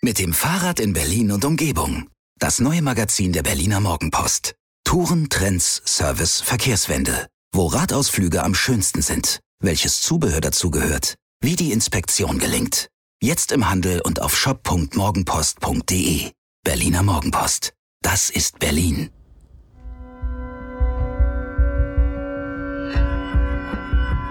Mit 0.00 0.20
dem 0.20 0.32
Fahrrad 0.32 0.78
in 0.78 0.92
Berlin 0.92 1.32
und 1.32 1.44
Umgebung. 1.44 2.08
Das 2.38 2.60
neue 2.60 2.82
Magazin 2.82 3.32
der 3.32 3.42
Berliner 3.42 3.80
Morgenpost. 3.80 4.54
Touren, 4.84 5.28
Trends, 5.28 5.82
Service, 5.84 6.40
Verkehrswende. 6.40 7.26
Wo 7.52 7.66
Radausflüge 7.66 8.44
am 8.44 8.54
schönsten 8.54 9.02
sind. 9.02 9.40
Welches 9.60 10.00
Zubehör 10.02 10.40
dazugehört. 10.40 11.16
Wie 11.42 11.56
die 11.56 11.72
Inspektion 11.72 12.38
gelingt. 12.38 12.88
Jetzt 13.20 13.50
im 13.50 13.68
Handel 13.68 14.00
und 14.00 14.22
auf 14.22 14.36
shop.morgenpost.de. 14.36 16.30
Berliner 16.62 17.02
Morgenpost. 17.02 17.72
Das 18.00 18.30
ist 18.30 18.60
Berlin. 18.60 19.10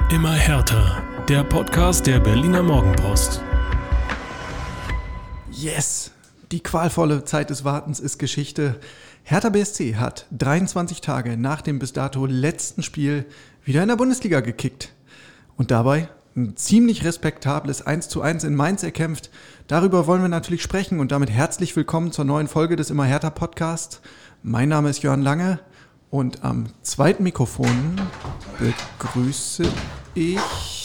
Immer 0.09 0.33
härter. 0.33 1.03
Der 1.27 1.43
Podcast 1.43 2.07
der 2.07 2.21
Berliner 2.21 2.63
Morgenpost. 2.63 3.41
Yes! 5.57 6.11
Die 6.51 6.61
qualvolle 6.61 7.25
Zeit 7.25 7.49
des 7.49 7.63
Wartens 7.63 7.99
ist 7.99 8.19
Geschichte. 8.19 8.79
Hertha 9.23 9.49
BSC 9.49 9.95
hat 9.95 10.27
23 10.37 11.01
Tage 11.01 11.35
nach 11.35 11.63
dem 11.63 11.79
bis 11.79 11.93
dato 11.93 12.27
letzten 12.27 12.83
Spiel 12.83 13.25
wieder 13.63 13.81
in 13.81 13.87
der 13.87 13.95
Bundesliga 13.95 14.41
gekickt. 14.41 14.93
Und 15.55 15.71
dabei 15.71 16.09
ein 16.35 16.55
ziemlich 16.57 17.03
respektables 17.03 17.81
1 17.81 18.07
zu 18.07 18.21
1 18.21 18.43
in 18.43 18.53
Mainz 18.53 18.83
erkämpft. 18.83 19.31
Darüber 19.65 20.05
wollen 20.05 20.21
wir 20.21 20.29
natürlich 20.29 20.61
sprechen 20.61 20.99
und 20.99 21.11
damit 21.11 21.31
herzlich 21.31 21.75
willkommen 21.75 22.11
zur 22.11 22.25
neuen 22.25 22.47
Folge 22.47 22.75
des 22.75 22.91
Immer 22.91 23.05
Hertha 23.05 23.31
Podcasts. 23.31 23.99
Mein 24.43 24.69
Name 24.69 24.91
ist 24.91 25.01
Jörn 25.01 25.23
Lange 25.23 25.59
und 26.11 26.43
am 26.43 26.67
zweiten 26.83 27.23
Mikrofon 27.23 27.99
begrüße 28.59 29.63
ich 30.13 30.76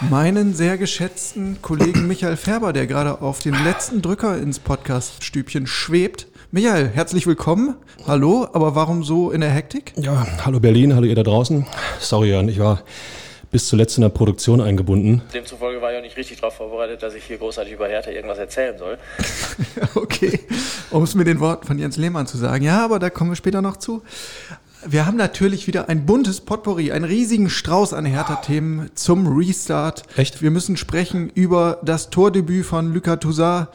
meinen 0.00 0.54
sehr 0.54 0.78
geschätzten 0.78 1.60
Kollegen 1.62 2.06
Michael 2.06 2.36
Färber, 2.36 2.72
der 2.72 2.86
gerade 2.86 3.22
auf 3.22 3.40
den 3.40 3.54
letzten 3.64 4.02
Drücker 4.02 4.36
ins 4.36 4.58
Podcaststübchen 4.58 5.66
schwebt. 5.66 6.26
Michael, 6.50 6.88
herzlich 6.88 7.26
willkommen. 7.26 7.76
Hallo, 8.06 8.46
aber 8.52 8.74
warum 8.74 9.04
so 9.04 9.30
in 9.30 9.40
der 9.40 9.50
Hektik? 9.50 9.92
Ja, 9.96 10.26
hallo 10.44 10.60
Berlin, 10.60 10.94
hallo 10.94 11.06
ihr 11.06 11.14
da 11.14 11.22
draußen. 11.22 11.66
Sorry, 11.98 12.30
Jan, 12.30 12.48
ich 12.48 12.58
war 12.58 12.82
bis 13.50 13.68
zuletzt 13.68 13.96
in 13.96 14.02
der 14.02 14.10
Produktion 14.10 14.60
eingebunden. 14.60 15.22
Demzufolge 15.32 15.80
war 15.80 15.92
ich 15.92 15.98
auch 15.98 16.02
nicht 16.02 16.16
richtig 16.16 16.40
darauf 16.40 16.56
vorbereitet, 16.56 17.02
dass 17.02 17.14
ich 17.14 17.24
hier 17.24 17.38
großartig 17.38 17.72
über 17.72 17.88
Hertha 17.88 18.10
irgendwas 18.10 18.38
erzählen 18.38 18.76
soll. 18.76 18.98
okay, 19.94 20.40
um 20.90 21.04
es 21.04 21.14
mit 21.14 21.26
den 21.26 21.40
Worten 21.40 21.66
von 21.66 21.78
Jens 21.78 21.96
Lehmann 21.96 22.26
zu 22.26 22.36
sagen. 22.36 22.64
Ja, 22.64 22.84
aber 22.84 22.98
da 22.98 23.08
kommen 23.08 23.30
wir 23.30 23.36
später 23.36 23.62
noch 23.62 23.78
zu. 23.78 24.02
Wir 24.84 25.06
haben 25.06 25.16
natürlich 25.16 25.66
wieder 25.66 25.88
ein 25.88 26.06
buntes 26.06 26.40
Potpourri, 26.40 26.92
einen 26.92 27.04
riesigen 27.04 27.48
Strauß 27.48 27.94
an 27.94 28.04
Hertha-Themen 28.04 28.90
zum 28.94 29.26
Restart. 29.26 30.02
Echt? 30.16 30.42
Wir 30.42 30.50
müssen 30.50 30.76
sprechen 30.76 31.30
über 31.30 31.78
das 31.82 32.10
Tordebüt 32.10 32.66
von 32.66 32.92
Luka 32.92 33.16
Toussaint, 33.16 33.68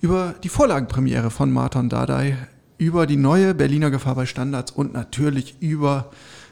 über 0.00 0.34
die 0.42 0.48
Vorlagenpremiere 0.48 1.30
von 1.30 1.52
Martin 1.52 1.88
Dardai, 1.88 2.36
über 2.78 3.06
die 3.06 3.16
neue 3.16 3.54
Berliner 3.54 3.90
Gefahr 3.90 4.14
bei 4.14 4.26
Standards 4.26 4.70
und 4.70 4.92
natürlich 4.92 5.56
über 5.60 6.10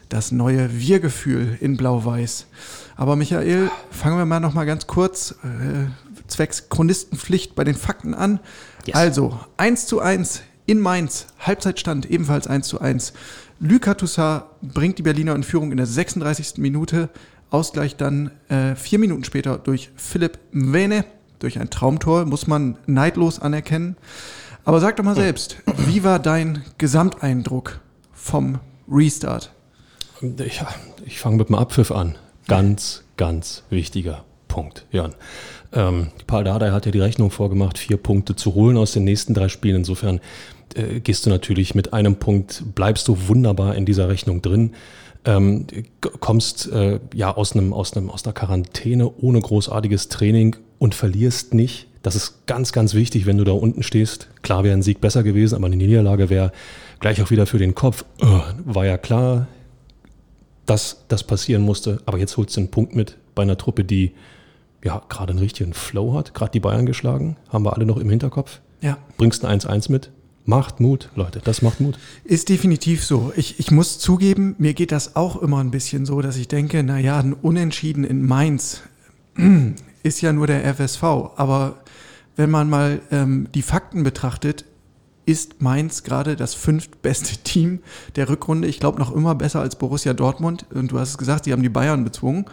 das 0.09 0.31
neue 0.31 0.79
Wir-Gefühl 0.79 1.57
in 1.59 1.77
Blau-Weiß. 1.77 2.47
Aber 2.95 3.15
Michael, 3.15 3.71
fangen 3.89 4.17
wir 4.17 4.25
mal 4.25 4.39
noch 4.39 4.53
mal 4.53 4.65
ganz 4.65 4.85
kurz 4.85 5.35
äh, 5.43 5.87
zwecks 6.27 6.69
Chronistenpflicht 6.69 7.55
bei 7.55 7.63
den 7.63 7.75
Fakten 7.75 8.13
an. 8.13 8.39
Yes. 8.85 8.95
Also 8.95 9.39
1 9.57 9.87
zu 9.87 10.01
1 10.01 10.43
in 10.65 10.79
Mainz, 10.79 11.27
Halbzeitstand 11.39 12.09
ebenfalls 12.09 12.47
1 12.47 12.67
zu 12.67 12.79
1. 12.79 13.13
Luka 13.65 13.93
Toussaint 13.93 14.43
bringt 14.61 14.97
die 14.97 15.03
Berliner 15.03 15.33
in 15.35 15.43
Führung 15.43 15.71
in 15.71 15.77
der 15.77 15.85
36. 15.85 16.57
Minute. 16.57 17.07
Ausgleich 17.49 17.95
dann 17.95 18.31
äh, 18.49 18.75
vier 18.75 18.99
Minuten 18.99 19.23
später 19.23 19.57
durch 19.57 19.89
Philipp 19.95 20.37
Mwene, 20.51 21.05
durch 21.39 21.57
ein 21.59 21.69
Traumtor, 21.69 22.25
muss 22.25 22.45
man 22.45 22.77
neidlos 22.87 23.39
anerkennen. 23.39 23.95
Aber 24.65 24.81
sag 24.81 24.97
doch 24.97 25.05
mal 25.05 25.15
selbst, 25.15 25.55
wie 25.87 26.03
war 26.03 26.19
dein 26.19 26.61
Gesamteindruck 26.77 27.79
vom 28.11 28.59
Restart? 28.91 29.53
Ich, 30.39 30.61
ich 31.05 31.19
fange 31.19 31.37
mit 31.37 31.47
dem 31.47 31.55
Abpfiff 31.55 31.91
an. 31.91 32.15
Ganz, 32.49 33.05
ganz 33.15 33.63
wichtiger 33.69 34.25
Punkt, 34.49 34.85
Jan. 34.91 35.15
Ähm, 35.71 36.09
Paul 36.27 36.43
Dardai 36.43 36.71
hat 36.71 36.85
ja 36.85 36.91
die 36.91 36.99
Rechnung 36.99 37.31
vorgemacht, 37.31 37.77
vier 37.77 37.97
Punkte 37.97 38.35
zu 38.35 38.55
holen 38.55 38.75
aus 38.75 38.91
den 38.91 39.05
nächsten 39.05 39.33
drei 39.33 39.47
Spielen. 39.47 39.77
Insofern 39.77 40.19
äh, 40.77 40.99
gehst 40.99 41.25
du 41.25 41.29
natürlich 41.29 41.75
mit 41.75 41.93
einem 41.93 42.15
Punkt, 42.17 42.63
bleibst 42.75 43.07
du 43.07 43.27
wunderbar 43.27 43.75
in 43.75 43.85
dieser 43.85 44.09
Rechnung 44.09 44.41
drin. 44.41 44.71
Ähm, 45.25 45.67
kommst 46.19 46.71
äh, 46.71 46.99
ja 47.13 47.35
aus 47.35 47.53
einem 47.53 47.73
aus 47.73 47.95
einem 47.95 48.09
aus 48.09 48.25
einer 48.25 48.33
Quarantäne 48.33 49.09
ohne 49.09 49.39
großartiges 49.39 50.09
Training 50.09 50.57
und 50.79 50.95
verlierst 50.95 51.53
nicht. 51.53 51.87
Das 52.01 52.15
ist 52.15 52.45
ganz 52.45 52.73
ganz 52.73 52.93
wichtig, 52.93 53.25
wenn 53.25 53.37
du 53.37 53.45
da 53.45 53.53
unten 53.53 53.83
stehst. 53.83 54.27
Klar 54.41 54.65
wäre 54.65 54.75
ein 54.75 54.81
Sieg 54.81 54.99
besser 54.99 55.23
gewesen, 55.23 55.55
aber 55.55 55.67
eine 55.67 55.77
Niederlage 55.77 56.29
wäre 56.29 56.51
gleich 56.99 57.21
auch 57.21 57.31
wieder 57.31 57.45
für 57.45 57.57
den 57.57 57.73
Kopf. 57.73 58.03
Äh, 58.19 58.25
war 58.65 58.85
ja 58.85 58.97
klar, 58.97 59.47
dass 60.65 61.05
das 61.07 61.23
passieren 61.23 61.61
musste. 61.61 62.01
Aber 62.05 62.17
jetzt 62.17 62.35
holst 62.37 62.55
du 62.55 62.61
einen 62.61 62.71
Punkt 62.71 62.95
mit 62.95 63.17
bei 63.35 63.43
einer 63.43 63.57
Truppe, 63.57 63.83
die 63.83 64.11
ja 64.83 65.01
gerade 65.09 65.31
einen 65.31 65.39
richtigen 65.39 65.73
Flow 65.73 66.13
hat. 66.13 66.33
Gerade 66.33 66.51
die 66.51 66.59
Bayern 66.59 66.85
geschlagen, 66.85 67.37
haben 67.49 67.65
wir 67.65 67.73
alle 67.73 67.85
noch 67.85 67.97
im 67.97 68.09
Hinterkopf. 68.09 68.59
Ja. 68.81 68.97
Bringst 69.17 69.45
ein 69.45 69.59
1-1 69.59 69.91
mit. 69.91 70.11
Macht 70.45 70.81
Mut, 70.81 71.09
Leute, 71.15 71.39
das 71.41 71.61
macht 71.61 71.79
Mut. 71.79 71.97
Ist 72.25 72.49
definitiv 72.49 73.05
so. 73.05 73.31
Ich, 73.37 73.59
ich 73.59 73.71
muss 73.71 73.97
zugeben, 73.97 74.55
mir 74.57 74.73
geht 74.73 74.91
das 74.91 75.15
auch 75.15 75.41
immer 75.41 75.59
ein 75.59 75.71
bisschen 75.71 76.05
so, 76.05 76.21
dass 76.21 76.35
ich 76.35 76.49
denke, 76.49 76.83
naja, 76.83 77.17
ein 77.19 77.33
Unentschieden 77.33 78.03
in 78.03 78.25
Mainz 78.25 78.81
ist 80.03 80.21
ja 80.21 80.33
nur 80.33 80.47
der 80.47 80.65
FSV. 80.75 81.03
Aber 81.37 81.77
wenn 82.35 82.51
man 82.51 82.69
mal 82.69 83.01
ähm, 83.11 83.47
die 83.55 83.61
Fakten 83.61 84.03
betrachtet, 84.03 84.65
ist 85.25 85.61
Mainz 85.61 86.03
gerade 86.03 86.35
das 86.35 86.55
fünftbeste 86.55 87.37
Team 87.43 87.79
der 88.17 88.27
Rückrunde. 88.27 88.67
Ich 88.67 88.81
glaube 88.81 88.99
noch 88.99 89.15
immer 89.15 89.35
besser 89.35 89.61
als 89.61 89.77
Borussia 89.77 90.13
Dortmund. 90.13 90.65
Und 90.73 90.91
du 90.91 90.99
hast 90.99 91.11
es 91.11 91.17
gesagt, 91.17 91.45
sie 91.45 91.53
haben 91.53 91.63
die 91.63 91.69
Bayern 91.69 92.03
bezwungen. 92.03 92.45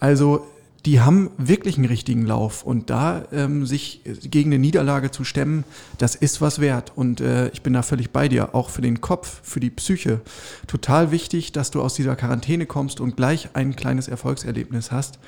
Also 0.00 0.46
die 0.86 1.00
haben 1.00 1.30
wirklich 1.36 1.76
einen 1.76 1.86
richtigen 1.86 2.26
Lauf. 2.26 2.62
Und 2.62 2.90
da 2.90 3.24
ähm, 3.32 3.66
sich 3.66 4.02
gegen 4.22 4.50
eine 4.50 4.58
Niederlage 4.58 5.10
zu 5.10 5.24
stemmen, 5.24 5.64
das 5.98 6.14
ist 6.14 6.40
was 6.40 6.60
wert. 6.60 6.92
Und 6.94 7.20
äh, 7.20 7.48
ich 7.48 7.62
bin 7.62 7.72
da 7.72 7.82
völlig 7.82 8.10
bei 8.10 8.28
dir. 8.28 8.54
Auch 8.54 8.70
für 8.70 8.82
den 8.82 9.00
Kopf, 9.00 9.40
für 9.42 9.60
die 9.60 9.70
Psyche. 9.70 10.20
Total 10.66 11.10
wichtig, 11.10 11.52
dass 11.52 11.70
du 11.70 11.82
aus 11.82 11.94
dieser 11.94 12.16
Quarantäne 12.16 12.66
kommst 12.66 13.00
und 13.00 13.16
gleich 13.16 13.50
ein 13.54 13.76
kleines 13.76 14.08
Erfolgserlebnis 14.08 14.90
hast. 14.90 15.18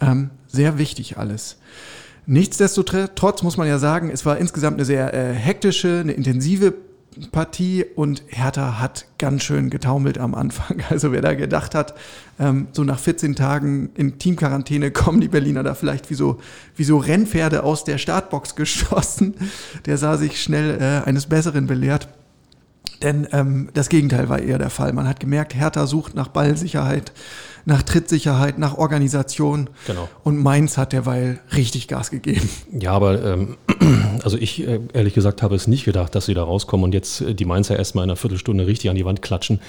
Ähm, 0.00 0.30
sehr 0.46 0.78
wichtig 0.78 1.18
alles. 1.18 1.58
Nichtsdestotrotz 2.26 3.42
muss 3.42 3.56
man 3.56 3.68
ja 3.68 3.78
sagen, 3.78 4.10
es 4.10 4.26
war 4.26 4.36
insgesamt 4.38 4.76
eine 4.76 4.84
sehr 4.84 5.14
äh, 5.14 5.32
hektische, 5.32 6.00
eine 6.00 6.12
intensive 6.12 6.74
Partie 7.32 7.84
und 7.94 8.22
Hertha 8.28 8.78
hat 8.78 9.06
ganz 9.18 9.42
schön 9.42 9.70
getaumelt 9.70 10.18
am 10.18 10.34
Anfang. 10.34 10.82
Also 10.90 11.12
wer 11.12 11.20
da 11.20 11.34
gedacht 11.34 11.74
hat, 11.74 11.94
ähm, 12.38 12.68
so 12.72 12.84
nach 12.84 12.98
14 12.98 13.34
Tagen 13.34 13.90
in 13.94 14.18
Teamquarantäne 14.18 14.90
kommen 14.90 15.20
die 15.20 15.28
Berliner 15.28 15.62
da 15.62 15.74
vielleicht 15.74 16.10
wie 16.10 16.14
so, 16.14 16.38
wie 16.76 16.84
so 16.84 16.98
Rennpferde 16.98 17.62
aus 17.64 17.84
der 17.84 17.98
Startbox 17.98 18.54
geschossen, 18.56 19.34
der 19.86 19.98
sah 19.98 20.16
sich 20.16 20.42
schnell 20.42 20.78
äh, 20.80 21.06
eines 21.06 21.26
Besseren 21.26 21.66
belehrt. 21.66 22.08
Denn 23.02 23.26
ähm, 23.32 23.68
das 23.74 23.88
Gegenteil 23.88 24.28
war 24.28 24.38
eher 24.38 24.58
der 24.58 24.70
Fall. 24.70 24.92
Man 24.92 25.06
hat 25.06 25.20
gemerkt, 25.20 25.54
Hertha 25.54 25.86
sucht 25.86 26.14
nach 26.14 26.28
Ballsicherheit, 26.28 27.12
nach 27.64 27.82
Trittsicherheit, 27.82 28.58
nach 28.58 28.78
Organisation. 28.78 29.68
Genau. 29.86 30.08
Und 30.22 30.42
Mainz 30.42 30.78
hat 30.78 30.92
derweil 30.92 31.40
richtig 31.54 31.88
Gas 31.88 32.10
gegeben. 32.10 32.48
Ja, 32.72 32.92
aber 32.92 33.22
ähm, 33.24 33.56
also 34.22 34.38
ich 34.38 34.66
äh, 34.66 34.80
ehrlich 34.92 35.14
gesagt 35.14 35.42
habe 35.42 35.54
es 35.54 35.66
nicht 35.66 35.84
gedacht, 35.84 36.14
dass 36.14 36.26
sie 36.26 36.34
da 36.34 36.44
rauskommen 36.44 36.84
und 36.84 36.94
jetzt 36.94 37.20
äh, 37.20 37.34
die 37.34 37.44
Mainzer 37.44 37.76
erstmal 37.76 38.04
in 38.04 38.10
einer 38.10 38.16
Viertelstunde 38.16 38.66
richtig 38.66 38.88
an 38.88 38.96
die 38.96 39.04
Wand 39.04 39.20
klatschen, 39.20 39.60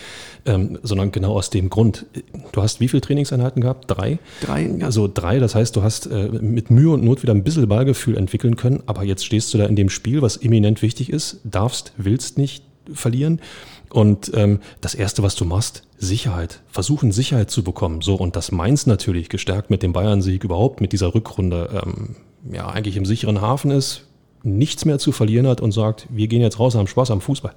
ähm, 0.46 0.78
sondern 0.84 1.12
genau 1.12 1.34
aus 1.34 1.50
dem 1.50 1.70
Grund. 1.70 2.06
Du 2.52 2.62
hast 2.62 2.80
wie 2.80 2.88
viele 2.88 3.02
Trainingseinheiten 3.02 3.62
gehabt? 3.62 3.86
Drei? 3.88 4.20
Drei. 4.42 4.68
Ja. 4.68 4.86
Also 4.86 5.10
drei, 5.12 5.40
das 5.40 5.56
heißt, 5.56 5.76
du 5.76 5.84
hast 5.84 6.06
äh, 6.06 6.30
mit 6.30 6.70
Mühe 6.70 6.92
und 6.92 7.04
Not 7.04 7.24
wieder 7.24 7.34
ein 7.34 7.44
bisschen 7.44 7.68
Ballgefühl 7.68 8.16
entwickeln 8.16 8.56
können, 8.56 8.84
aber 8.86 9.04
jetzt 9.04 9.26
stehst 9.26 9.54
du 9.54 9.58
da 9.58 9.66
in 9.66 9.76
dem 9.76 9.90
Spiel, 9.90 10.22
was 10.22 10.38
eminent 10.38 10.82
wichtig 10.82 11.12
ist, 11.12 11.40
darfst, 11.44 11.94
willst 11.98 12.38
nicht 12.38 12.67
verlieren. 12.94 13.42
Und 13.90 14.32
ähm, 14.34 14.60
das 14.82 14.96
Erste, 14.96 15.24
was 15.24 15.36
du 15.36 15.46
machst, 15.46 15.84
Sicherheit. 15.98 16.62
Versuchen, 16.68 17.12
Sicherheit 17.12 17.50
zu 17.50 17.64
bekommen. 17.64 18.02
So, 18.02 18.16
und 18.16 18.36
das 18.36 18.52
Mainz 18.52 18.86
natürlich, 18.86 19.30
gestärkt 19.30 19.70
mit 19.70 19.84
dem 19.84 19.94
Bayern-Sieg 19.94 20.44
überhaupt, 20.44 20.82
mit 20.82 20.92
dieser 20.92 21.14
Rückrunde, 21.14 21.82
ähm, 21.86 22.16
ja, 22.52 22.68
eigentlich 22.68 22.98
im 22.98 23.06
sicheren 23.06 23.42
Hafen 23.42 23.72
ist, 23.72 24.04
nichts 24.44 24.86
mehr 24.86 25.00
zu 25.00 25.12
verlieren 25.12 25.48
hat 25.48 25.62
und 25.62 25.72
sagt, 25.72 26.08
wir 26.10 26.28
gehen 26.28 26.42
jetzt 26.42 26.60
raus, 26.60 26.76
haben 26.76 26.88
Spaß 26.88 27.12
am 27.12 27.22
Fußball. 27.22 27.54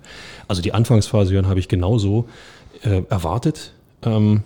Also 0.49 0.63
die 0.63 0.73
Anfangsphase, 0.73 1.33
Jörn, 1.33 1.47
habe 1.47 1.61
ich 1.61 1.69
genauso 1.69 2.27
äh, 2.83 3.03
erwartet. 3.09 3.75
Ähm, 4.03 4.43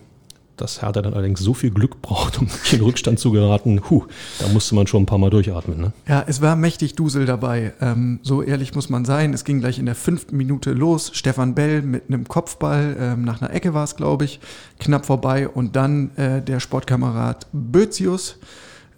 dass 0.56 0.82
Hertha 0.82 1.02
dann 1.02 1.14
allerdings 1.14 1.40
so 1.40 1.54
viel 1.54 1.70
Glück 1.70 2.00
braucht, 2.02 2.38
um 2.38 2.48
in 2.70 2.80
Rückstand 2.80 3.18
zu 3.18 3.32
geraten, 3.32 3.80
huh, 3.90 4.04
da 4.38 4.48
musste 4.48 4.74
man 4.74 4.86
schon 4.86 5.02
ein 5.02 5.06
paar 5.06 5.18
Mal 5.18 5.30
durchatmen. 5.30 5.80
Ne? 5.80 5.92
Ja, 6.08 6.24
es 6.26 6.40
war 6.40 6.56
mächtig 6.56 6.94
Dusel 6.94 7.26
dabei. 7.26 7.72
Ähm, 7.80 8.20
so 8.22 8.42
ehrlich 8.42 8.74
muss 8.74 8.88
man 8.88 9.04
sein. 9.04 9.34
Es 9.34 9.44
ging 9.44 9.60
gleich 9.60 9.78
in 9.78 9.86
der 9.86 9.94
fünften 9.94 10.36
Minute 10.36 10.72
los. 10.72 11.10
Stefan 11.14 11.54
Bell 11.54 11.82
mit 11.82 12.04
einem 12.08 12.28
Kopfball, 12.28 12.96
ähm, 12.98 13.24
nach 13.24 13.42
einer 13.42 13.52
Ecke 13.52 13.74
war 13.74 13.84
es, 13.84 13.96
glaube 13.96 14.24
ich, 14.24 14.40
knapp 14.78 15.06
vorbei. 15.06 15.48
Und 15.48 15.76
dann 15.76 16.16
äh, 16.16 16.42
der 16.42 16.60
Sportkamerad 16.60 17.46
Bözius 17.52 18.38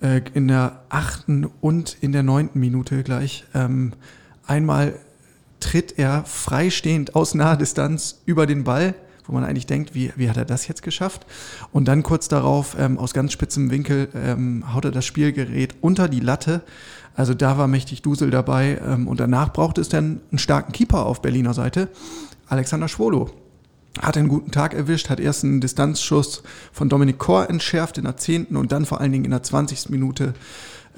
äh, 0.01 0.21
in 0.35 0.49
der 0.49 0.81
achten 0.89 1.49
und 1.61 1.97
in 2.01 2.13
der 2.13 2.23
neunten 2.23 2.61
Minute 2.61 3.03
gleich. 3.03 3.45
Ähm, 3.55 3.93
einmal 4.47 4.95
tritt 5.61 5.99
er 5.99 6.25
freistehend 6.25 7.15
aus 7.15 7.35
naher 7.35 7.57
Distanz 7.57 8.21
über 8.27 8.47
den 8.47 8.65
Ball, 8.65 8.95
wo 9.27 9.33
man 9.33 9.45
eigentlich 9.45 9.67
denkt, 9.67 9.95
wie, 9.95 10.13
wie 10.17 10.29
hat 10.29 10.37
er 10.37 10.45
das 10.45 10.69
jetzt 10.69 10.83
geschafft? 10.83 11.27
Und 11.73 11.87
dann 11.87 12.03
kurz 12.03 12.29
darauf 12.29 12.77
ähm, 12.79 12.99
aus 12.99 13.15
ganz 13.15 13.33
spitzem 13.33 13.71
Winkel 13.71 14.09
ähm, 14.15 14.75
haut 14.75 14.85
er 14.85 14.91
das 14.91 15.05
Spielgerät 15.05 15.75
unter 15.81 16.09
die 16.09 16.21
Latte. 16.21 16.63
Also 17.15 17.35
da 17.35 17.59
war 17.59 17.67
mächtig 17.67 18.03
Dusel 18.03 18.31
dabei. 18.31 18.81
Ähm, 18.87 19.09
und 19.09 19.21
danach 19.21 19.53
brauchte 19.53 19.81
es 19.81 19.89
dann 19.89 20.21
einen 20.31 20.39
starken 20.39 20.73
Keeper 20.73 21.07
auf 21.07 21.23
Berliner 21.23 21.55
Seite, 21.55 21.89
Alexander 22.49 22.89
Schwolo 22.89 23.31
hat 24.01 24.17
einen 24.17 24.29
guten 24.29 24.51
Tag 24.51 24.75
erwischt, 24.75 25.09
hat 25.09 25.21
erst 25.21 25.45
einen 25.45 25.61
Distanzschuss 25.61 26.43
von 26.73 26.89
Dominik 26.89 27.19
Kor 27.19 27.49
entschärft 27.49 27.99
in 27.99 28.05
der 28.05 28.17
10. 28.17 28.57
und 28.57 28.73
dann 28.73 28.85
vor 28.85 29.01
allen 29.01 29.13
Dingen 29.13 29.25
in 29.25 29.31
der 29.31 29.43
20. 29.43 29.91
Minute 29.91 30.35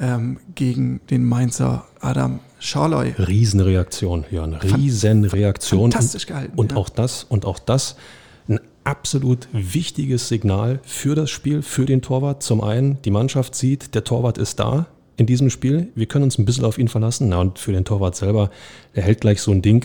ähm, 0.00 0.38
gegen 0.54 1.00
den 1.10 1.24
Mainzer 1.24 1.84
Adam 2.00 2.40
Scharloy. 2.58 3.14
Riesenreaktion, 3.18 4.24
Jörn. 4.30 4.54
Riesenreaktion. 4.54 5.92
Fantastisch 5.92 6.26
gehalten. 6.26 6.52
Und, 6.56 6.70
und 6.70 6.72
ja. 6.72 6.76
auch 6.76 6.88
das, 6.88 7.24
und 7.24 7.44
auch 7.44 7.58
das, 7.58 7.96
absolut 8.88 9.48
wichtiges 9.52 10.28
Signal 10.28 10.80
für 10.82 11.14
das 11.14 11.28
Spiel, 11.28 11.60
für 11.60 11.84
den 11.84 12.00
Torwart. 12.00 12.42
Zum 12.42 12.62
einen, 12.62 13.00
die 13.02 13.10
Mannschaft 13.10 13.54
sieht, 13.54 13.94
der 13.94 14.02
Torwart 14.02 14.38
ist 14.38 14.58
da 14.58 14.86
in 15.18 15.26
diesem 15.26 15.50
Spiel. 15.50 15.88
Wir 15.94 16.06
können 16.06 16.24
uns 16.24 16.38
ein 16.38 16.46
bisschen 16.46 16.64
auf 16.64 16.78
ihn 16.78 16.88
verlassen. 16.88 17.28
Na, 17.28 17.38
und 17.38 17.58
für 17.58 17.72
den 17.72 17.84
Torwart 17.84 18.16
selber, 18.16 18.50
er 18.94 19.02
hält 19.02 19.20
gleich 19.20 19.42
so 19.42 19.52
ein 19.52 19.60
Ding. 19.60 19.84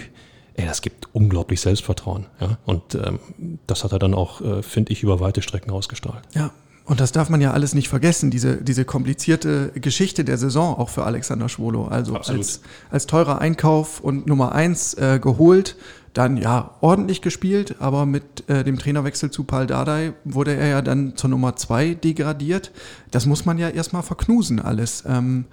Ey, 0.53 0.65
das 0.65 0.81
gibt 0.81 1.09
unglaublich 1.13 1.59
Selbstvertrauen. 1.59 2.27
Ja? 2.39 2.57
Und 2.65 2.95
ähm, 2.95 3.19
das 3.67 3.83
hat 3.83 3.91
er 3.91 3.99
dann 3.99 4.13
auch, 4.13 4.39
äh, 4.39 4.63
finde 4.63 4.93
ich, 4.93 5.03
über 5.03 5.19
weite 5.19 5.41
Strecken 5.41 5.71
ausgestrahlt. 5.71 6.23
Ja, 6.33 6.51
und 6.85 6.99
das 6.99 7.13
darf 7.13 7.29
man 7.29 7.39
ja 7.39 7.51
alles 7.51 7.73
nicht 7.73 7.87
vergessen, 7.87 8.29
diese, 8.29 8.57
diese 8.57 8.83
komplizierte 8.83 9.71
Geschichte 9.75 10.25
der 10.25 10.37
Saison 10.37 10.75
auch 10.77 10.89
für 10.89 11.05
Alexander 11.05 11.47
Schwolo. 11.47 11.85
Also 11.85 12.17
als, 12.17 12.61
als 12.89 13.07
teurer 13.07 13.39
Einkauf 13.39 14.01
und 14.01 14.27
Nummer 14.27 14.51
eins 14.53 14.93
äh, 14.95 15.19
geholt, 15.21 15.77
dann 16.13 16.37
ja 16.37 16.71
ordentlich 16.81 17.21
gespielt, 17.21 17.77
aber 17.79 18.05
mit 18.05 18.47
äh, 18.49 18.63
dem 18.63 18.77
Trainerwechsel 18.77 19.31
zu 19.31 19.45
Paul 19.45 19.65
Dardai 19.65 20.13
wurde 20.25 20.55
er 20.55 20.67
ja 20.67 20.81
dann 20.81 21.15
zur 21.15 21.29
Nummer 21.29 21.55
zwei 21.55 21.93
degradiert. 21.93 22.71
Das 23.11 23.25
muss 23.25 23.45
man 23.45 23.57
ja 23.57 23.69
erstmal 23.69 24.03
verknusen 24.03 24.59
alles. 24.59 25.05
Ähm, 25.07 25.45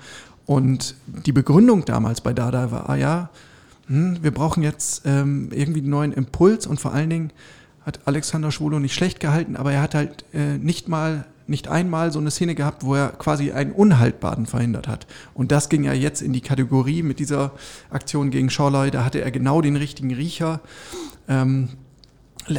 und 0.47 0.97
die 1.06 1.33
Begründung 1.33 1.85
damals 1.85 2.21
bei 2.21 2.33
Dardai 2.33 2.73
war, 2.73 2.91
ah 2.91 2.97
ja, 2.97 3.31
hm, 3.87 4.19
wir 4.23 4.33
brauchen 4.33 4.65
jetzt 4.65 5.03
ähm, 5.05 5.50
irgendwie 5.53 5.81
einen 5.81 5.91
neuen 5.91 6.12
Impuls 6.12 6.67
und 6.67 6.81
vor 6.81 6.93
allen 6.93 7.09
Dingen 7.09 7.33
hat 7.90 8.06
Alexander 8.06 8.52
Schwolo 8.52 8.78
nicht 8.78 8.94
schlecht 8.94 9.19
gehalten, 9.19 9.56
aber 9.56 9.72
er 9.72 9.82
hat 9.82 9.94
halt 9.94 10.25
äh, 10.32 10.58
nicht 10.58 10.88
mal, 10.88 11.26
nicht 11.48 11.66
einmal 11.66 12.12
so 12.12 12.20
eine 12.20 12.31
Szene 12.31 12.54
gehabt, 12.54 12.84
wo 12.84 12.94
er 12.94 13.08
quasi 13.08 13.50
einen 13.50 13.72
Unhaltbaren 13.72 14.46
verhindert 14.46 14.87
hat. 14.87 15.06
Und 15.34 15.50
das 15.50 15.69
ging 15.69 15.82
ja 15.82 15.92
jetzt 15.92 16.22
in 16.22 16.32
die 16.32 16.40
Kategorie 16.40 17.02
mit 17.02 17.19
dieser 17.19 17.52
Aktion 17.90 18.31
gegen 18.31 18.48
Schorley, 18.48 18.92
da 18.92 19.04
hatte 19.04 19.20
er 19.20 19.31
genau 19.32 19.60
den 19.60 19.75
richtigen 19.75 20.14
Riecher. 20.14 20.60
Ähm, 21.28 21.70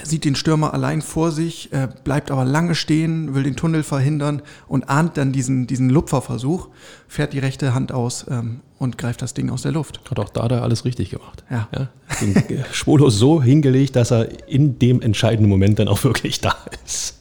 sieht 0.04 0.26
den 0.26 0.36
Stürmer 0.36 0.74
allein 0.74 1.02
vor 1.02 1.32
sich, 1.32 1.72
äh, 1.74 1.88
bleibt 2.04 2.32
aber 2.32 2.46
lange 2.46 2.76
stehen, 2.76 3.34
will 3.34 3.44
den 3.44 3.56
Tunnel 3.56 3.84
verhindern 3.84 4.42
und 4.68 4.90
ahnt 4.90 5.18
dann 5.18 5.32
diesen, 5.32 5.68
diesen 5.68 5.90
Lupferversuch, 5.90 6.70
fährt 7.08 7.34
die 7.34 7.40
rechte 7.40 7.74
Hand 7.74 7.92
aus 7.92 8.26
ähm, 8.30 8.62
und 8.78 8.98
greift 8.98 9.22
das 9.22 9.34
Ding 9.34 9.50
aus 9.50 9.64
der 9.64 9.72
Luft. 9.72 10.00
Hat 10.10 10.20
auch 10.20 10.30
da 10.30 10.48
da 10.48 10.62
alles 10.62 10.86
richtig 10.86 11.10
gemacht. 11.10 11.44
Ja. 11.50 11.68
ja 11.74 11.90
den 12.22 12.64
Schwolo 12.72 13.10
so 13.10 13.42
hingelegt, 13.42 13.96
dass 13.96 14.12
er 14.12 14.48
in 14.48 14.80
dem 14.80 15.02
entscheidenden 15.02 15.50
Moment 15.50 15.80
dann 15.80 15.88
auch 15.88 16.04
wirklich 16.04 16.42
da 16.42 16.56
ist. 16.86 17.20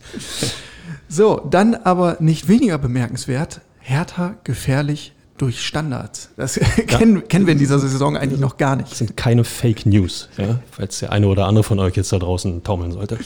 So, 1.08 1.46
dann 1.50 1.74
aber 1.74 2.18
nicht 2.20 2.46
weniger 2.46 2.78
bemerkenswert, 2.78 3.62
Hertha 3.80 4.36
gefährlich 4.44 5.12
durch 5.40 5.64
Standards. 5.64 6.30
Das 6.36 6.56
ja. 6.56 6.66
kennen, 6.86 7.26
kennen 7.28 7.46
wir 7.46 7.52
in 7.52 7.58
dieser 7.58 7.78
Saison 7.78 8.16
eigentlich 8.16 8.40
noch 8.40 8.56
gar 8.56 8.76
nicht. 8.76 8.90
Das 8.90 8.98
sind 8.98 9.16
keine 9.16 9.44
Fake 9.44 9.86
News, 9.86 10.28
ja, 10.36 10.60
falls 10.70 10.98
der 11.00 11.12
eine 11.12 11.26
oder 11.26 11.46
andere 11.46 11.64
von 11.64 11.78
euch 11.78 11.96
jetzt 11.96 12.12
da 12.12 12.18
draußen 12.18 12.62
taumeln 12.62 12.92
sollte. 12.92 13.18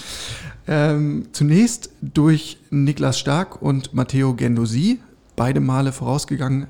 Ähm, 0.67 1.27
zunächst 1.33 1.91
durch 2.01 2.59
Niklas 2.71 3.19
Stark 3.19 3.61
und 3.61 3.93
Matteo 3.95 4.35
Gendosi, 4.35 5.01
beide 5.37 5.61
Male 5.61 5.93
vorausgegangen. 5.93 6.69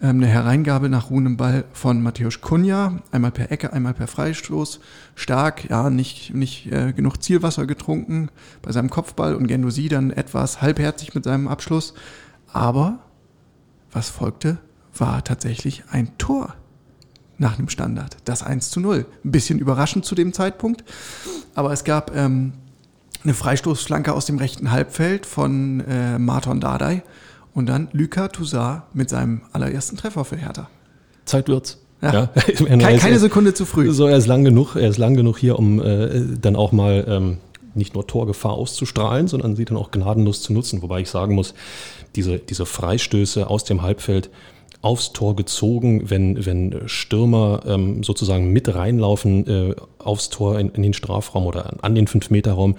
Ähm, 0.00 0.18
eine 0.18 0.26
Hereingabe 0.26 0.88
nach 0.90 1.10
ruhendem 1.10 1.36
Ball 1.38 1.64
von 1.72 2.02
Matthäus 2.02 2.42
Kunja, 2.42 3.00
einmal 3.10 3.30
per 3.30 3.50
Ecke, 3.50 3.72
einmal 3.72 3.94
per 3.94 4.06
Freistoß. 4.06 4.80
Stark, 5.14 5.70
ja, 5.70 5.88
nicht, 5.88 6.34
nicht 6.34 6.70
äh, 6.70 6.92
genug 6.92 7.22
Zielwasser 7.22 7.66
getrunken 7.66 8.28
bei 8.60 8.72
seinem 8.72 8.90
Kopfball 8.90 9.34
und 9.34 9.46
Gendosi 9.46 9.88
dann 9.88 10.10
etwas 10.10 10.60
halbherzig 10.60 11.14
mit 11.14 11.24
seinem 11.24 11.48
Abschluss. 11.48 11.94
Aber 12.52 12.98
was 13.90 14.10
folgte, 14.10 14.58
war 15.00 15.24
tatsächlich 15.24 15.84
ein 15.90 16.16
Tor 16.18 16.54
nach 17.38 17.58
einem 17.58 17.68
Standard. 17.68 18.16
Das 18.24 18.42
1 18.42 18.70
zu 18.70 18.80
0. 18.80 19.06
Ein 19.24 19.30
bisschen 19.30 19.58
überraschend 19.58 20.04
zu 20.04 20.14
dem 20.14 20.32
Zeitpunkt, 20.32 20.84
aber 21.54 21.72
es 21.72 21.84
gab 21.84 22.14
ähm, 22.16 22.52
eine 23.24 23.34
Freistoßflanke 23.34 24.12
aus 24.12 24.26
dem 24.26 24.38
rechten 24.38 24.70
Halbfeld 24.70 25.26
von 25.26 25.80
äh, 25.80 26.18
Marton 26.18 26.60
Dardai 26.60 27.02
und 27.54 27.66
dann 27.66 27.88
Luka 27.92 28.28
Toussaint 28.28 28.82
mit 28.94 29.10
seinem 29.10 29.42
allerersten 29.52 29.96
Treffer 29.96 30.24
für 30.24 30.36
Hertha. 30.36 30.68
Zeit 31.24 31.48
wird's. 31.48 31.78
Ja. 32.02 32.12
ja. 32.12 32.26
Keine, 32.66 32.98
keine 32.98 33.18
Sekunde 33.18 33.54
zu 33.54 33.64
früh. 33.64 33.90
So, 33.90 34.06
er 34.06 34.18
ist 34.18 34.26
lang 34.26 34.44
genug, 34.44 34.76
er 34.76 34.88
ist 34.88 34.98
lang 34.98 35.14
genug 35.14 35.38
hier, 35.38 35.58
um 35.58 35.80
äh, 35.80 36.36
dann 36.38 36.54
auch 36.54 36.70
mal 36.70 37.04
ähm, 37.08 37.38
nicht 37.74 37.94
nur 37.94 38.06
Torgefahr 38.06 38.52
auszustrahlen, 38.52 39.28
sondern 39.28 39.56
sie 39.56 39.64
dann 39.64 39.78
auch 39.78 39.90
gnadenlos 39.90 40.42
zu 40.42 40.52
nutzen. 40.52 40.82
Wobei 40.82 41.00
ich 41.00 41.10
sagen 41.10 41.34
muss, 41.34 41.54
diese, 42.14 42.38
diese 42.38 42.66
Freistöße 42.66 43.48
aus 43.48 43.64
dem 43.64 43.82
Halbfeld 43.82 44.30
aufs 44.86 45.12
Tor 45.12 45.34
gezogen, 45.34 46.08
wenn, 46.10 46.46
wenn 46.46 46.82
Stürmer 46.86 47.62
ähm, 47.66 48.04
sozusagen 48.04 48.52
mit 48.52 48.72
reinlaufen 48.72 49.46
äh, 49.48 49.74
aufs 49.98 50.30
Tor 50.30 50.60
in, 50.60 50.70
in, 50.70 50.84
den 50.84 50.92
Strafraum 50.92 51.44
oder 51.44 51.82
an 51.82 51.96
den 51.96 52.06
5-Meter-Raum. 52.06 52.76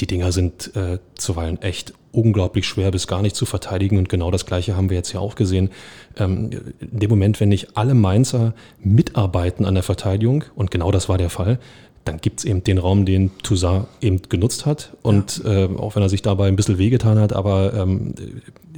Die 0.00 0.08
Dinger 0.08 0.32
sind 0.32 0.74
äh, 0.74 0.98
zuweilen 1.14 1.62
echt 1.62 1.94
unglaublich 2.10 2.66
schwer 2.66 2.90
bis 2.90 3.06
gar 3.06 3.22
nicht 3.22 3.36
zu 3.36 3.46
verteidigen 3.46 3.96
und 3.96 4.08
genau 4.08 4.32
das 4.32 4.44
Gleiche 4.44 4.76
haben 4.76 4.90
wir 4.90 4.96
jetzt 4.96 5.12
ja 5.12 5.20
auch 5.20 5.36
gesehen. 5.36 5.70
Ähm, 6.16 6.50
in 6.80 6.98
dem 6.98 7.10
Moment, 7.10 7.38
wenn 7.38 7.50
nicht 7.50 7.76
alle 7.76 7.94
Mainzer 7.94 8.52
mitarbeiten 8.80 9.64
an 9.66 9.74
der 9.74 9.84
Verteidigung, 9.84 10.42
und 10.56 10.72
genau 10.72 10.90
das 10.90 11.08
war 11.08 11.16
der 11.16 11.30
Fall, 11.30 11.60
dann 12.06 12.18
gibt 12.18 12.40
es 12.40 12.44
eben 12.44 12.62
den 12.62 12.78
Raum, 12.78 13.04
den 13.04 13.36
Toussaint 13.42 13.86
eben 14.00 14.22
genutzt 14.28 14.64
hat. 14.64 14.96
Und 15.02 15.42
ja. 15.44 15.64
äh, 15.64 15.76
auch 15.76 15.96
wenn 15.96 16.02
er 16.02 16.08
sich 16.08 16.22
dabei 16.22 16.48
ein 16.48 16.56
bisschen 16.56 16.78
wehgetan 16.78 17.18
hat, 17.18 17.32
aber 17.32 17.74
ähm, 17.74 18.14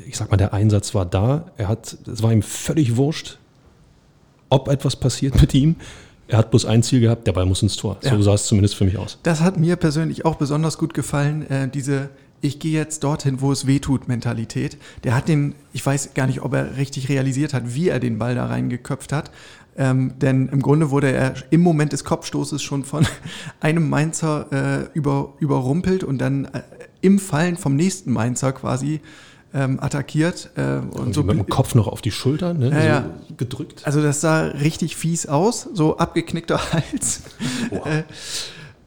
ich 0.06 0.16
sag 0.16 0.30
mal, 0.30 0.38
der 0.38 0.54
Einsatz 0.54 0.94
war 0.94 1.04
da. 1.04 1.50
Er 1.56 1.68
hat, 1.68 1.96
es 2.10 2.22
war 2.22 2.32
ihm 2.32 2.42
völlig 2.42 2.96
wurscht, 2.96 3.38
ob 4.48 4.68
etwas 4.68 4.96
passiert 4.96 5.40
mit 5.40 5.52
ihm. 5.54 5.76
Er 6.26 6.38
hat 6.38 6.50
bloß 6.50 6.64
ein 6.64 6.82
Ziel 6.82 7.00
gehabt, 7.00 7.26
der 7.26 7.32
Ball 7.32 7.46
muss 7.46 7.62
ins 7.62 7.76
Tor. 7.76 7.98
Ja. 8.02 8.10
So 8.10 8.22
sah 8.22 8.34
es 8.34 8.46
zumindest 8.46 8.74
für 8.74 8.84
mich 8.84 8.98
aus. 8.98 9.18
Das 9.22 9.40
hat 9.40 9.58
mir 9.58 9.76
persönlich 9.76 10.24
auch 10.24 10.36
besonders 10.36 10.78
gut 10.78 10.94
gefallen, 10.94 11.48
äh, 11.50 11.68
diese 11.68 12.10
ich 12.40 12.58
gehe 12.58 12.72
jetzt 12.72 13.02
dorthin, 13.02 13.40
wo 13.40 13.50
es 13.50 13.66
weh 13.66 13.80
tut, 13.80 14.08
Mentalität. 14.08 14.78
Der 15.04 15.14
hat 15.14 15.28
den, 15.28 15.54
ich 15.72 15.84
weiß 15.84 16.14
gar 16.14 16.26
nicht, 16.26 16.42
ob 16.42 16.54
er 16.54 16.76
richtig 16.76 17.08
realisiert 17.08 17.52
hat, 17.52 17.74
wie 17.74 17.88
er 17.88 17.98
den 17.98 18.18
Ball 18.18 18.34
da 18.34 18.46
reingeköpft 18.46 19.12
hat, 19.12 19.30
ähm, 19.78 20.18
denn 20.18 20.48
im 20.48 20.60
Grunde 20.60 20.90
wurde 20.90 21.12
er 21.12 21.34
im 21.50 21.60
Moment 21.60 21.92
des 21.92 22.04
Kopfstoßes 22.04 22.60
schon 22.60 22.84
von 22.84 23.06
einem 23.60 23.88
Mainzer 23.88 24.46
äh, 24.52 24.98
über, 24.98 25.34
überrumpelt 25.38 26.02
und 26.02 26.18
dann 26.18 26.46
äh, 26.46 26.62
im 27.00 27.20
Fallen 27.20 27.56
vom 27.56 27.76
nächsten 27.76 28.12
Mainzer 28.12 28.52
quasi 28.52 29.00
ähm, 29.54 29.78
attackiert. 29.80 30.50
Äh, 30.56 30.78
und, 30.78 30.94
und 30.94 31.14
so 31.14 31.22
mit 31.22 31.38
dem 31.38 31.46
Kopf 31.46 31.76
noch 31.76 31.86
auf 31.86 32.02
die 32.02 32.10
Schulter 32.10 32.54
ne? 32.54 32.70
ja, 32.70 32.84
ja. 32.84 33.10
So 33.28 33.34
gedrückt. 33.36 33.82
Also 33.84 34.02
das 34.02 34.20
sah 34.20 34.46
richtig 34.46 34.96
fies 34.96 35.26
aus, 35.26 35.68
so 35.72 35.96
abgeknickter 35.96 36.60
Hals. 36.72 37.22
Wow. 37.70 37.86
äh, 37.86 38.02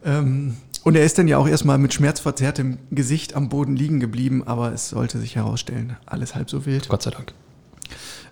ähm, 0.04 0.58
und 0.84 0.96
er 0.98 1.06
ist 1.06 1.18
dann 1.18 1.28
ja 1.28 1.38
auch 1.38 1.48
erstmal 1.48 1.78
mit 1.78 1.94
schmerzverzerrtem 1.94 2.80
Gesicht 2.90 3.36
am 3.36 3.48
Boden 3.48 3.78
liegen 3.78 4.00
geblieben, 4.02 4.44
aber 4.46 4.74
es 4.74 4.90
sollte 4.90 5.20
sich 5.20 5.38
herausstellen, 5.38 5.96
alles 6.06 6.36
halb 6.36 6.50
so 6.50 6.66
wild. 6.66 6.90
Gott 6.90 7.04
sei 7.04 7.12
Dank. 7.12 7.34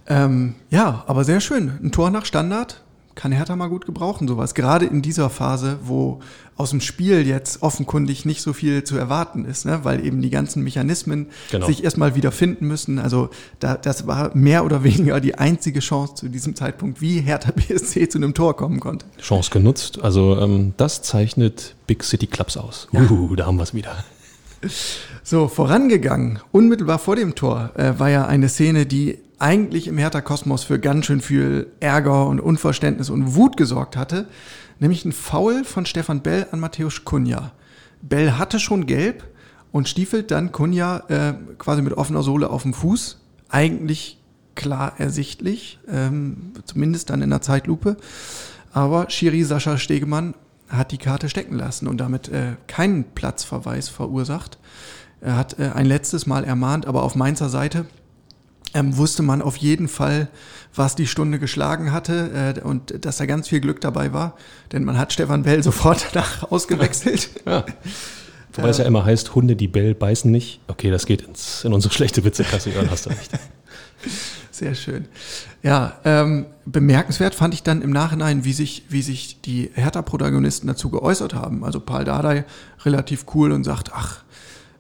Ähm, 0.10 0.56
ja, 0.70 1.04
aber 1.08 1.24
sehr 1.24 1.40
schön. 1.40 1.72
Ein 1.82 1.92
Tor 1.92 2.10
nach 2.10 2.26
Standard 2.26 2.82
kann 3.20 3.34
Hertha 3.34 3.56
mal 3.58 3.68
gut 3.68 3.86
gebrauchen, 3.86 4.30
sowas. 4.30 4.54
Gerade 4.54 4.86
in 4.86 5.02
dieser 5.02 5.30
Phase, 5.30 5.80
wo 5.84 6.22
aus 6.56 6.70
dem 6.70 6.80
Spiel 6.80 7.28
jetzt 7.28 7.62
offenkundig 7.62 8.24
nicht 8.24 8.42
so 8.42 8.54
viel 8.54 8.86
zu 8.86 8.98
erwarten 8.98 9.44
ist, 9.44 9.66
ne? 9.66 9.82
weil 9.84 10.06
eben 10.06 10.22
die 10.22 10.30
ganzen 10.30 10.64
Mechanismen 10.64 11.28
genau. 11.52 11.68
sich 11.68 11.84
erstmal 11.84 12.16
wieder 12.16 12.32
finden 12.32 12.68
müssen. 12.68 12.98
Also 12.98 13.30
da, 13.60 13.76
das 13.76 14.08
war 14.08 14.36
mehr 14.38 14.64
oder 14.64 14.86
weniger 14.86 15.20
die 15.20 15.36
einzige 15.36 15.82
Chance 15.82 16.16
zu 16.16 16.30
diesem 16.30 16.56
Zeitpunkt, 16.56 17.02
wie 17.02 17.20
Hertha 17.20 17.52
BSC 17.56 18.08
zu 18.08 18.18
einem 18.20 18.34
Tor 18.34 18.56
kommen 18.56 18.80
konnte. 18.80 19.06
Chance 19.20 19.52
genutzt. 19.52 20.02
Also 20.02 20.40
ähm, 20.40 20.74
das 20.78 21.02
zeichnet 21.02 21.76
Big 21.88 22.06
City 22.06 22.26
Clubs 22.26 22.56
aus. 22.56 22.88
Ja. 22.94 23.02
Uh, 23.02 23.36
da 23.36 23.46
haben 23.48 23.58
wir 23.58 23.64
es 23.64 23.74
wieder. 23.74 23.98
So, 25.24 25.48
vorangegangen, 25.48 26.40
unmittelbar 26.52 27.00
vor 27.00 27.16
dem 27.16 27.36
Tor, 27.36 27.72
äh, 27.76 27.98
war 27.98 28.10
ja 28.10 28.26
eine 28.26 28.50
Szene, 28.50 28.86
die 28.86 29.20
eigentlich 29.40 29.88
im 29.88 29.98
Hertha-Kosmos 29.98 30.64
für 30.64 30.80
ganz 30.80 31.06
schön 31.06 31.22
viel 31.22 31.68
Ärger 31.80 32.28
und 32.28 32.40
Unverständnis 32.40 33.10
und 33.10 33.36
Wut 33.36 33.58
gesorgt 33.58 33.98
hatte, 33.98 34.28
nämlich 34.80 35.06
ein 35.06 35.12
Foul 35.12 35.64
von 35.64 35.86
Stefan 35.86 36.22
Bell 36.22 36.48
an 36.52 36.60
Matthäus 36.60 37.06
Kunja. 37.06 37.54
Bell 38.02 38.34
hatte 38.34 38.60
schon 38.60 38.86
gelb 38.86 39.24
und 39.72 39.88
stiefelt 39.88 40.32
dann 40.32 40.52
Kunja 40.52 41.04
äh, 41.08 41.34
quasi 41.58 41.82
mit 41.82 41.94
offener 41.94 42.24
Sohle 42.24 42.50
auf 42.50 42.64
dem 42.64 42.74
Fuß 42.74 43.20
eigentlich 43.50 44.20
klar 44.56 44.94
ersichtlich, 44.98 45.80
ähm, 45.88 46.54
zumindest 46.66 47.10
dann 47.10 47.22
in 47.22 47.30
der 47.30 47.42
Zeitlupe. 47.42 47.98
Aber 48.74 49.10
Schiri 49.10 49.44
Sascha 49.44 49.78
Stegemann 49.78 50.36
hat 50.68 50.92
die 50.92 50.98
Karte 50.98 51.30
stecken 51.30 51.56
lassen 51.56 51.88
und 51.88 51.98
damit 51.98 52.30
äh, 52.30 52.56
keinen 52.68 53.06
Platzverweis 53.06 53.90
verursacht. 53.90 54.60
Er 55.22 55.36
hat 55.36 55.60
äh, 55.60 55.72
ein 55.74 55.86
letztes 55.86 56.28
Mal 56.28 56.44
ermahnt, 56.44 56.86
aber 56.86 57.04
auf 57.04 57.16
Mainzer 57.16 57.50
Seite 57.50 57.86
ähm, 58.74 58.98
wusste 58.98 59.24
man 59.24 59.42
auf 59.42 59.58
jeden 59.58 59.88
Fall, 59.88 60.28
was 60.76 60.96
die 60.96 61.08
Stunde 61.08 61.40
geschlagen 61.40 61.92
hatte 61.92 62.56
äh, 62.58 62.62
und 62.62 63.06
dass 63.06 63.18
da 63.18 63.26
ganz 63.26 63.48
viel 63.48 63.60
Glück 63.60 63.82
dabei 63.82 64.14
war, 64.14 64.36
denn 64.72 64.84
man 64.84 64.98
hat 64.98 65.14
Stefan 65.14 65.44
Bell 65.44 65.64
sofort 65.64 66.08
danach 66.14 66.52
ausgewechselt. 66.52 67.30
ja. 67.46 67.66
Wobei 68.54 68.70
es 68.70 68.80
ja 68.80 68.86
immer 68.86 69.06
heißt, 69.06 69.36
Hunde, 69.36 69.56
die 69.56 69.68
Bell 69.68 69.94
beißen 69.94 70.30
nicht. 70.30 70.60
Okay, 70.68 70.90
das 70.90 71.06
geht 71.06 71.22
ins, 71.22 71.64
in 71.64 71.72
unsere 71.72 71.94
schlechte 71.94 72.24
Witzekasse, 72.24 72.72
dann 72.72 72.90
hast 72.90 73.06
du 73.06 73.12
recht. 73.12 73.32
Sehr 74.52 74.76
schön. 74.76 75.06
Ja, 75.62 76.00
ähm, 76.04 76.48
bemerkenswert 76.66 77.36
fand 77.36 77.54
ich 77.54 77.64
dann 77.64 77.82
im 77.82 77.92
Nachhinein, 77.92 78.44
wie 78.44 78.54
sich, 78.54 78.84
wie 78.90 79.02
sich 79.02 79.40
die 79.42 79.70
Hertha-Protagonisten 79.74 80.68
dazu 80.68 80.90
geäußert 80.90 81.34
haben. 81.34 81.64
Also 81.64 81.80
Paul 81.80 82.04
Dardai 82.04 82.44
relativ 82.84 83.26
cool 83.34 83.52
und 83.52 83.64
sagt, 83.64 83.92
ach, 83.94 84.24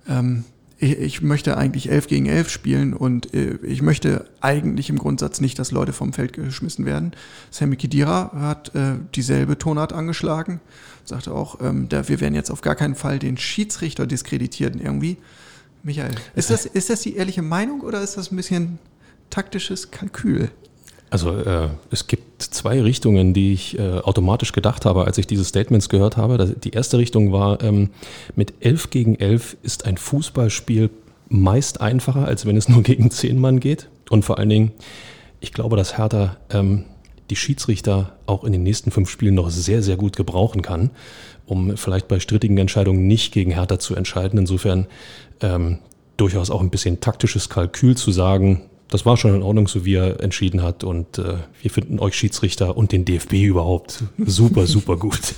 ähm, 0.07 0.43
ich, 0.79 0.97
ich 0.97 1.21
möchte 1.21 1.57
eigentlich 1.57 1.91
11 1.91 2.07
gegen 2.07 2.25
11 2.25 2.49
spielen 2.49 2.93
und 2.93 3.33
äh, 3.33 3.57
ich 3.63 3.81
möchte 3.81 4.25
eigentlich 4.39 4.89
im 4.89 4.97
Grundsatz 4.97 5.41
nicht, 5.41 5.59
dass 5.59 5.71
Leute 5.71 5.93
vom 5.93 6.13
Feld 6.13 6.33
geschmissen 6.33 6.85
werden. 6.85 7.11
Sammy 7.51 7.75
Kidira 7.75 8.31
hat 8.33 8.73
äh, 8.75 8.95
dieselbe 9.13 9.57
Tonart 9.57 9.91
angeschlagen, 9.93 10.61
sagte 11.03 11.33
auch, 11.33 11.59
ähm, 11.61 11.89
da, 11.89 12.07
wir 12.07 12.21
werden 12.21 12.33
jetzt 12.35 12.49
auf 12.49 12.61
gar 12.61 12.75
keinen 12.75 12.95
Fall 12.95 13.19
den 13.19 13.37
Schiedsrichter 13.37 14.07
diskreditieren 14.07 14.79
irgendwie. 14.79 15.17
Michael, 15.83 16.15
ist 16.35 16.49
das, 16.49 16.65
ist 16.65 16.89
das 16.89 17.01
die 17.01 17.15
ehrliche 17.15 17.41
Meinung 17.41 17.81
oder 17.81 18.01
ist 18.01 18.17
das 18.17 18.31
ein 18.31 18.35
bisschen 18.35 18.79
taktisches 19.29 19.91
Kalkül? 19.91 20.49
Also 21.09 21.35
äh, 21.35 21.69
es 21.89 22.07
gibt 22.07 22.43
zwei 22.43 22.81
Richtungen, 22.81 23.33
die 23.33 23.53
ich 23.53 23.79
äh, 23.79 23.99
automatisch 23.99 24.51
gedacht 24.51 24.85
habe, 24.85 25.05
als 25.05 25.17
ich 25.17 25.27
diese 25.27 25.43
Statements 25.43 25.89
gehört 25.89 26.17
habe. 26.17 26.55
Die 26.63 26.71
erste 26.71 26.97
Richtung 26.97 27.31
war, 27.31 27.61
ähm, 27.63 27.89
mit 28.35 28.53
11 28.59 28.89
gegen 28.91 29.15
11 29.15 29.57
ist 29.63 29.85
ein 29.85 29.97
Fußballspiel 29.97 30.89
meist 31.29 31.81
einfacher, 31.81 32.25
als 32.25 32.45
wenn 32.45 32.57
es 32.57 32.69
nur 32.69 32.83
gegen 32.83 33.09
10 33.09 33.39
Mann 33.39 33.59
geht. 33.59 33.89
Und 34.09 34.23
vor 34.23 34.37
allen 34.37 34.49
Dingen, 34.49 34.71
ich 35.39 35.53
glaube, 35.53 35.77
dass 35.77 35.97
Hertha 35.97 36.37
ähm, 36.51 36.85
die 37.29 37.35
Schiedsrichter 37.35 38.17
auch 38.25 38.43
in 38.43 38.51
den 38.51 38.63
nächsten 38.63 38.91
fünf 38.91 39.09
Spielen 39.09 39.35
noch 39.35 39.49
sehr, 39.49 39.81
sehr 39.81 39.97
gut 39.97 40.15
gebrauchen 40.15 40.61
kann, 40.61 40.89
um 41.45 41.77
vielleicht 41.77 42.07
bei 42.07 42.19
strittigen 42.19 42.57
Entscheidungen 42.57 43.07
nicht 43.07 43.33
gegen 43.33 43.51
Hertha 43.51 43.79
zu 43.79 43.95
entscheiden. 43.95 44.39
Insofern 44.39 44.87
ähm, 45.41 45.79
durchaus 46.17 46.49
auch 46.49 46.61
ein 46.61 46.69
bisschen 46.69 46.99
taktisches 46.99 47.49
Kalkül 47.49 47.95
zu 47.95 48.11
sagen, 48.11 48.61
das 48.89 49.05
war 49.05 49.17
schon 49.17 49.35
in 49.35 49.43
Ordnung, 49.43 49.67
so 49.67 49.85
wie 49.85 49.95
er 49.95 50.19
entschieden 50.19 50.63
hat. 50.63 50.83
Und 50.83 51.17
äh, 51.17 51.35
wir 51.61 51.71
finden 51.71 51.99
euch 51.99 52.15
Schiedsrichter 52.15 52.75
und 52.75 52.91
den 52.91 53.05
DFB 53.05 53.33
überhaupt 53.33 54.03
super, 54.17 54.65
super 54.67 54.97
gut. 54.97 55.35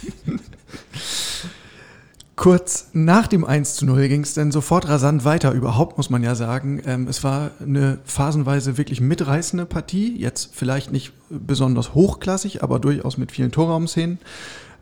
Kurz 2.37 2.89
nach 2.93 3.27
dem 3.27 3.45
1 3.45 3.75
zu 3.75 3.85
0 3.85 4.07
ging 4.07 4.23
es 4.23 4.33
dann 4.33 4.51
sofort 4.51 4.87
rasant 4.87 5.25
weiter. 5.25 5.51
Überhaupt 5.51 5.97
muss 5.97 6.09
man 6.09 6.23
ja 6.23 6.33
sagen, 6.33 6.81
ähm, 6.85 7.07
es 7.07 7.23
war 7.23 7.51
eine 7.61 7.99
phasenweise 8.05 8.77
wirklich 8.77 9.01
mitreißende 9.01 9.65
Partie. 9.65 10.17
Jetzt 10.17 10.49
vielleicht 10.53 10.91
nicht 10.91 11.11
besonders 11.29 11.93
hochklassig, 11.93 12.63
aber 12.63 12.79
durchaus 12.79 13.17
mit 13.17 13.31
vielen 13.31 13.51
Torraumszenen. 13.51 14.17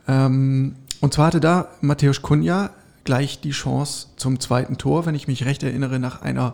Ähm, 0.08 0.76
und 1.02 1.14
zwar 1.14 1.28
hatte 1.28 1.40
da 1.40 1.70
Matthäus 1.82 2.22
Kunja 2.22 2.70
gleich 3.04 3.42
die 3.42 3.52
Chance 3.52 4.08
zum 4.18 4.40
zweiten 4.40 4.78
Tor, 4.78 5.06
wenn 5.06 5.16
ich 5.16 5.28
mich 5.28 5.44
recht 5.46 5.64
erinnere, 5.64 6.00
nach 6.00 6.22
einer 6.22 6.54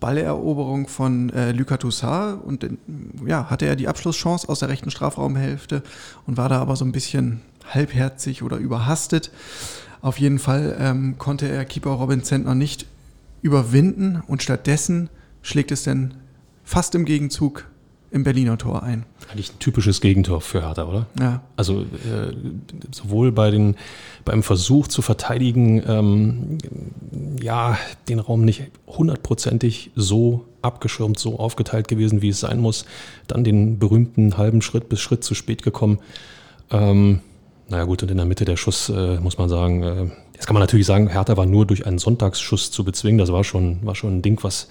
Balleroberung 0.00 0.88
von 0.88 1.30
äh, 1.30 1.52
Lucas 1.52 1.78
Toussaint 1.78 2.42
und 2.42 2.64
äh, 2.64 2.70
ja, 3.26 3.48
hatte 3.50 3.66
er 3.66 3.76
die 3.76 3.88
Abschlusschance 3.88 4.48
aus 4.48 4.60
der 4.60 4.68
rechten 4.68 4.90
Strafraumhälfte 4.90 5.82
und 6.26 6.36
war 6.36 6.48
da 6.48 6.60
aber 6.60 6.76
so 6.76 6.84
ein 6.84 6.92
bisschen 6.92 7.40
halbherzig 7.72 8.42
oder 8.42 8.58
überhastet. 8.58 9.30
Auf 10.02 10.18
jeden 10.18 10.38
Fall 10.38 10.76
ähm, 10.78 11.18
konnte 11.18 11.48
er 11.48 11.64
Keeper 11.64 11.90
Robin 11.90 12.22
Zentner 12.22 12.54
nicht 12.54 12.86
überwinden 13.42 14.22
und 14.26 14.42
stattdessen 14.42 15.08
schlägt 15.42 15.72
es 15.72 15.84
dann 15.84 16.14
fast 16.64 16.94
im 16.94 17.04
Gegenzug 17.04 17.66
im 18.10 18.24
Berliner 18.24 18.56
Tor 18.58 18.82
ein. 18.82 19.04
Eigentlich 19.30 19.52
ein 19.52 19.58
typisches 19.58 20.00
Gegentor 20.00 20.40
für 20.40 20.62
Hertha, 20.62 20.84
oder? 20.84 21.06
Ja. 21.18 21.42
Also 21.56 21.82
äh, 21.82 22.32
sowohl 22.92 23.32
bei 23.32 23.50
den, 23.50 23.76
beim 24.24 24.42
Versuch 24.42 24.86
zu 24.86 25.02
verteidigen, 25.02 25.82
ähm, 25.86 26.58
ja, 27.42 27.78
den 28.08 28.18
Raum 28.18 28.44
nicht 28.44 28.64
hundertprozentig 28.86 29.90
so 29.96 30.46
abgeschirmt, 30.62 31.18
so 31.18 31.38
aufgeteilt 31.38 31.88
gewesen, 31.88 32.22
wie 32.22 32.28
es 32.28 32.40
sein 32.40 32.60
muss. 32.60 32.86
Dann 33.26 33.44
den 33.44 33.78
berühmten 33.78 34.36
halben 34.36 34.62
Schritt 34.62 34.88
bis 34.88 35.00
Schritt 35.00 35.24
zu 35.24 35.34
spät 35.34 35.62
gekommen. 35.62 35.98
Ähm, 36.70 37.20
naja 37.68 37.84
gut, 37.84 38.02
und 38.02 38.10
in 38.10 38.16
der 38.16 38.26
Mitte 38.26 38.44
der 38.44 38.56
Schuss 38.56 38.88
äh, 38.88 39.18
muss 39.18 39.38
man 39.38 39.48
sagen, 39.48 39.82
äh, 39.82 40.04
jetzt 40.34 40.46
kann 40.46 40.54
man 40.54 40.62
natürlich 40.62 40.86
sagen, 40.86 41.08
Hertha 41.08 41.36
war 41.36 41.46
nur 41.46 41.66
durch 41.66 41.86
einen 41.86 41.98
Sonntagsschuss 41.98 42.70
zu 42.70 42.84
bezwingen. 42.84 43.18
Das 43.18 43.32
war 43.32 43.42
schon, 43.42 43.84
war 43.84 43.94
schon 43.94 44.18
ein 44.18 44.22
Ding, 44.22 44.38
was 44.42 44.68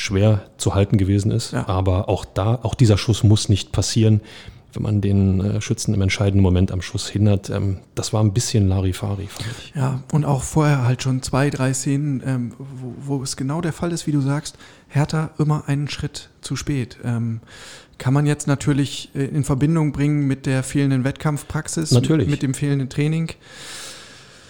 schwer 0.00 0.42
zu 0.56 0.74
halten 0.74 0.96
gewesen 0.96 1.30
ist. 1.30 1.52
Ja. 1.52 1.68
Aber 1.68 2.08
auch 2.08 2.24
da, 2.24 2.58
auch 2.62 2.74
dieser 2.74 2.98
Schuss 2.98 3.22
muss 3.22 3.48
nicht 3.48 3.72
passieren, 3.72 4.20
wenn 4.72 4.82
man 4.82 5.00
den 5.00 5.40
äh, 5.40 5.60
Schützen 5.60 5.94
im 5.94 6.00
entscheidenden 6.00 6.42
Moment 6.42 6.72
am 6.72 6.80
Schuss 6.80 7.08
hindert. 7.08 7.50
Ähm, 7.50 7.78
das 7.94 8.12
war 8.12 8.22
ein 8.22 8.32
bisschen 8.32 8.68
Larifari, 8.68 9.26
fand 9.26 9.48
ich. 9.58 9.74
Ja, 9.74 10.02
und 10.12 10.24
auch 10.24 10.42
vorher 10.42 10.84
halt 10.84 11.02
schon 11.02 11.22
zwei, 11.22 11.50
drei 11.50 11.74
Szenen, 11.74 12.22
ähm, 12.24 12.52
wo, 12.58 13.18
wo, 13.18 13.22
es 13.22 13.36
genau 13.36 13.60
der 13.60 13.72
Fall 13.72 13.92
ist, 13.92 14.06
wie 14.06 14.12
du 14.12 14.20
sagst, 14.20 14.56
Hertha 14.88 15.30
immer 15.38 15.64
einen 15.66 15.88
Schritt 15.88 16.30
zu 16.40 16.56
spät. 16.56 16.98
Ähm, 17.04 17.40
kann 17.98 18.14
man 18.14 18.26
jetzt 18.26 18.46
natürlich 18.46 19.10
äh, 19.14 19.24
in 19.24 19.44
Verbindung 19.44 19.92
bringen 19.92 20.26
mit 20.26 20.46
der 20.46 20.62
fehlenden 20.62 21.04
Wettkampfpraxis, 21.04 21.90
natürlich. 21.90 22.28
mit 22.28 22.42
dem 22.42 22.54
fehlenden 22.54 22.88
Training. 22.88 23.32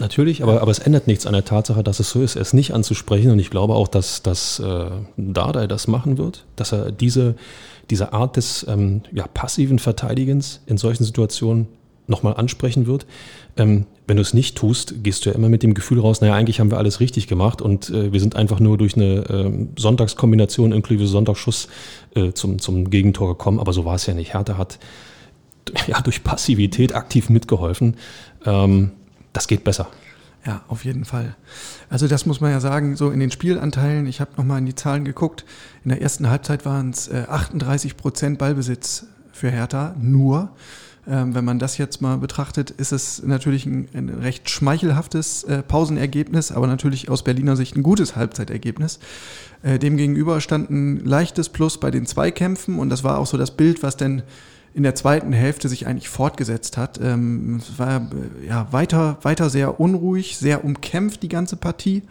Natürlich, 0.00 0.42
aber, 0.42 0.62
aber 0.62 0.70
es 0.70 0.78
ändert 0.78 1.06
nichts 1.06 1.26
an 1.26 1.34
der 1.34 1.44
Tatsache, 1.44 1.84
dass 1.84 2.00
es 2.00 2.10
so 2.10 2.22
ist, 2.22 2.34
es 2.34 2.54
nicht 2.54 2.72
anzusprechen. 2.72 3.30
Und 3.30 3.38
ich 3.38 3.50
glaube 3.50 3.74
auch, 3.74 3.86
dass, 3.86 4.22
dass 4.22 4.58
äh, 4.58 4.86
Dardai 5.18 5.66
das 5.66 5.88
machen 5.88 6.16
wird, 6.16 6.46
dass 6.56 6.72
er 6.72 6.90
diese, 6.90 7.34
diese 7.90 8.14
Art 8.14 8.36
des 8.36 8.66
ähm, 8.66 9.02
ja, 9.12 9.26
passiven 9.26 9.78
Verteidigens 9.78 10.62
in 10.66 10.78
solchen 10.78 11.04
Situationen 11.04 11.68
nochmal 12.06 12.34
ansprechen 12.34 12.86
wird. 12.86 13.06
Ähm, 13.58 13.86
wenn 14.06 14.16
du 14.16 14.22
es 14.22 14.32
nicht 14.32 14.56
tust, 14.56 15.04
gehst 15.04 15.24
du 15.24 15.30
ja 15.30 15.36
immer 15.36 15.50
mit 15.50 15.62
dem 15.62 15.74
Gefühl 15.74 16.00
raus, 16.00 16.22
naja, 16.22 16.34
eigentlich 16.34 16.60
haben 16.60 16.70
wir 16.70 16.78
alles 16.78 16.98
richtig 16.98 17.28
gemacht 17.28 17.62
und 17.62 17.90
äh, 17.90 18.12
wir 18.12 18.20
sind 18.20 18.34
einfach 18.36 18.58
nur 18.58 18.78
durch 18.78 18.96
eine 18.96 19.18
äh, 19.28 19.66
Sonntagskombination 19.78 20.72
inklusive 20.72 21.06
Sonntagsschuss 21.06 21.68
äh, 22.14 22.32
zum, 22.32 22.58
zum 22.58 22.88
Gegentor 22.90 23.28
gekommen. 23.28 23.60
Aber 23.60 23.74
so 23.74 23.84
war 23.84 23.96
es 23.96 24.06
ja 24.06 24.14
nicht. 24.14 24.32
Hertha 24.32 24.56
hat 24.56 24.78
ja, 25.86 26.00
durch 26.00 26.24
Passivität 26.24 26.94
aktiv 26.94 27.28
mitgeholfen. 27.28 27.96
Ähm, 28.46 28.92
das 29.32 29.46
geht 29.48 29.64
besser. 29.64 29.88
Ja, 30.46 30.62
auf 30.68 30.84
jeden 30.84 31.04
Fall. 31.04 31.36
Also 31.90 32.08
das 32.08 32.24
muss 32.24 32.40
man 32.40 32.50
ja 32.50 32.60
sagen, 32.60 32.96
so 32.96 33.10
in 33.10 33.20
den 33.20 33.30
Spielanteilen, 33.30 34.06
ich 34.06 34.20
habe 34.20 34.30
nochmal 34.36 34.58
in 34.58 34.66
die 34.66 34.74
Zahlen 34.74 35.04
geguckt, 35.04 35.44
in 35.84 35.90
der 35.90 36.00
ersten 36.00 36.30
Halbzeit 36.30 36.64
waren 36.64 36.90
es 36.90 37.08
äh, 37.08 37.26
38 37.28 37.96
Prozent 37.96 38.38
Ballbesitz 38.38 39.06
für 39.32 39.50
Hertha, 39.50 39.94
nur. 40.00 40.50
Ähm, 41.06 41.34
wenn 41.34 41.44
man 41.44 41.58
das 41.58 41.76
jetzt 41.76 42.00
mal 42.00 42.18
betrachtet, 42.18 42.70
ist 42.70 42.92
es 42.92 43.22
natürlich 43.22 43.66
ein, 43.66 43.88
ein 43.94 44.08
recht 44.08 44.48
schmeichelhaftes 44.48 45.44
äh, 45.44 45.62
Pausenergebnis, 45.62 46.52
aber 46.52 46.66
natürlich 46.66 47.08
aus 47.08 47.24
Berliner 47.24 47.56
Sicht 47.56 47.76
ein 47.76 47.82
gutes 47.82 48.16
Halbzeitergebnis. 48.16 48.98
Äh, 49.62 49.78
Demgegenüber 49.78 50.40
stand 50.40 50.70
ein 50.70 51.04
leichtes 51.04 51.48
Plus 51.48 51.80
bei 51.80 51.90
den 51.90 52.06
Zweikämpfen 52.06 52.78
und 52.78 52.90
das 52.90 53.02
war 53.02 53.18
auch 53.18 53.26
so 53.26 53.36
das 53.36 53.50
Bild, 53.50 53.82
was 53.82 53.96
denn 53.96 54.22
in 54.72 54.82
der 54.82 54.94
zweiten 54.94 55.32
Hälfte 55.32 55.68
sich 55.68 55.86
eigentlich 55.86 56.08
fortgesetzt 56.08 56.76
hat. 56.76 57.00
Ähm, 57.02 57.60
es 57.60 57.78
war 57.78 58.08
ja 58.46 58.68
weiter, 58.70 59.18
weiter 59.22 59.50
sehr 59.50 59.80
unruhig, 59.80 60.36
sehr 60.36 60.64
umkämpft 60.64 61.22
die 61.22 61.28
ganze 61.28 61.56
Partie. 61.56 62.02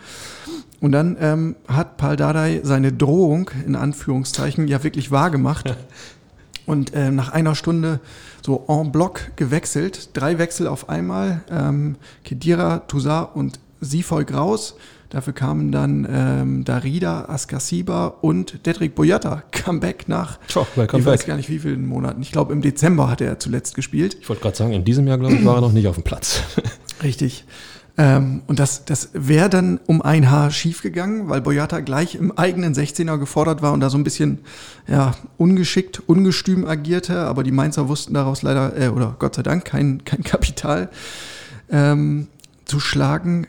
Und 0.82 0.92
dann 0.92 1.18
ähm, 1.20 1.56
hat 1.68 1.98
Paul 1.98 2.16
Dardai 2.16 2.62
seine 2.64 2.94
Drohung 2.94 3.52
in 3.66 3.76
Anführungszeichen 3.76 4.68
ja 4.68 4.84
wirklich 4.84 5.12
wahrgemacht. 5.12 5.76
Und 6.66 6.94
äh, 6.94 7.10
nach 7.10 7.30
einer 7.30 7.56
Stunde 7.56 8.00
so 8.46 8.66
en 8.68 8.92
bloc 8.92 9.32
gewechselt, 9.36 10.12
drei 10.14 10.38
Wechsel 10.38 10.68
auf 10.68 10.88
einmal, 10.88 11.42
ähm, 11.50 11.96
Kedira, 12.24 12.80
Toussaint 12.88 13.30
und 13.34 13.60
Sifoy 13.82 14.24
Graus. 14.24 14.76
Dafür 15.10 15.34
kamen 15.34 15.72
dann 15.72 16.08
ähm, 16.10 16.66
Darida, 16.66 17.26
Askasiba 17.26 18.08
und 18.22 18.66
Dedrick 18.68 18.94
Boyata. 18.94 19.42
Comeback 19.52 20.08
nach, 20.08 20.38
Tja, 20.48 20.68
ich 20.76 21.06
weiß 21.06 21.26
gar 21.26 21.36
nicht 21.36 21.50
wie 21.50 21.58
vielen 21.58 21.88
Monaten. 21.88 22.22
Ich 22.22 22.32
glaube, 22.32 22.54
im 22.54 22.62
Dezember 22.62 23.10
hat 23.10 23.20
er 23.20 23.40
zuletzt 23.40 23.76
gespielt. 23.76 24.18
Ich 24.22 24.30
wollte 24.30 24.44
gerade 24.44 24.56
sagen, 24.56 24.72
in 24.72 24.84
diesem 24.84 25.08
Jahr, 25.08 25.18
glaube 25.18 25.34
ich, 25.34 25.44
war 25.44 25.56
er 25.56 25.62
noch 25.62 25.72
nicht 25.72 25.88
auf 25.88 25.96
dem 25.96 26.04
Platz. 26.04 26.44
Richtig. 27.04 27.46
Ähm, 27.98 28.44
und 28.46 28.60
das, 28.60 28.86
das 28.86 29.10
wäre 29.14 29.50
dann 29.50 29.80
um 29.88 30.04
ein 30.04 30.30
Haar 30.30 30.52
schiefgegangen, 30.52 31.28
weil 31.28 31.42
Boyata 31.42 31.80
gleich 31.80 32.14
im 32.14 32.32
eigenen 32.38 32.76
16er 32.76 33.18
gefordert 33.18 33.64
war 33.64 33.74
und 33.74 33.80
da 33.80 33.90
so 33.90 33.98
ein 33.98 34.04
bisschen 34.04 34.40
ja, 34.88 35.16
ungeschickt, 35.38 36.04
ungestüm 36.08 36.66
agierte. 36.66 37.22
Aber 37.22 37.44
die 37.44 37.52
Mainzer 37.52 37.90
wussten 37.90 38.14
daraus 38.14 38.44
leider, 38.44 38.80
äh, 38.80 38.90
oder 38.90 39.16
Gott 39.18 39.36
sei 39.36 39.42
Dank, 39.42 39.66
kein, 39.66 40.04
kein 40.06 40.24
Kapital 40.24 40.90
ähm, 41.72 42.28
zu 42.66 42.80
schlagen. 42.80 43.48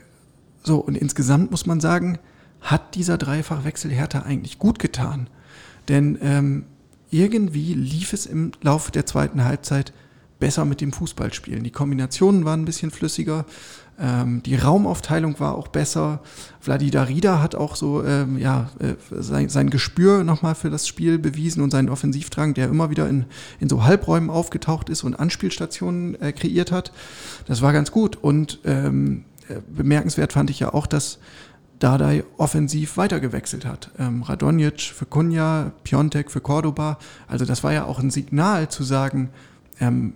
So, 0.62 0.78
und 0.78 0.96
insgesamt 0.96 1.50
muss 1.50 1.66
man 1.66 1.80
sagen, 1.80 2.18
hat 2.60 2.94
dieser 2.94 3.18
Dreifachwechsel 3.18 3.90
Hertha 3.90 4.20
eigentlich 4.20 4.58
gut 4.58 4.78
getan. 4.78 5.28
Denn 5.88 6.18
ähm, 6.20 6.64
irgendwie 7.10 7.74
lief 7.74 8.12
es 8.12 8.26
im 8.26 8.52
Laufe 8.60 8.92
der 8.92 9.06
zweiten 9.06 9.44
Halbzeit 9.44 9.92
besser 10.38 10.64
mit 10.64 10.80
dem 10.80 10.92
Fußballspielen. 10.92 11.64
Die 11.64 11.70
Kombinationen 11.70 12.44
waren 12.44 12.62
ein 12.62 12.66
bisschen 12.66 12.90
flüssiger, 12.90 13.44
ähm, 14.00 14.42
die 14.42 14.56
Raumaufteilung 14.56 15.38
war 15.40 15.54
auch 15.54 15.68
besser. 15.68 16.20
Vladi 16.58 16.90
Darida 16.90 17.42
hat 17.42 17.54
auch 17.54 17.76
so 17.76 18.02
ähm, 18.02 18.38
ja, 18.38 18.70
äh, 18.78 18.94
sein, 19.10 19.50
sein 19.50 19.68
Gespür 19.68 20.24
nochmal 20.24 20.54
für 20.54 20.70
das 20.70 20.88
Spiel 20.88 21.18
bewiesen 21.18 21.62
und 21.62 21.70
seinen 21.70 21.90
Offensivdrang, 21.90 22.54
der 22.54 22.68
immer 22.68 22.88
wieder 22.88 23.08
in, 23.08 23.26
in 23.60 23.68
so 23.68 23.84
Halbräumen 23.84 24.30
aufgetaucht 24.30 24.88
ist 24.88 25.04
und 25.04 25.14
Anspielstationen 25.14 26.20
äh, 26.20 26.32
kreiert 26.32 26.72
hat. 26.72 26.92
Das 27.46 27.60
war 27.60 27.74
ganz 27.74 27.90
gut. 27.90 28.16
Und 28.16 28.60
ähm, 28.64 29.24
äh, 29.29 29.29
bemerkenswert 29.68 30.32
fand 30.32 30.50
ich 30.50 30.60
ja 30.60 30.72
auch, 30.74 30.86
dass 30.86 31.18
Dardai 31.78 32.24
offensiv 32.36 32.96
weitergewechselt 32.96 33.64
hat. 33.64 33.90
Ähm, 33.98 34.22
Radonjic 34.22 34.80
für 34.80 35.06
Kunja, 35.06 35.72
Piontek 35.82 36.30
für 36.30 36.40
Cordoba. 36.40 36.98
Also 37.26 37.44
das 37.44 37.64
war 37.64 37.72
ja 37.72 37.84
auch 37.84 37.98
ein 37.98 38.10
Signal 38.10 38.68
zu 38.68 38.84
sagen, 38.84 39.30
ähm, 39.80 40.12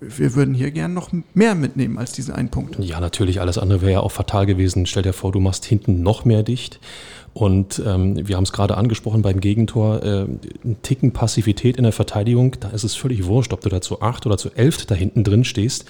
wir 0.00 0.34
würden 0.34 0.54
hier 0.54 0.70
gern 0.70 0.94
noch 0.94 1.10
mehr 1.34 1.54
mitnehmen 1.54 1.98
als 1.98 2.12
diesen 2.12 2.34
einen 2.34 2.50
Punkt. 2.50 2.78
Ja, 2.78 3.00
natürlich, 3.00 3.40
alles 3.40 3.58
andere 3.58 3.80
wäre 3.82 3.92
ja 3.92 4.00
auch 4.00 4.12
fatal 4.12 4.46
gewesen. 4.46 4.86
Stell 4.86 5.02
dir 5.02 5.12
vor, 5.12 5.32
du 5.32 5.40
machst 5.40 5.64
hinten 5.64 6.02
noch 6.02 6.24
mehr 6.24 6.42
dicht. 6.42 6.80
Und 7.34 7.82
ähm, 7.84 8.26
wir 8.26 8.36
haben 8.36 8.44
es 8.44 8.52
gerade 8.52 8.76
angesprochen 8.76 9.22
beim 9.22 9.40
Gegentor, 9.40 10.02
äh, 10.02 10.22
ein 10.64 10.76
Ticken 10.82 11.12
Passivität 11.12 11.76
in 11.76 11.84
der 11.84 11.92
Verteidigung, 11.92 12.56
da 12.58 12.68
ist 12.70 12.84
es 12.84 12.94
völlig 12.94 13.26
wurscht, 13.26 13.52
ob 13.52 13.60
du 13.60 13.68
da 13.68 13.80
zu 13.80 14.02
acht 14.02 14.26
oder 14.26 14.38
zu 14.38 14.50
elf 14.54 14.84
da 14.86 14.94
hinten 14.94 15.22
drin 15.22 15.44
stehst. 15.44 15.84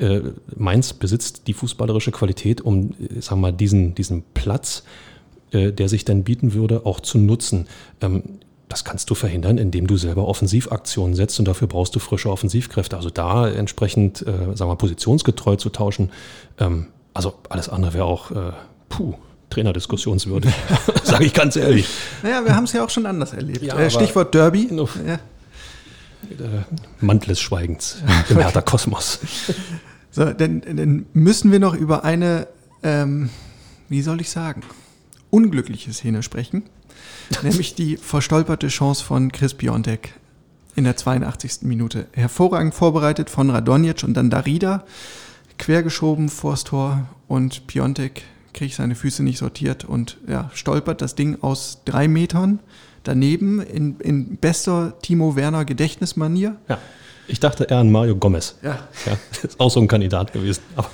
Äh, 0.00 0.22
Mainz 0.56 0.92
besitzt 0.92 1.46
die 1.46 1.52
fußballerische 1.52 2.10
Qualität, 2.10 2.60
um, 2.60 2.90
äh, 2.92 3.20
sagen 3.20 3.40
wir 3.40 3.50
mal, 3.50 3.52
diesen, 3.52 3.94
diesen 3.94 4.22
Platz, 4.34 4.82
äh, 5.52 5.72
der 5.72 5.88
sich 5.88 6.04
dann 6.04 6.24
bieten 6.24 6.54
würde, 6.54 6.86
auch 6.86 7.00
zu 7.00 7.18
nutzen. 7.18 7.66
Ähm, 8.00 8.22
das 8.68 8.84
kannst 8.84 9.10
du 9.10 9.14
verhindern, 9.14 9.58
indem 9.58 9.86
du 9.86 9.96
selber 9.96 10.28
Offensivaktionen 10.28 11.16
setzt 11.16 11.38
und 11.40 11.48
dafür 11.48 11.66
brauchst 11.66 11.94
du 11.96 11.98
frische 11.98 12.30
Offensivkräfte. 12.30 12.96
Also 12.96 13.10
da 13.10 13.48
entsprechend, 13.48 14.22
äh, 14.22 14.24
sagen 14.24 14.60
wir 14.60 14.66
mal, 14.66 14.76
positionsgetreu 14.76 15.56
zu 15.56 15.70
tauschen. 15.70 16.10
Ähm, 16.58 16.86
also 17.12 17.34
alles 17.48 17.68
andere 17.68 17.94
wäre 17.94 18.04
auch, 18.04 18.30
äh, 18.30 18.52
puh, 18.88 19.14
Trainerdiskussionswürdig, 19.50 20.54
sage 21.02 21.24
ich 21.24 21.34
ganz 21.34 21.56
ehrlich. 21.56 21.88
Naja, 22.22 22.44
wir 22.44 22.54
haben 22.54 22.64
es 22.64 22.72
ja 22.72 22.84
auch 22.84 22.90
schon 22.90 23.06
anders 23.06 23.32
erlebt. 23.32 23.62
Ja, 23.62 23.76
äh, 23.76 23.90
Stichwort 23.90 24.32
Derby. 24.32 24.68
Ja. 24.70 25.18
Mantel 27.00 27.30
des 27.30 27.40
Schweigens 27.40 27.96
im 28.28 28.38
Hertha 28.40 28.60
Kosmos. 28.60 29.18
So, 30.10 30.32
denn, 30.32 30.62
dann 30.62 31.06
müssen 31.12 31.52
wir 31.52 31.58
noch 31.58 31.74
über 31.74 32.04
eine, 32.04 32.48
ähm, 32.82 33.30
wie 33.88 34.02
soll 34.02 34.20
ich 34.20 34.30
sagen, 34.30 34.62
unglückliche 35.30 35.92
Szene 35.92 36.22
sprechen. 36.22 36.64
nämlich 37.42 37.74
die 37.74 37.96
verstolperte 37.96 38.68
Chance 38.68 39.04
von 39.04 39.32
Chris 39.32 39.54
Piontek 39.54 40.14
in 40.76 40.84
der 40.84 40.96
82. 40.96 41.62
Minute. 41.62 42.06
Hervorragend 42.12 42.74
vorbereitet 42.74 43.30
von 43.30 43.50
Radonjic 43.50 44.02
und 44.04 44.14
dann 44.14 44.30
Darida, 44.30 44.84
quergeschoben 45.58 46.28
vors 46.28 46.64
Tor 46.64 47.08
und 47.28 47.66
Piontek 47.66 48.22
kriegt 48.52 48.74
seine 48.74 48.94
Füße 48.94 49.22
nicht 49.22 49.38
sortiert 49.38 49.84
und 49.84 50.16
ja, 50.26 50.50
stolpert 50.54 51.02
das 51.02 51.14
Ding 51.14 51.38
aus 51.42 51.82
drei 51.84 52.08
Metern 52.08 52.60
daneben 53.04 53.60
in, 53.60 53.98
in 54.00 54.36
bester 54.36 54.98
Timo 55.02 55.36
Werner 55.36 55.64
Gedächtnismanier. 55.64 56.56
Ja. 56.68 56.78
Ich 57.30 57.40
dachte 57.40 57.64
eher 57.64 57.78
an 57.78 57.90
Mario 57.90 58.16
Gomez. 58.16 58.56
Ja. 58.62 58.88
ja 59.06 59.16
ist 59.42 59.58
auch 59.60 59.70
so 59.70 59.80
ein 59.80 59.88
Kandidat 59.88 60.32
gewesen. 60.32 60.62
Aber 60.76 60.90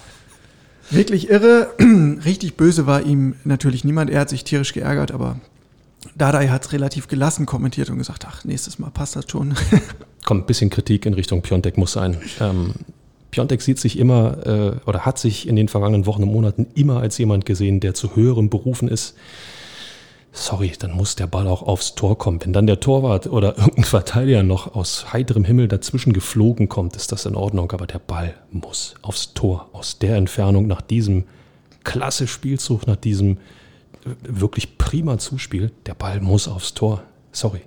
Wirklich 0.90 1.30
irre. 1.30 1.68
Richtig 2.24 2.56
böse 2.56 2.86
war 2.86 3.02
ihm 3.02 3.34
natürlich 3.44 3.84
niemand. 3.84 4.10
Er 4.10 4.20
hat 4.20 4.28
sich 4.28 4.44
tierisch 4.44 4.72
geärgert, 4.72 5.10
aber 5.10 5.40
Dadai 6.14 6.48
hat 6.48 6.64
es 6.64 6.72
relativ 6.72 7.08
gelassen 7.08 7.46
kommentiert 7.46 7.90
und 7.90 7.98
gesagt, 7.98 8.24
ach, 8.28 8.44
nächstes 8.44 8.78
Mal 8.78 8.90
passt 8.90 9.16
das 9.16 9.24
schon. 9.28 9.54
Kommt 10.24 10.44
ein 10.44 10.46
bisschen 10.46 10.70
Kritik 10.70 11.06
in 11.06 11.14
Richtung 11.14 11.42
Piontek 11.42 11.76
muss 11.76 11.92
sein. 11.92 12.18
Ähm, 12.40 12.74
Piontek 13.30 13.62
sieht 13.62 13.78
sich 13.78 13.98
immer 13.98 14.46
äh, 14.46 14.88
oder 14.88 15.04
hat 15.04 15.18
sich 15.18 15.48
in 15.48 15.56
den 15.56 15.68
vergangenen 15.68 16.06
Wochen 16.06 16.22
und 16.22 16.32
Monaten 16.32 16.66
immer 16.74 17.00
als 17.00 17.18
jemand 17.18 17.46
gesehen, 17.46 17.80
der 17.80 17.94
zu 17.94 18.14
höherem 18.14 18.48
berufen 18.48 18.88
ist. 18.88 19.16
Sorry, 20.38 20.74
dann 20.78 20.92
muss 20.92 21.16
der 21.16 21.26
Ball 21.26 21.48
auch 21.48 21.62
aufs 21.62 21.94
Tor 21.94 22.18
kommen. 22.18 22.44
Wenn 22.44 22.52
dann 22.52 22.66
der 22.66 22.78
Torwart 22.78 23.26
oder 23.26 23.56
irgendein 23.58 23.84
Verteidiger 23.84 24.42
noch 24.42 24.74
aus 24.74 25.14
heiterem 25.14 25.44
Himmel 25.44 25.66
dazwischen 25.66 26.12
geflogen 26.12 26.68
kommt, 26.68 26.94
ist 26.94 27.10
das 27.10 27.24
in 27.24 27.34
Ordnung. 27.34 27.72
Aber 27.72 27.86
der 27.86 27.98
Ball 27.98 28.34
muss 28.50 28.96
aufs 29.00 29.32
Tor. 29.32 29.70
Aus 29.72 29.98
der 29.98 30.16
Entfernung 30.16 30.66
nach 30.66 30.82
diesem 30.82 31.24
klasse 31.84 32.26
Spielzug, 32.26 32.86
nach 32.86 32.96
diesem 32.96 33.38
wirklich 34.22 34.76
prima 34.76 35.16
Zuspiel. 35.16 35.72
Der 35.86 35.94
Ball 35.94 36.20
muss 36.20 36.48
aufs 36.48 36.74
Tor. 36.74 37.02
Sorry. 37.32 37.62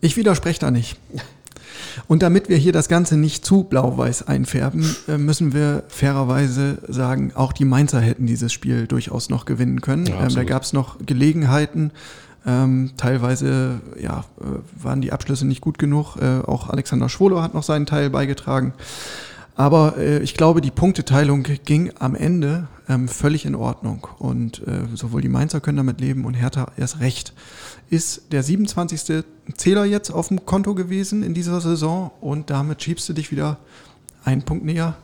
Ich 0.00 0.16
widerspreche 0.16 0.58
da 0.58 0.72
nicht. 0.72 0.96
Und 2.08 2.22
damit 2.22 2.48
wir 2.48 2.56
hier 2.56 2.72
das 2.72 2.88
Ganze 2.88 3.16
nicht 3.16 3.44
zu 3.44 3.64
blau-weiß 3.64 4.28
einfärben, 4.28 4.96
äh, 5.08 5.18
müssen 5.18 5.52
wir 5.52 5.84
fairerweise 5.88 6.78
sagen, 6.88 7.32
auch 7.34 7.52
die 7.52 7.64
Mainzer 7.64 8.00
hätten 8.00 8.26
dieses 8.26 8.52
Spiel 8.52 8.86
durchaus 8.86 9.30
noch 9.30 9.44
gewinnen 9.44 9.80
können. 9.80 10.06
Ja, 10.06 10.24
ähm, 10.24 10.34
da 10.34 10.44
gab 10.44 10.62
es 10.62 10.72
noch 10.72 10.98
Gelegenheiten. 11.04 11.92
Ähm, 12.44 12.90
teilweise 12.96 13.80
ja, 14.00 14.24
äh, 14.40 14.82
waren 14.82 15.00
die 15.00 15.12
Abschlüsse 15.12 15.46
nicht 15.46 15.60
gut 15.60 15.78
genug. 15.78 16.16
Äh, 16.16 16.40
auch 16.40 16.68
Alexander 16.70 17.08
Schwolo 17.08 17.40
hat 17.40 17.54
noch 17.54 17.62
seinen 17.62 17.86
Teil 17.86 18.10
beigetragen. 18.10 18.74
Aber 19.54 19.96
äh, 19.98 20.20
ich 20.20 20.34
glaube, 20.34 20.60
die 20.60 20.70
Punkteteilung 20.70 21.44
ging 21.64 21.92
am 21.98 22.14
Ende 22.14 22.68
ähm, 22.88 23.08
völlig 23.08 23.44
in 23.44 23.54
Ordnung. 23.54 24.06
Und 24.18 24.66
äh, 24.66 24.84
sowohl 24.94 25.22
die 25.22 25.28
Mainzer 25.28 25.60
können 25.60 25.76
damit 25.76 26.00
leben 26.00 26.24
und 26.24 26.34
Hertha 26.34 26.72
erst 26.76 27.00
recht. 27.00 27.32
Ist 27.90 28.32
der 28.32 28.42
27. 28.42 29.24
Zähler 29.56 29.84
jetzt 29.84 30.10
auf 30.10 30.28
dem 30.28 30.46
Konto 30.46 30.74
gewesen 30.74 31.22
in 31.22 31.34
dieser 31.34 31.60
Saison 31.60 32.10
und 32.20 32.50
damit 32.50 32.82
schiebst 32.82 33.08
du 33.08 33.12
dich 33.12 33.30
wieder 33.30 33.58
einen 34.24 34.42
Punkt 34.42 34.64
näher 34.64 34.96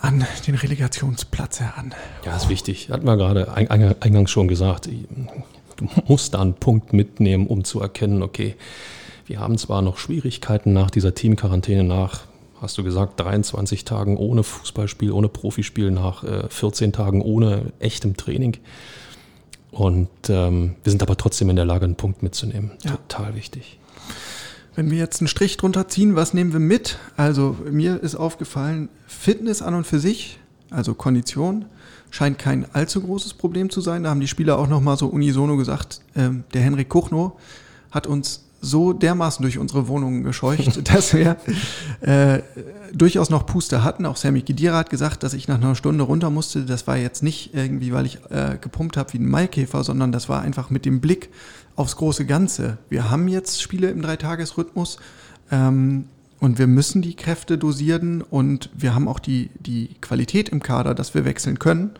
an 0.00 0.24
den 0.46 0.54
Relegationsplatz 0.54 1.60
heran. 1.60 1.94
Ja, 2.24 2.36
ist 2.36 2.48
wichtig. 2.48 2.90
Hat 2.90 3.02
man 3.02 3.18
gerade 3.18 3.52
eingangs 3.52 4.30
schon 4.30 4.46
gesagt. 4.46 4.88
Du 5.76 5.88
musst 6.06 6.34
da 6.34 6.40
einen 6.40 6.54
Punkt 6.54 6.92
mitnehmen, 6.92 7.46
um 7.46 7.64
zu 7.64 7.80
erkennen, 7.80 8.22
okay, 8.22 8.56
wir 9.26 9.40
haben 9.40 9.58
zwar 9.58 9.82
noch 9.82 9.98
Schwierigkeiten 9.98 10.72
nach 10.72 10.90
dieser 10.90 11.14
Teamquarantäne 11.14 11.84
nach 11.84 12.27
hast 12.60 12.78
du 12.78 12.84
gesagt, 12.84 13.20
23 13.20 13.84
Tagen 13.84 14.16
ohne 14.16 14.42
Fußballspiel, 14.42 15.12
ohne 15.12 15.28
Profispiel, 15.28 15.90
nach 15.90 16.24
äh, 16.24 16.48
14 16.48 16.92
Tagen 16.92 17.22
ohne 17.22 17.72
echtem 17.78 18.16
Training. 18.16 18.56
Und 19.70 20.08
ähm, 20.28 20.74
wir 20.82 20.90
sind 20.90 21.02
aber 21.02 21.16
trotzdem 21.16 21.50
in 21.50 21.56
der 21.56 21.64
Lage, 21.64 21.84
einen 21.84 21.96
Punkt 21.96 22.22
mitzunehmen. 22.22 22.72
Ja. 22.84 22.92
Total 22.92 23.34
wichtig. 23.34 23.78
Wenn 24.74 24.90
wir 24.90 24.98
jetzt 24.98 25.20
einen 25.20 25.28
Strich 25.28 25.56
drunter 25.56 25.88
ziehen, 25.88 26.14
was 26.16 26.34
nehmen 26.34 26.52
wir 26.52 26.60
mit? 26.60 26.98
Also 27.16 27.56
mir 27.70 28.02
ist 28.02 28.14
aufgefallen, 28.14 28.88
Fitness 29.06 29.60
an 29.60 29.74
und 29.74 29.86
für 29.86 29.98
sich, 29.98 30.38
also 30.70 30.94
Kondition, 30.94 31.66
scheint 32.10 32.38
kein 32.38 32.66
allzu 32.74 33.02
großes 33.02 33.34
Problem 33.34 33.70
zu 33.70 33.80
sein. 33.80 34.04
Da 34.04 34.10
haben 34.10 34.20
die 34.20 34.28
Spieler 34.28 34.58
auch 34.58 34.68
nochmal 34.68 34.96
so 34.96 35.08
unisono 35.08 35.56
gesagt, 35.56 36.00
ähm, 36.16 36.44
der 36.54 36.62
Henrik 36.62 36.88
Kuchno 36.88 37.36
hat 37.90 38.06
uns 38.06 38.47
so 38.60 38.92
dermaßen 38.92 39.42
durch 39.42 39.58
unsere 39.58 39.88
Wohnungen 39.88 40.24
gescheucht, 40.24 40.88
dass 40.92 41.14
wir 41.14 41.36
äh, 42.00 42.40
durchaus 42.92 43.30
noch 43.30 43.46
Puste 43.46 43.84
hatten. 43.84 44.06
Auch 44.06 44.16
Sammy 44.16 44.42
Gidira 44.42 44.78
hat 44.78 44.90
gesagt, 44.90 45.22
dass 45.22 45.34
ich 45.34 45.48
nach 45.48 45.56
einer 45.56 45.74
Stunde 45.74 46.04
runter 46.04 46.30
musste. 46.30 46.64
Das 46.64 46.86
war 46.86 46.96
jetzt 46.96 47.22
nicht 47.22 47.54
irgendwie, 47.54 47.92
weil 47.92 48.06
ich 48.06 48.18
äh, 48.30 48.58
gepumpt 48.60 48.96
habe 48.96 49.12
wie 49.12 49.18
ein 49.18 49.28
Maikäfer, 49.28 49.84
sondern 49.84 50.12
das 50.12 50.28
war 50.28 50.42
einfach 50.42 50.70
mit 50.70 50.84
dem 50.84 51.00
Blick 51.00 51.30
aufs 51.76 51.96
große 51.96 52.26
Ganze. 52.26 52.78
Wir 52.88 53.10
haben 53.10 53.28
jetzt 53.28 53.62
Spiele 53.62 53.90
im 53.90 54.02
Dreitagesrhythmus 54.02 54.98
ähm, 55.50 56.06
und 56.40 56.58
wir 56.58 56.66
müssen 56.66 57.02
die 57.02 57.14
Kräfte 57.14 57.58
dosieren 57.58 58.22
und 58.22 58.70
wir 58.74 58.94
haben 58.94 59.06
auch 59.06 59.20
die, 59.20 59.50
die 59.60 59.90
Qualität 60.00 60.48
im 60.48 60.62
Kader, 60.62 60.94
dass 60.94 61.14
wir 61.14 61.24
wechseln 61.24 61.58
können. 61.58 61.92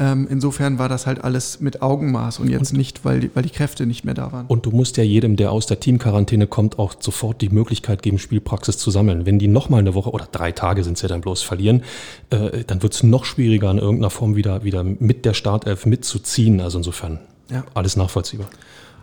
Ähm, 0.00 0.26
insofern 0.30 0.78
war 0.78 0.88
das 0.88 1.06
halt 1.06 1.22
alles 1.22 1.60
mit 1.60 1.82
Augenmaß 1.82 2.38
und 2.38 2.48
jetzt 2.48 2.72
und, 2.72 2.78
nicht, 2.78 3.04
weil 3.04 3.20
die, 3.20 3.30
weil 3.34 3.42
die 3.42 3.50
Kräfte 3.50 3.84
nicht 3.84 4.02
mehr 4.02 4.14
da 4.14 4.32
waren. 4.32 4.46
Und 4.46 4.64
du 4.64 4.70
musst 4.70 4.96
ja 4.96 5.04
jedem, 5.04 5.36
der 5.36 5.52
aus 5.52 5.66
der 5.66 5.78
Teamquarantäne 5.78 6.46
kommt, 6.46 6.78
auch 6.78 6.94
sofort 6.98 7.42
die 7.42 7.50
Möglichkeit 7.50 8.02
geben, 8.02 8.18
Spielpraxis 8.18 8.78
zu 8.78 8.90
sammeln. 8.90 9.26
Wenn 9.26 9.38
die 9.38 9.46
nochmal 9.46 9.80
eine 9.80 9.94
Woche 9.94 10.10
oder 10.10 10.26
drei 10.32 10.52
Tage 10.52 10.84
sind 10.84 10.94
es 10.94 11.02
ja 11.02 11.08
dann 11.08 11.20
bloß 11.20 11.42
verlieren, 11.42 11.82
äh, 12.30 12.64
dann 12.66 12.82
wird 12.82 12.94
es 12.94 13.02
noch 13.02 13.26
schwieriger, 13.26 13.70
in 13.70 13.76
irgendeiner 13.76 14.08
Form 14.08 14.36
wieder, 14.36 14.64
wieder 14.64 14.82
mit 14.84 15.26
der 15.26 15.34
Startelf 15.34 15.84
mitzuziehen. 15.84 16.62
Also 16.62 16.78
insofern 16.78 17.20
ja. 17.50 17.64
alles 17.74 17.96
nachvollziehbar. 17.96 18.48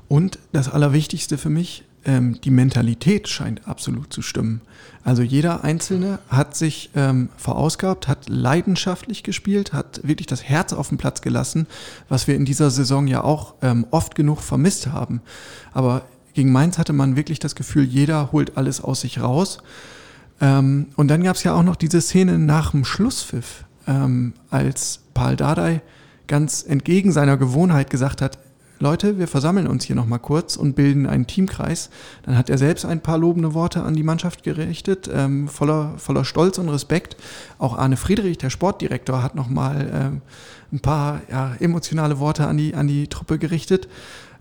Und 0.07 0.39
das 0.51 0.67
Allerwichtigste 0.67 1.38
für 1.38 1.49
mich, 1.49 1.83
ähm, 2.08 2.39
die 2.41 2.50
Mentalität 2.50 3.28
scheint 3.28 3.67
absolut 3.67 4.12
zu 4.12 4.24
stimmen. 4.24 4.62
Also 5.04 5.22
jeder 5.22 5.63
Einzelne 5.63 6.20
hat 6.30 6.56
sich 6.56 6.89
ähm, 6.96 7.30
verausgabt, 7.38 8.08
hat 8.08 8.28
leidenschaftlich 8.28 9.24
gespielt, 9.24 9.74
hat 9.74 10.02
wirklich 10.04 10.28
das 10.28 10.43
Herz 10.43 10.74
auf 10.74 10.89
den 10.89 10.98
Platz 10.98 11.22
gelassen, 11.22 11.67
was 12.10 12.28
wir 12.28 12.36
in 12.36 12.46
dieser 12.46 12.72
Saison 12.72 13.08
ja 13.08 13.24
auch 13.24 13.54
ähm, 13.62 13.86
oft 13.91 14.15
genug 14.15 14.41
vermisst 14.41 14.88
haben. 14.88 15.22
Aber 15.74 16.02
gegen 16.34 16.52
Mainz 16.52 16.78
hatte 16.78 16.93
man 16.93 17.15
wirklich 17.15 17.39
das 17.39 17.56
Gefühl, 17.56 17.84
jeder 17.84 18.32
holt 18.32 18.58
alles 18.58 18.82
aus 18.82 19.02
sich 19.02 19.22
raus. 19.22 19.60
Ähm, 20.41 20.88
und 20.96 21.10
dann 21.10 21.24
gab 21.24 21.36
es 21.36 21.43
ja 21.43 21.54
auch 21.54 21.63
noch 21.63 21.76
diese 21.76 22.02
Szene 22.02 22.38
nach 22.38 22.72
dem 22.72 22.86
Schlusspfiff, 22.86 23.65
ähm, 23.88 24.34
als 24.50 25.02
Paul 25.13 25.36
Dardai 25.36 25.82
ganz 26.28 26.63
entgegen 26.67 27.12
seiner 27.12 27.38
Gewohnheit 27.38 27.89
gesagt 27.89 28.22
hat, 28.22 28.38
Leute, 28.80 29.18
wir 29.18 29.28
versammeln 29.28 29.66
uns 29.66 29.86
hier 29.86 29.96
nochmal 29.96 30.20
kurz 30.20 30.56
und 30.56 30.76
bilden 30.76 31.08
einen 31.08 31.26
Teamkreis. 31.26 31.90
Dann 32.24 32.38
hat 32.38 32.50
er 32.50 32.60
selbst 32.60 32.86
ein 32.86 33.02
paar 33.02 33.18
lobende 33.18 33.54
Worte 33.56 33.82
an 33.82 33.96
die 33.96 34.04
Mannschaft 34.04 34.44
gerichtet, 34.44 35.10
ähm, 35.12 35.48
voller, 35.48 35.94
voller 35.98 36.24
Stolz 36.24 36.60
und 36.60 36.70
Respekt. 36.70 37.18
Auch 37.58 37.78
Arne 37.78 37.98
Friedrich, 37.98 38.38
der 38.38 38.52
Sportdirektor, 38.52 39.24
hat 39.24 39.34
nochmal 39.34 39.90
ähm, 39.92 40.22
ein 40.72 40.80
paar 40.80 41.22
ja, 41.32 41.56
emotionale 41.60 42.20
Worte 42.20 42.46
an 42.46 42.58
die, 42.58 42.76
an 42.76 42.88
die 42.88 43.08
Truppe 43.08 43.40
gerichtet. 43.40 43.88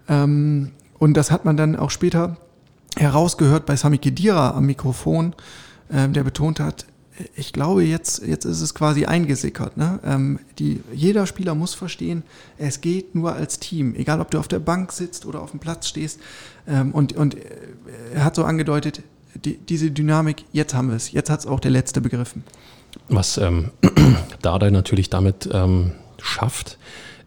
Ähm, 0.09 0.73
und 0.99 1.17
das 1.17 1.31
hat 1.31 1.45
man 1.47 1.57
dann 1.57 1.75
auch 1.75 1.91
später 1.91 2.37
herausgehört 2.97 3.65
bei 3.65 3.77
Sami 3.77 3.99
Kedira 3.99 4.51
am 4.51 4.67
Mikrofon, 4.67 5.35
ähm, 5.91 6.13
der 6.13 6.25
betont 6.25 6.61
hat, 6.61 6.87
ich 7.35 7.53
glaube, 7.53 7.85
jetzt, 7.85 8.23
jetzt 8.27 8.45
ist 8.45 8.61
es 8.61 8.75
quasi 8.75 9.07
eingesickert. 9.07 9.77
Ne? 9.77 9.99
Ähm, 10.05 10.39
die, 10.59 10.81
jeder 10.93 11.27
Spieler 11.27 11.55
muss 11.55 11.75
verstehen, 11.75 12.23
es 12.59 12.81
geht 12.81 13.15
nur 13.15 13.35
als 13.35 13.59
Team, 13.59 13.95
egal 13.95 14.21
ob 14.21 14.31
du 14.31 14.39
auf 14.39 14.49
der 14.49 14.59
Bank 14.59 14.93
sitzt 14.93 15.27
oder 15.27 15.43
auf 15.43 15.51
dem 15.51 15.61
Platz 15.61 15.89
stehst. 15.89 16.21
Ähm, 16.69 16.93
und, 16.93 17.15
und 17.15 17.37
er 18.15 18.25
hat 18.25 18.35
so 18.35 18.45
angedeutet, 18.45 19.03
die, 19.35 19.59
diese 19.59 19.91
Dynamik, 19.91 20.45
jetzt 20.53 20.75
haben 20.75 20.89
wir 20.89 20.97
es, 20.97 21.13
jetzt 21.13 21.31
hat 21.31 21.41
es 21.41 21.47
auch 21.47 21.61
der 21.61 21.71
Letzte 21.71 22.01
begriffen. 22.01 22.45
Was 23.09 23.39
ähm, 23.39 23.71
Dardai 24.43 24.71
natürlich 24.71 25.11
damit 25.11 25.49
ähm, 25.53 25.93
schafft, 26.19 26.79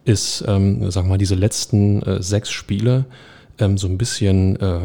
ist, 0.04 0.44
ähm, 0.46 0.90
sagen 0.90 1.06
wir 1.06 1.10
mal, 1.10 1.18
diese 1.18 1.34
letzten 1.34 2.02
äh, 2.02 2.22
sechs 2.22 2.50
Spiele 2.50 3.06
ähm, 3.58 3.78
so 3.78 3.86
ein 3.86 3.98
bisschen 3.98 4.56
äh, 4.56 4.80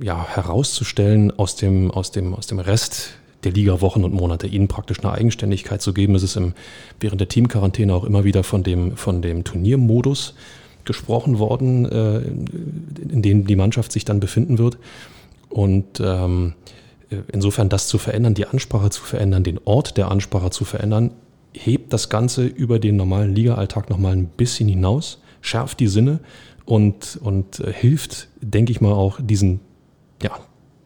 ja, 0.00 0.26
herauszustellen 0.26 1.36
aus 1.36 1.56
dem, 1.56 1.90
aus, 1.90 2.12
dem, 2.12 2.34
aus 2.34 2.46
dem 2.46 2.58
Rest 2.58 3.14
der 3.44 3.52
Liga 3.52 3.80
Wochen 3.80 4.04
und 4.04 4.14
Monate, 4.14 4.46
ihnen 4.46 4.68
praktisch 4.68 5.00
eine 5.00 5.12
Eigenständigkeit 5.12 5.82
zu 5.82 5.92
geben. 5.92 6.14
Es 6.14 6.22
ist 6.22 6.36
im, 6.36 6.54
während 7.00 7.20
der 7.20 7.28
Teamquarantäne 7.28 7.94
auch 7.94 8.04
immer 8.04 8.24
wieder 8.24 8.44
von 8.44 8.62
dem, 8.62 8.96
von 8.96 9.22
dem 9.22 9.44
Turniermodus 9.44 10.34
gesprochen 10.84 11.38
worden, 11.38 11.86
äh, 11.86 12.18
in 12.18 13.22
dem 13.22 13.46
die 13.46 13.56
Mannschaft 13.56 13.92
sich 13.92 14.04
dann 14.04 14.20
befinden 14.20 14.58
wird. 14.58 14.78
Und 15.48 16.00
ähm, 16.00 16.54
insofern 17.32 17.68
das 17.68 17.88
zu 17.88 17.98
verändern, 17.98 18.34
die 18.34 18.46
Ansprache 18.46 18.90
zu 18.90 19.02
verändern, 19.02 19.44
den 19.44 19.60
Ort 19.64 19.96
der 19.96 20.10
Ansprache 20.10 20.50
zu 20.50 20.64
verändern, 20.64 21.10
hebt 21.52 21.92
das 21.92 22.08
Ganze 22.08 22.46
über 22.46 22.78
den 22.78 22.96
normalen 22.96 23.34
Liga-Alltag 23.34 23.90
nochmal 23.90 24.12
ein 24.12 24.26
bisschen 24.26 24.68
hinaus, 24.68 25.20
schärft 25.42 25.80
die 25.80 25.88
Sinne 25.88 26.20
und, 26.64 27.18
und 27.22 27.60
äh, 27.60 27.72
hilft, 27.72 28.28
denke 28.40 28.72
ich 28.72 28.80
mal, 28.80 28.92
auch 28.92 29.18
diesen 29.20 29.60
ja, 30.22 30.32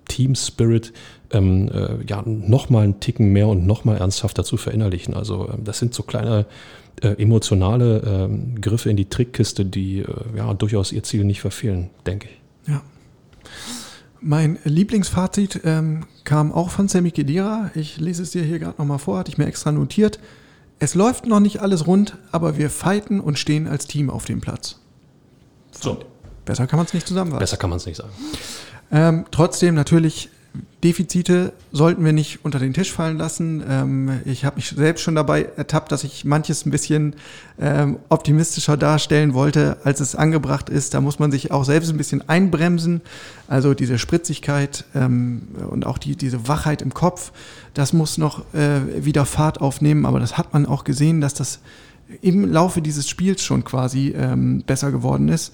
Team 0.09 0.35
Spirit 0.35 0.93
ähm, 1.33 1.69
äh, 1.69 2.05
ja, 2.07 2.23
nochmal 2.25 2.85
einen 2.85 3.01
Ticken 3.01 3.33
mehr 3.33 3.49
und 3.49 3.67
nochmal 3.67 3.99
ernsthafter 3.99 4.45
zu 4.45 4.57
verinnerlichen. 4.57 5.15
Also 5.15 5.49
ähm, 5.53 5.65
das 5.65 5.79
sind 5.79 5.95
so 5.95 6.03
kleine 6.03 6.47
äh, 7.03 7.09
emotionale 7.23 8.01
ähm, 8.07 8.61
Griffe 8.61 8.91
in 8.91 8.97
die 8.97 9.09
Trickkiste, 9.09 9.65
die 9.65 10.01
äh, 10.01 10.07
ja 10.37 10.55
durchaus 10.55 10.93
ihr 10.93 11.03
Ziel 11.03 11.25
nicht 11.25 11.41
verfehlen, 11.41 11.91
denke 12.07 12.29
ich. 12.29 12.73
Ja. 12.73 12.83
Mein 14.21 14.59
Lieblingsfazit 14.65 15.61
ähm, 15.65 16.07
kam 16.25 16.53
auch 16.53 16.71
von 16.71 16.89
Sammy 16.89 17.11
Kedira. 17.11 17.71
Ich 17.75 17.99
lese 17.99 18.23
es 18.23 18.31
dir 18.31 18.43
hier 18.43 18.59
gerade 18.59 18.79
nochmal 18.79 18.99
vor, 18.99 19.19
hatte 19.19 19.31
ich 19.31 19.39
mir 19.39 19.47
extra 19.47 19.73
notiert. 19.73 20.19
Es 20.79 20.95
läuft 20.95 21.27
noch 21.27 21.41
nicht 21.41 21.61
alles 21.61 21.87
rund, 21.87 22.19
aber 22.33 22.59
wir 22.59 22.71
fighten 22.71 23.21
und 23.21 23.39
stehen 23.39 23.67
als 23.67 23.87
Team 23.87 24.11
auf 24.11 24.25
dem 24.25 24.41
Platz. 24.41 24.81
So. 25.71 26.01
Besser 26.45 26.67
kann 26.67 26.79
man 26.79 26.87
es 26.87 26.95
nicht 26.95 27.07
zusammenfassen. 27.07 27.41
Besser 27.41 27.57
kann 27.57 27.71
man 27.71 27.79
es 27.79 27.87
nicht 27.87 27.97
sagen. 27.97 28.13
Ähm, 28.91 29.25
trotzdem 29.31 29.75
natürlich 29.75 30.31
Defizite 30.85 31.53
sollten 31.73 32.05
wir 32.05 32.13
nicht 32.13 32.45
unter 32.45 32.59
den 32.59 32.73
Tisch 32.73 32.93
fallen 32.93 33.19
lassen. 33.19 33.63
Ähm, 33.69 34.21
ich 34.25 34.45
habe 34.45 34.57
mich 34.57 34.69
selbst 34.69 35.03
schon 35.03 35.15
dabei 35.15 35.49
ertappt, 35.57 35.91
dass 35.91 36.05
ich 36.05 36.25
manches 36.25 36.65
ein 36.67 36.71
bisschen 36.71 37.17
ähm, 37.59 37.99
optimistischer 38.09 38.77
darstellen 38.77 39.35
wollte, 39.35 39.79
als 39.85 40.01
es 40.01 40.15
angebracht 40.15 40.69
ist. 40.69 40.95
Da 40.95 41.01
muss 41.01 41.19
man 41.19 41.31
sich 41.31 41.51
auch 41.51 41.65
selbst 41.65 41.91
ein 41.91 41.97
bisschen 41.97 42.29
einbremsen. 42.29 43.01
Also 43.49 43.75
diese 43.75 43.99
Spritzigkeit 43.99 44.85
ähm, 44.95 45.49
und 45.71 45.87
auch 45.87 45.99
die, 45.99 46.15
diese 46.15 46.47
Wachheit 46.47 46.83
im 46.83 46.95
Kopf, 46.95 47.33
das 47.75 47.93
muss 47.93 48.19
noch 48.19 48.45
äh, 48.55 49.05
wieder 49.05 49.27
Fahrt 49.27 49.61
aufnehmen. 49.61 50.07
Aber 50.07 50.21
das 50.21 50.39
hat 50.39 50.53
man 50.53 50.67
auch 50.67 50.85
gesehen, 50.85 51.21
dass 51.21 51.35
das 51.35 51.61
im 52.23 52.51
Laufe 52.51 52.83
dieses 52.83 53.09
Spiels 53.09 53.43
schon 53.43 53.65
quasi 53.65 54.15
ähm, 54.17 54.63
besser 54.67 54.93
geworden 54.93 55.29
ist. 55.29 55.53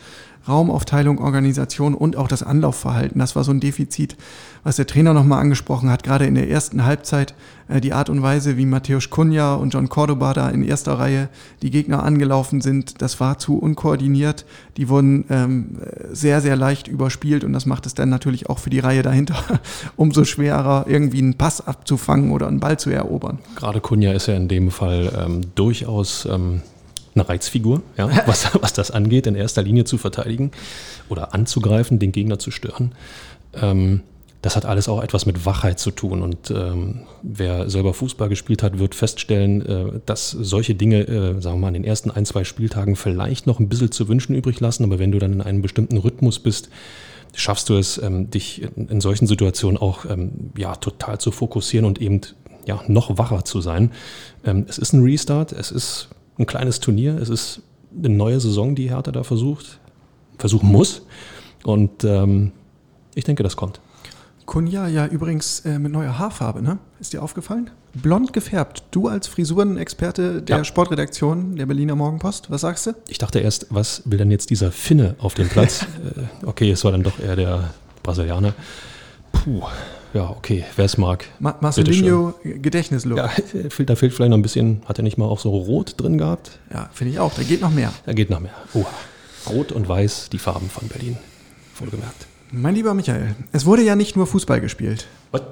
Raumaufteilung, 0.48 1.18
Organisation 1.18 1.94
und 1.94 2.16
auch 2.16 2.28
das 2.28 2.42
Anlaufverhalten. 2.42 3.18
Das 3.18 3.36
war 3.36 3.44
so 3.44 3.52
ein 3.52 3.60
Defizit, 3.60 4.16
was 4.64 4.76
der 4.76 4.86
Trainer 4.86 5.14
nochmal 5.14 5.40
angesprochen 5.40 5.90
hat, 5.90 6.02
gerade 6.02 6.26
in 6.26 6.34
der 6.34 6.48
ersten 6.50 6.84
Halbzeit. 6.84 7.34
Äh, 7.68 7.80
die 7.80 7.92
Art 7.92 8.10
und 8.10 8.22
Weise, 8.22 8.56
wie 8.56 8.66
Matthäus 8.66 9.10
Cunha 9.10 9.54
und 9.54 9.74
John 9.74 9.88
Cordoba 9.88 10.34
da 10.34 10.48
in 10.48 10.62
erster 10.62 10.98
Reihe 10.98 11.28
die 11.62 11.70
Gegner 11.70 12.02
angelaufen 12.02 12.60
sind, 12.60 13.00
das 13.02 13.20
war 13.20 13.38
zu 13.38 13.58
unkoordiniert. 13.58 14.44
Die 14.76 14.88
wurden 14.88 15.24
ähm, 15.30 15.78
sehr, 16.10 16.40
sehr 16.40 16.56
leicht 16.56 16.88
überspielt 16.88 17.44
und 17.44 17.52
das 17.52 17.66
macht 17.66 17.86
es 17.86 17.94
dann 17.94 18.08
natürlich 18.08 18.48
auch 18.48 18.58
für 18.58 18.70
die 18.70 18.80
Reihe 18.80 19.02
dahinter 19.02 19.36
umso 19.96 20.24
schwerer, 20.24 20.86
irgendwie 20.88 21.18
einen 21.18 21.34
Pass 21.34 21.66
abzufangen 21.66 22.32
oder 22.32 22.48
einen 22.48 22.60
Ball 22.60 22.78
zu 22.78 22.90
erobern. 22.90 23.38
Gerade 23.56 23.80
Cunha 23.80 24.12
ist 24.12 24.26
ja 24.26 24.34
in 24.34 24.48
dem 24.48 24.70
Fall 24.70 25.12
ähm, 25.18 25.40
durchaus 25.54 26.26
ähm, 26.30 26.62
eine 27.14 27.28
Reizfigur, 27.28 27.82
ja, 27.96 28.10
was, 28.26 28.48
was 28.60 28.72
das 28.72 28.90
angeht, 28.90 29.26
in 29.26 29.34
erster 29.34 29.62
Linie 29.62 29.84
zu 29.84 29.98
verteidigen 29.98 30.50
oder 31.08 31.34
anzugreifen, 31.34 31.98
den 31.98 32.12
Gegner 32.12 32.38
zu 32.38 32.50
stören. 32.50 32.94
Ähm, 33.54 34.02
das 34.42 34.56
hat 34.56 34.64
alles 34.64 34.88
auch 34.88 35.02
etwas 35.02 35.24
mit 35.24 35.46
Wachheit 35.46 35.78
zu 35.78 35.92
tun. 35.92 36.20
Und 36.20 36.50
ähm, 36.50 37.02
wer 37.22 37.70
selber 37.70 37.94
Fußball 37.94 38.28
gespielt 38.28 38.64
hat, 38.64 38.80
wird 38.80 38.96
feststellen, 38.96 39.64
äh, 39.64 40.00
dass 40.04 40.30
solche 40.30 40.74
Dinge, 40.74 41.06
äh, 41.06 41.40
sagen 41.40 41.56
wir 41.56 41.60
mal, 41.60 41.68
in 41.68 41.74
den 41.74 41.84
ersten 41.84 42.10
ein, 42.10 42.26
zwei 42.26 42.42
Spieltagen 42.42 42.96
vielleicht 42.96 43.46
noch 43.46 43.60
ein 43.60 43.68
bisschen 43.68 43.92
zu 43.92 44.08
wünschen 44.08 44.34
übrig 44.34 44.58
lassen. 44.58 44.82
Aber 44.82 44.98
wenn 44.98 45.12
du 45.12 45.20
dann 45.20 45.32
in 45.32 45.42
einem 45.42 45.62
bestimmten 45.62 45.96
Rhythmus 45.96 46.40
bist, 46.40 46.70
schaffst 47.34 47.68
du 47.68 47.76
es, 47.76 48.02
ähm, 48.02 48.30
dich 48.30 48.62
in, 48.62 48.88
in, 48.88 49.00
solchen 49.00 49.28
Situationen 49.28 49.80
auch 49.80 50.04
ähm, 50.10 50.50
ja, 50.56 50.74
total 50.74 51.18
zu 51.18 51.30
fokussieren 51.30 51.86
und 51.86 52.00
eben 52.00 52.22
ja, 52.66 52.82
noch 52.88 53.16
wacher 53.18 53.44
zu 53.44 53.60
sein. 53.60 53.92
Ähm, 54.44 54.66
es 54.68 54.76
ist 54.76 54.92
ein 54.92 55.04
Restart, 55.04 55.52
es 55.52 55.70
ist 55.70 56.08
ein 56.38 56.46
kleines 56.46 56.80
Turnier. 56.80 57.16
Es 57.20 57.28
ist 57.28 57.62
eine 57.96 58.08
neue 58.08 58.40
Saison, 58.40 58.74
die 58.74 58.90
Hertha 58.90 59.12
da 59.12 59.22
versucht, 59.22 59.78
versuchen 60.38 60.70
muss. 60.70 61.02
Und 61.64 62.04
ähm, 62.04 62.52
ich 63.14 63.24
denke, 63.24 63.42
das 63.42 63.56
kommt. 63.56 63.80
Kunja 64.46 64.88
ja 64.88 65.06
übrigens 65.06 65.60
äh, 65.60 65.78
mit 65.78 65.92
neuer 65.92 66.18
Haarfarbe, 66.18 66.62
ne? 66.62 66.78
Ist 67.00 67.12
dir 67.12 67.22
aufgefallen? 67.22 67.70
Blond 67.94 68.32
gefärbt. 68.32 68.84
Du 68.90 69.06
als 69.08 69.26
Frisurenexperte 69.28 70.42
der 70.42 70.58
ja. 70.58 70.64
Sportredaktion 70.64 71.56
der 71.56 71.66
Berliner 71.66 71.94
Morgenpost, 71.94 72.50
was 72.50 72.62
sagst 72.62 72.86
du? 72.86 72.94
Ich 73.08 73.18
dachte 73.18 73.38
erst, 73.38 73.68
was 73.70 74.02
will 74.04 74.18
denn 74.18 74.30
jetzt 74.30 74.50
dieser 74.50 74.72
Finne 74.72 75.14
auf 75.18 75.34
dem 75.34 75.48
Platz? 75.48 75.82
äh, 76.42 76.46
okay, 76.46 76.70
es 76.70 76.84
war 76.84 76.92
dann 76.92 77.02
doch 77.02 77.18
eher 77.20 77.36
der 77.36 77.70
Brasilianer. 78.02 78.54
Puh, 79.32 79.62
ja, 80.14 80.30
okay, 80.30 80.64
wer 80.76 80.84
es 80.84 80.98
mag. 80.98 81.24
Ma 81.38 81.56
Marcelinho 81.60 82.34
Gedächtnislook. 82.42 83.18
Ja, 83.18 83.30
da 83.86 83.96
fehlt 83.96 84.12
vielleicht 84.12 84.30
noch 84.30 84.36
ein 84.36 84.42
bisschen, 84.42 84.82
hat 84.86 84.98
er 84.98 85.04
nicht 85.04 85.18
mal 85.18 85.26
auch 85.26 85.40
so 85.40 85.50
rot 85.50 85.94
drin 86.00 86.18
gehabt? 86.18 86.58
Ja, 86.72 86.90
finde 86.92 87.12
ich 87.12 87.18
auch, 87.18 87.34
da 87.34 87.42
geht 87.42 87.60
noch 87.60 87.70
mehr. 87.70 87.92
Da 88.06 88.12
geht 88.12 88.30
noch 88.30 88.40
mehr. 88.40 88.54
Oh, 88.74 88.84
rot 89.48 89.72
und 89.72 89.88
weiß, 89.88 90.28
die 90.30 90.38
Farben 90.38 90.68
von 90.68 90.88
Berlin. 90.88 91.16
Wohlgemerkt. 91.78 92.26
Mein 92.50 92.74
lieber 92.74 92.92
Michael, 92.92 93.34
es 93.52 93.64
wurde 93.64 93.82
ja 93.82 93.96
nicht 93.96 94.14
nur 94.14 94.26
Fußball 94.26 94.60
gespielt. 94.60 95.06
What? 95.30 95.42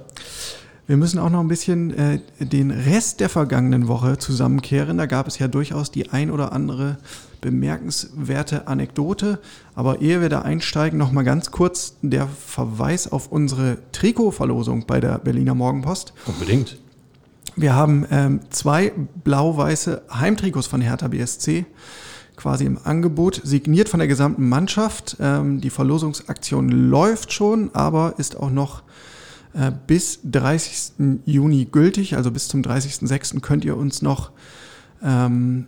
Wir 0.90 0.96
müssen 0.96 1.20
auch 1.20 1.30
noch 1.30 1.38
ein 1.38 1.46
bisschen 1.46 1.94
äh, 1.94 2.18
den 2.40 2.72
Rest 2.72 3.20
der 3.20 3.28
vergangenen 3.28 3.86
Woche 3.86 4.18
zusammenkehren. 4.18 4.98
Da 4.98 5.06
gab 5.06 5.28
es 5.28 5.38
ja 5.38 5.46
durchaus 5.46 5.92
die 5.92 6.10
ein 6.10 6.32
oder 6.32 6.52
andere 6.52 6.98
bemerkenswerte 7.40 8.66
Anekdote. 8.66 9.38
Aber 9.76 10.00
ehe 10.00 10.20
wir 10.20 10.28
da 10.28 10.42
einsteigen, 10.42 10.98
noch 10.98 11.12
mal 11.12 11.22
ganz 11.22 11.52
kurz 11.52 11.94
der 12.02 12.26
Verweis 12.26 13.06
auf 13.12 13.30
unsere 13.30 13.78
Trikotverlosung 13.92 14.84
bei 14.86 14.98
der 14.98 15.18
Berliner 15.18 15.54
Morgenpost. 15.54 16.12
Unbedingt. 16.26 16.76
Wir 17.54 17.76
haben 17.76 18.04
ähm, 18.10 18.40
zwei 18.50 18.92
blau-weiße 19.22 20.02
Heimtrikots 20.12 20.66
von 20.66 20.80
Hertha 20.80 21.06
BSC 21.06 21.66
quasi 22.34 22.64
im 22.64 22.78
Angebot, 22.82 23.40
signiert 23.44 23.88
von 23.88 24.00
der 24.00 24.08
gesamten 24.08 24.48
Mannschaft. 24.48 25.18
Ähm, 25.20 25.60
die 25.60 25.70
Verlosungsaktion 25.70 26.68
läuft 26.68 27.32
schon, 27.32 27.70
aber 27.74 28.14
ist 28.16 28.36
auch 28.36 28.50
noch 28.50 28.82
äh, 29.54 29.72
bis 29.86 30.20
30. 30.24 31.20
Juni 31.24 31.66
gültig. 31.70 32.16
Also 32.16 32.30
bis 32.30 32.48
zum 32.48 32.62
30.06. 32.62 33.40
könnt 33.40 33.64
ihr 33.64 33.76
uns 33.76 34.02
noch 34.02 34.30
ähm, 35.02 35.66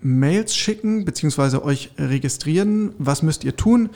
Mails 0.00 0.54
schicken 0.54 1.04
beziehungsweise 1.04 1.64
euch 1.64 1.90
registrieren. 1.98 2.94
Was 2.98 3.22
müsst 3.22 3.44
ihr 3.44 3.56
tun? 3.56 3.90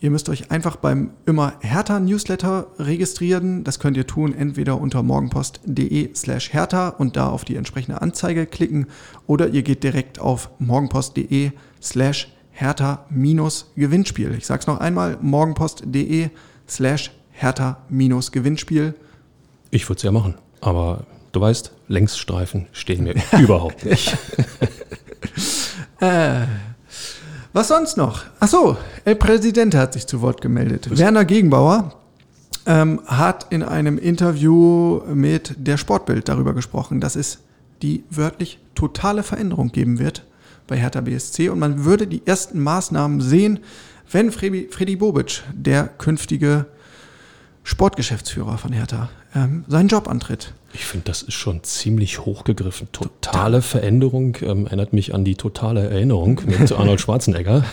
Ihr 0.00 0.10
müsst 0.10 0.28
euch 0.28 0.50
einfach 0.50 0.76
beim 0.76 1.12
immer 1.24 1.54
härter 1.60 1.98
Newsletter 1.98 2.66
registrieren. 2.78 3.64
Das 3.64 3.78
könnt 3.78 3.96
ihr 3.96 4.06
tun 4.06 4.34
entweder 4.34 4.78
unter 4.78 5.02
morgenpost.de 5.02 6.14
slash 6.14 6.52
härter 6.52 7.00
und 7.00 7.16
da 7.16 7.30
auf 7.30 7.44
die 7.44 7.56
entsprechende 7.56 8.02
Anzeige 8.02 8.44
klicken 8.46 8.86
oder 9.26 9.48
ihr 9.48 9.62
geht 9.62 9.82
direkt 9.82 10.18
auf 10.18 10.50
morgenpost.de 10.58 11.52
slash 11.80 12.30
härter 12.50 13.06
minus 13.08 13.72
Gewinnspiel. 13.76 14.34
Ich 14.36 14.46
sag's 14.46 14.66
noch 14.66 14.78
einmal, 14.78 15.18
morgenpost.de 15.22 16.28
slash 16.68 17.10
härter 17.34 17.78
minus 17.88 18.32
Gewinnspiel. 18.32 18.94
Ich 19.70 19.88
würde 19.88 19.98
es 19.98 20.02
ja 20.02 20.12
machen, 20.12 20.34
aber 20.60 21.04
du 21.32 21.40
weißt, 21.40 21.72
Längsstreifen 21.88 22.68
stehen 22.72 23.04
mir 23.04 23.14
überhaupt 23.38 23.84
nicht. 23.84 24.16
Äh, 26.00 26.46
Was 27.52 27.68
sonst 27.68 27.96
noch? 27.96 28.24
Ach 28.40 28.48
so, 28.48 28.76
El 29.04 29.14
Präsident 29.14 29.74
hat 29.74 29.92
sich 29.94 30.06
zu 30.06 30.20
Wort 30.20 30.40
gemeldet. 30.42 30.96
Werner 30.98 31.24
Gegenbauer 31.24 31.94
ähm, 32.66 33.00
hat 33.06 33.46
in 33.50 33.62
einem 33.62 33.96
Interview 33.96 35.00
mit 35.06 35.54
der 35.56 35.76
Sportbild 35.76 36.28
darüber 36.28 36.52
gesprochen, 36.52 37.00
dass 37.00 37.16
es 37.16 37.38
die 37.80 38.04
wörtlich 38.10 38.58
totale 38.74 39.22
Veränderung 39.22 39.70
geben 39.72 39.98
wird 39.98 40.24
bei 40.66 40.76
Hertha 40.76 41.00
BSC 41.00 41.48
und 41.48 41.58
man 41.58 41.84
würde 41.84 42.06
die 42.06 42.26
ersten 42.26 42.60
Maßnahmen 42.60 43.20
sehen, 43.20 43.60
wenn 44.10 44.32
Freddy, 44.32 44.68
Freddy 44.70 44.96
Bobic, 44.96 45.42
der 45.54 45.88
künftige 45.88 46.66
Sportgeschäftsführer 47.64 48.58
von 48.58 48.72
Hertha, 48.72 49.08
ähm, 49.34 49.64
seinen 49.66 49.88
Job 49.88 50.08
antritt. 50.08 50.52
Ich 50.74 50.84
finde, 50.84 51.06
das 51.06 51.22
ist 51.22 51.34
schon 51.34 51.62
ziemlich 51.62 52.20
hochgegriffen. 52.20 52.88
Totale 52.92 53.62
Veränderung 53.62 54.36
ähm, 54.42 54.66
erinnert 54.66 54.92
mich 54.92 55.14
an 55.14 55.24
die 55.24 55.34
totale 55.34 55.88
Erinnerung 55.88 56.40
mit 56.46 56.72
Arnold 56.78 57.00
Schwarzenegger. 57.00 57.64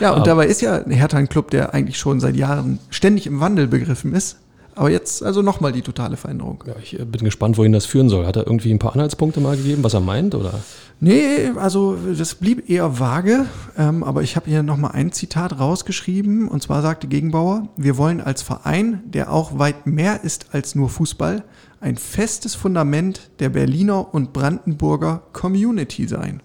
ja, 0.00 0.12
und 0.12 0.26
dabei 0.26 0.46
ist 0.46 0.60
ja 0.60 0.84
Hertha 0.86 1.16
ein 1.16 1.28
Club, 1.28 1.50
der 1.50 1.72
eigentlich 1.74 1.98
schon 1.98 2.20
seit 2.20 2.36
Jahren 2.36 2.78
ständig 2.90 3.26
im 3.26 3.40
Wandel 3.40 3.68
begriffen 3.68 4.12
ist. 4.14 4.36
Aber 4.74 4.90
jetzt 4.90 5.24
also 5.24 5.42
nochmal 5.42 5.72
die 5.72 5.82
totale 5.82 6.16
Veränderung. 6.16 6.62
Ja, 6.66 6.74
ich 6.80 6.98
äh, 6.98 7.04
bin 7.04 7.24
gespannt, 7.24 7.58
wohin 7.58 7.72
das 7.72 7.86
führen 7.86 8.08
soll. 8.08 8.26
Hat 8.26 8.36
er 8.36 8.46
irgendwie 8.46 8.72
ein 8.72 8.78
paar 8.78 8.92
Anhaltspunkte 8.92 9.40
mal 9.40 9.56
gegeben, 9.56 9.82
was 9.82 9.94
er 9.94 10.00
meint? 10.00 10.36
Oder? 10.36 10.60
Nee, 11.00 11.50
also 11.56 11.96
das 11.96 12.34
blieb 12.34 12.68
eher 12.68 12.98
vage, 12.98 13.46
ähm, 13.76 14.02
aber 14.02 14.22
ich 14.22 14.34
habe 14.34 14.50
hier 14.50 14.64
nochmal 14.64 14.92
ein 14.92 15.12
Zitat 15.12 15.60
rausgeschrieben 15.60 16.48
und 16.48 16.60
zwar 16.60 16.82
sagte 16.82 17.06
Gegenbauer, 17.06 17.68
wir 17.76 17.96
wollen 17.96 18.20
als 18.20 18.42
Verein, 18.42 19.02
der 19.04 19.32
auch 19.32 19.60
weit 19.60 19.86
mehr 19.86 20.24
ist 20.24 20.46
als 20.52 20.74
nur 20.74 20.88
Fußball, 20.88 21.44
ein 21.80 21.96
festes 21.96 22.56
Fundament 22.56 23.30
der 23.38 23.50
Berliner 23.50 24.12
und 24.12 24.32
Brandenburger 24.32 25.22
Community 25.32 26.08
sein. 26.08 26.42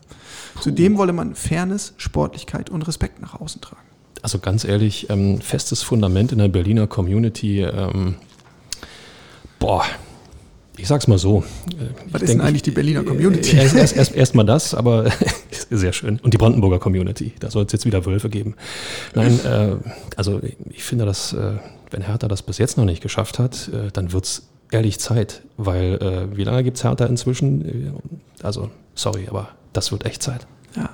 Puh. 0.54 0.62
Zudem 0.62 0.98
wolle 0.98 1.14
man 1.14 1.34
Fairness, 1.34 1.96
Sportlichkeit 1.98 2.70
und 2.70 2.88
Respekt 2.88 3.22
nach 3.22 3.40
außen 3.40 3.60
tragen. 3.60 3.82
Also 4.22 4.38
ganz 4.38 4.66
ehrlich, 4.66 5.10
ähm, 5.10 5.42
festes 5.42 5.82
Fundament 5.82 6.32
in 6.32 6.38
der 6.38 6.48
Berliner 6.48 6.86
Community, 6.86 7.62
ähm, 7.62 8.16
boah, 9.58 9.84
ich 10.78 10.88
sag's 10.88 11.08
mal 11.08 11.18
so. 11.18 11.44
Was 12.12 12.24
ist 12.24 12.34
denn 12.34 12.42
eigentlich 12.42 12.64
die 12.64 12.72
Berliner 12.72 13.04
Community? 13.04 13.56
Erstmal 13.56 13.82
erst, 13.82 13.96
erst, 13.96 14.16
erst 14.16 14.36
das, 14.36 14.74
aber 14.74 15.12
sehr 15.70 15.94
schön. 15.94 16.20
Und 16.20 16.34
die 16.34 16.38
Brandenburger 16.38 16.80
Community. 16.80 17.34
Da 17.40 17.52
soll 17.52 17.66
es 17.66 17.72
jetzt 17.72 17.86
wieder 17.86 18.06
Wölfe 18.06 18.30
geben. 18.30 18.56
Nein, 19.14 19.40
äh, 19.46 19.76
also 20.16 20.42
ich 20.70 20.84
finde, 20.84 21.06
dass, 21.06 21.34
äh, 21.34 21.54
wenn 21.92 22.02
Hertha 22.02 22.28
das 22.28 22.42
bis 22.42 22.58
jetzt 22.58 22.78
noch 22.78 22.86
nicht 22.86 23.02
geschafft 23.02 23.38
hat, 23.38 23.70
äh, 23.70 23.92
dann 23.92 24.12
wird's 24.14 24.48
ehrlich 24.72 25.00
Zeit. 25.00 25.44
Weil 25.58 25.96
äh, 26.02 26.38
wie 26.38 26.44
lange 26.44 26.64
gibt's 26.64 26.84
Hertha 26.84 27.06
inzwischen? 27.06 27.94
Also, 28.42 28.72
sorry, 28.96 29.28
aber 29.30 29.50
das 29.74 29.92
wird 29.92 30.06
echt 30.06 30.24
Zeit. 30.24 30.48
Ja. 30.76 30.90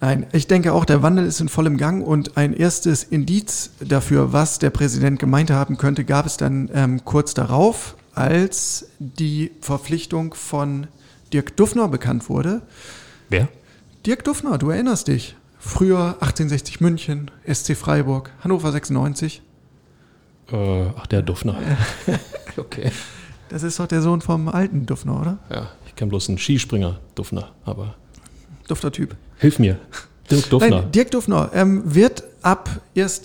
Nein, 0.00 0.26
ich 0.32 0.46
denke 0.46 0.72
auch, 0.72 0.84
der 0.84 1.02
Wandel 1.02 1.26
ist 1.26 1.40
in 1.40 1.48
vollem 1.48 1.76
Gang 1.76 2.06
und 2.06 2.36
ein 2.36 2.54
erstes 2.54 3.02
Indiz 3.02 3.70
dafür, 3.80 4.32
was 4.32 4.58
der 4.60 4.70
Präsident 4.70 5.18
gemeint 5.18 5.50
haben 5.50 5.76
könnte, 5.76 6.04
gab 6.04 6.24
es 6.24 6.36
dann 6.36 6.70
ähm, 6.72 7.04
kurz 7.04 7.34
darauf, 7.34 7.96
als 8.18 8.90
die 8.98 9.52
Verpflichtung 9.60 10.34
von 10.34 10.88
Dirk 11.32 11.56
Duffner 11.56 11.88
bekannt 11.88 12.28
wurde. 12.28 12.62
Wer? 13.28 13.48
Dirk 14.04 14.24
Duffner, 14.24 14.58
du 14.58 14.70
erinnerst 14.70 15.06
dich. 15.08 15.36
Früher 15.60 16.16
1860 16.20 16.80
München, 16.80 17.30
SC 17.46 17.76
Freiburg, 17.76 18.32
Hannover 18.42 18.72
96. 18.72 19.42
Äh, 20.50 20.86
ach, 20.96 21.06
der 21.06 21.22
Duffner. 21.22 21.58
okay. 22.56 22.90
Das 23.50 23.62
ist 23.62 23.78
doch 23.78 23.86
der 23.86 24.02
Sohn 24.02 24.20
vom 24.20 24.48
alten 24.48 24.86
Duffner, 24.86 25.20
oder? 25.20 25.38
Ja, 25.50 25.70
ich 25.86 25.94
kenne 25.94 26.10
bloß 26.10 26.28
einen 26.28 26.38
Skispringer, 26.38 26.98
Duffner, 27.14 27.52
aber. 27.64 27.94
Dufter-Typ. 28.66 29.16
Hilf 29.38 29.58
mir. 29.58 29.78
Dirk 30.30 30.50
Duffner. 30.50 30.82
Nein, 30.82 30.92
Dirk 30.92 31.10
Duffner 31.12 31.50
ähm, 31.54 31.82
wird 31.84 32.24
ab 32.42 32.68
1. 32.96 33.22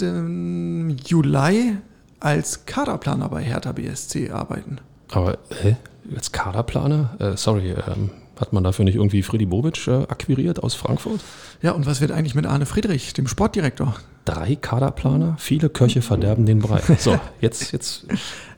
Juli 1.05 1.77
als 2.23 2.65
Kaderplaner 2.65 3.29
bei 3.29 3.43
Hertha 3.43 3.73
BSC 3.73 4.31
arbeiten. 4.31 4.79
Aber 5.11 5.37
hä? 5.61 5.75
als 6.15 6.31
Kaderplaner? 6.31 7.15
Äh, 7.19 7.37
sorry, 7.37 7.71
ähm, 7.71 8.11
hat 8.39 8.53
man 8.53 8.63
dafür 8.63 8.85
nicht 8.85 8.95
irgendwie 8.95 9.21
Freddy 9.23 9.45
Bobic 9.45 9.87
äh, 9.87 10.03
akquiriert 10.07 10.63
aus 10.63 10.73
Frankfurt? 10.73 11.21
Ja, 11.61 11.71
und 11.71 11.85
was 11.85 12.01
wird 12.01 12.11
eigentlich 12.11 12.35
mit 12.35 12.45
Arne 12.45 12.65
Friedrich, 12.65 13.13
dem 13.13 13.27
Sportdirektor? 13.27 13.95
Drei 14.25 14.55
Kaderplaner, 14.55 15.35
viele 15.37 15.69
Köche 15.69 16.01
verderben 16.01 16.45
den 16.45 16.59
Brei. 16.59 16.81
So, 16.97 17.19
jetzt, 17.41 17.71
jetzt. 17.73 18.05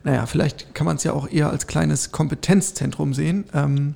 naja, 0.04 0.26
vielleicht 0.26 0.74
kann 0.74 0.86
man 0.86 0.96
es 0.96 1.04
ja 1.04 1.12
auch 1.12 1.28
eher 1.28 1.50
als 1.50 1.66
kleines 1.66 2.12
Kompetenzzentrum 2.12 3.14
sehen. 3.14 3.44
Ähm, 3.52 3.94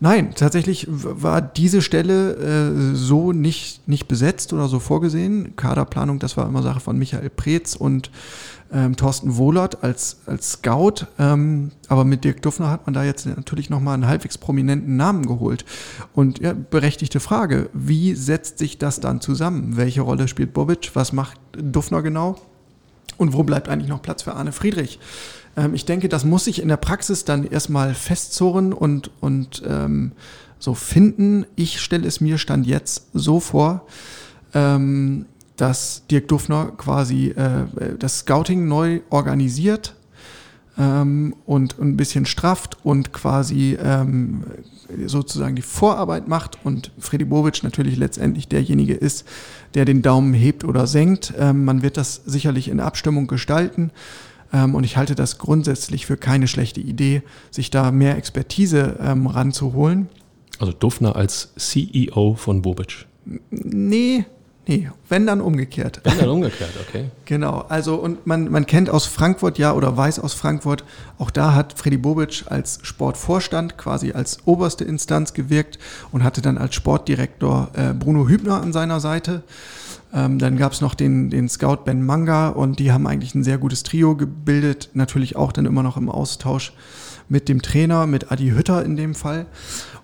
Nein, 0.00 0.34
tatsächlich 0.34 0.86
war 0.88 1.40
diese 1.40 1.80
Stelle 1.80 2.34
äh, 2.34 2.94
so 2.94 3.32
nicht, 3.32 3.86
nicht 3.88 4.08
besetzt 4.08 4.52
oder 4.52 4.68
so 4.68 4.78
vorgesehen. 4.80 5.56
Kaderplanung, 5.56 6.18
das 6.18 6.36
war 6.36 6.46
immer 6.46 6.62
Sache 6.62 6.80
von 6.80 6.98
Michael 6.98 7.30
Preetz 7.30 7.74
und 7.76 8.10
ähm, 8.72 8.96
Thorsten 8.96 9.36
Wohlert 9.36 9.82
als, 9.84 10.18
als 10.26 10.52
Scout. 10.52 11.06
Ähm, 11.18 11.70
aber 11.88 12.04
mit 12.04 12.24
Dirk 12.24 12.42
Duffner 12.42 12.70
hat 12.70 12.86
man 12.86 12.94
da 12.94 13.04
jetzt 13.04 13.26
natürlich 13.26 13.70
nochmal 13.70 13.94
einen 13.94 14.06
halbwegs 14.06 14.36
prominenten 14.36 14.96
Namen 14.96 15.26
geholt. 15.26 15.64
Und 16.12 16.40
ja, 16.40 16.52
berechtigte 16.52 17.20
Frage, 17.20 17.70
wie 17.72 18.14
setzt 18.14 18.58
sich 18.58 18.78
das 18.78 19.00
dann 19.00 19.20
zusammen? 19.20 19.76
Welche 19.76 20.00
Rolle 20.00 20.28
spielt 20.28 20.52
Bobic? 20.52 20.90
Was 20.94 21.12
macht 21.12 21.38
Duffner 21.52 22.02
genau? 22.02 22.36
Und 23.16 23.32
wo 23.32 23.44
bleibt 23.44 23.68
eigentlich 23.68 23.88
noch 23.88 24.02
Platz 24.02 24.22
für 24.22 24.34
Arne 24.34 24.52
Friedrich? 24.52 24.98
Ähm, 25.56 25.74
ich 25.74 25.84
denke, 25.84 26.08
das 26.08 26.24
muss 26.24 26.44
sich 26.44 26.60
in 26.60 26.68
der 26.68 26.76
Praxis 26.76 27.24
dann 27.24 27.44
erstmal 27.44 27.94
festzurren 27.94 28.72
und, 28.72 29.10
und 29.20 29.62
ähm, 29.66 30.12
so 30.58 30.74
finden. 30.74 31.46
Ich 31.56 31.80
stelle 31.80 32.06
es 32.06 32.20
mir 32.20 32.38
Stand 32.38 32.66
jetzt 32.66 33.08
so 33.12 33.40
vor, 33.40 33.86
ähm, 34.54 35.26
dass 35.56 36.02
Dirk 36.10 36.28
Duffner 36.28 36.72
quasi 36.76 37.28
äh, 37.28 37.96
das 37.98 38.20
Scouting 38.20 38.66
neu 38.66 39.00
organisiert 39.10 39.94
ähm, 40.78 41.34
und 41.46 41.78
ein 41.78 41.96
bisschen 41.96 42.26
strafft 42.26 42.78
und 42.84 43.12
quasi 43.12 43.78
ähm, 43.80 44.44
sozusagen 45.06 45.56
die 45.56 45.62
Vorarbeit 45.62 46.28
macht 46.28 46.58
und 46.64 46.90
Freddy 46.98 47.24
Bobic 47.24 47.62
natürlich 47.62 47.96
letztendlich 47.96 48.48
derjenige 48.48 48.94
ist, 48.94 49.26
der 49.74 49.84
den 49.84 50.02
Daumen 50.02 50.34
hebt 50.34 50.64
oder 50.64 50.86
senkt. 50.86 51.34
Ähm, 51.38 51.64
man 51.64 51.82
wird 51.82 51.96
das 51.96 52.22
sicherlich 52.26 52.68
in 52.68 52.80
Abstimmung 52.80 53.26
gestalten. 53.26 53.90
Ähm, 54.54 54.74
und 54.74 54.84
ich 54.84 54.96
halte 54.96 55.14
das 55.14 55.38
grundsätzlich 55.38 56.06
für 56.06 56.16
keine 56.16 56.46
schlechte 56.46 56.80
Idee, 56.80 57.22
sich 57.50 57.70
da 57.70 57.90
mehr 57.90 58.16
Expertise 58.16 58.96
ähm, 59.00 59.26
ranzuholen. 59.26 60.08
Also 60.60 60.72
Duffner 60.72 61.16
als 61.16 61.52
CEO 61.56 62.36
von 62.38 62.62
Bobic. 62.62 63.06
Nee, 63.50 64.24
Nee, 64.66 64.90
wenn 65.10 65.26
dann 65.26 65.42
umgekehrt. 65.42 66.00
Wenn 66.04 66.16
dann 66.16 66.30
umgekehrt, 66.30 66.70
okay. 66.88 67.10
genau, 67.26 67.66
also 67.68 67.96
und 67.96 68.26
man, 68.26 68.50
man 68.50 68.64
kennt 68.64 68.88
aus 68.88 69.04
Frankfurt 69.04 69.58
ja 69.58 69.74
oder 69.74 69.94
weiß 69.94 70.18
aus 70.20 70.32
Frankfurt, 70.32 70.84
auch 71.18 71.30
da 71.30 71.54
hat 71.54 71.78
Freddy 71.78 71.98
Bobic 71.98 72.44
als 72.48 72.78
Sportvorstand 72.82 73.76
quasi 73.76 74.12
als 74.12 74.38
oberste 74.46 74.84
Instanz 74.84 75.34
gewirkt 75.34 75.78
und 76.12 76.24
hatte 76.24 76.40
dann 76.40 76.56
als 76.56 76.74
Sportdirektor 76.74 77.72
äh, 77.74 77.92
Bruno 77.92 78.26
Hübner 78.26 78.62
an 78.62 78.72
seiner 78.72 79.00
Seite. 79.00 79.42
Ähm, 80.14 80.38
dann 80.38 80.56
gab 80.56 80.72
es 80.72 80.80
noch 80.80 80.94
den, 80.94 81.28
den 81.28 81.48
Scout 81.48 81.78
Ben 81.84 82.04
Manga 82.04 82.48
und 82.48 82.78
die 82.78 82.92
haben 82.92 83.06
eigentlich 83.06 83.34
ein 83.34 83.42
sehr 83.42 83.58
gutes 83.58 83.82
Trio 83.82 84.14
gebildet, 84.14 84.90
natürlich 84.94 85.34
auch 85.34 85.50
dann 85.50 85.66
immer 85.66 85.82
noch 85.82 85.96
im 85.96 86.08
Austausch 86.08 86.72
mit 87.28 87.48
dem 87.48 87.62
Trainer, 87.62 88.06
mit 88.06 88.30
Adi 88.30 88.50
Hütter 88.50 88.84
in 88.84 88.96
dem 88.96 89.14
Fall. 89.14 89.46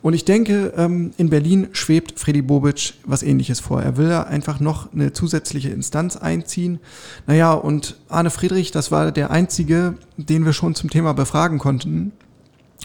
Und 0.03 0.15
ich 0.15 0.25
denke, 0.25 0.73
ähm, 0.77 1.13
in 1.19 1.31
Berlin 1.31 1.69
schwebt 1.73 2.19
Freddy 2.19 2.43
Bobic 2.43 2.95
was 3.05 3.23
ähnliches 3.23 3.61
vor. 3.61 3.83
Er 3.83 3.97
will 3.97 4.09
ja 4.09 4.25
einfach 4.25 4.59
noch 4.59 4.93
eine 4.93 5.13
zusätzliche 5.13 5.69
Instanz 5.69 6.17
einziehen. 6.17 6.81
Naja, 7.27 7.53
und 7.53 7.97
Arne 8.09 8.31
Friedrich, 8.31 8.71
das 8.71 8.91
war 8.91 9.13
der 9.13 9.31
einzige, 9.31 9.95
den 10.17 10.45
wir 10.45 10.55
schon 10.55 10.75
zum 10.75 10.91
Thema 10.91 11.13
befragen 11.13 11.59
konnten. 11.59 12.13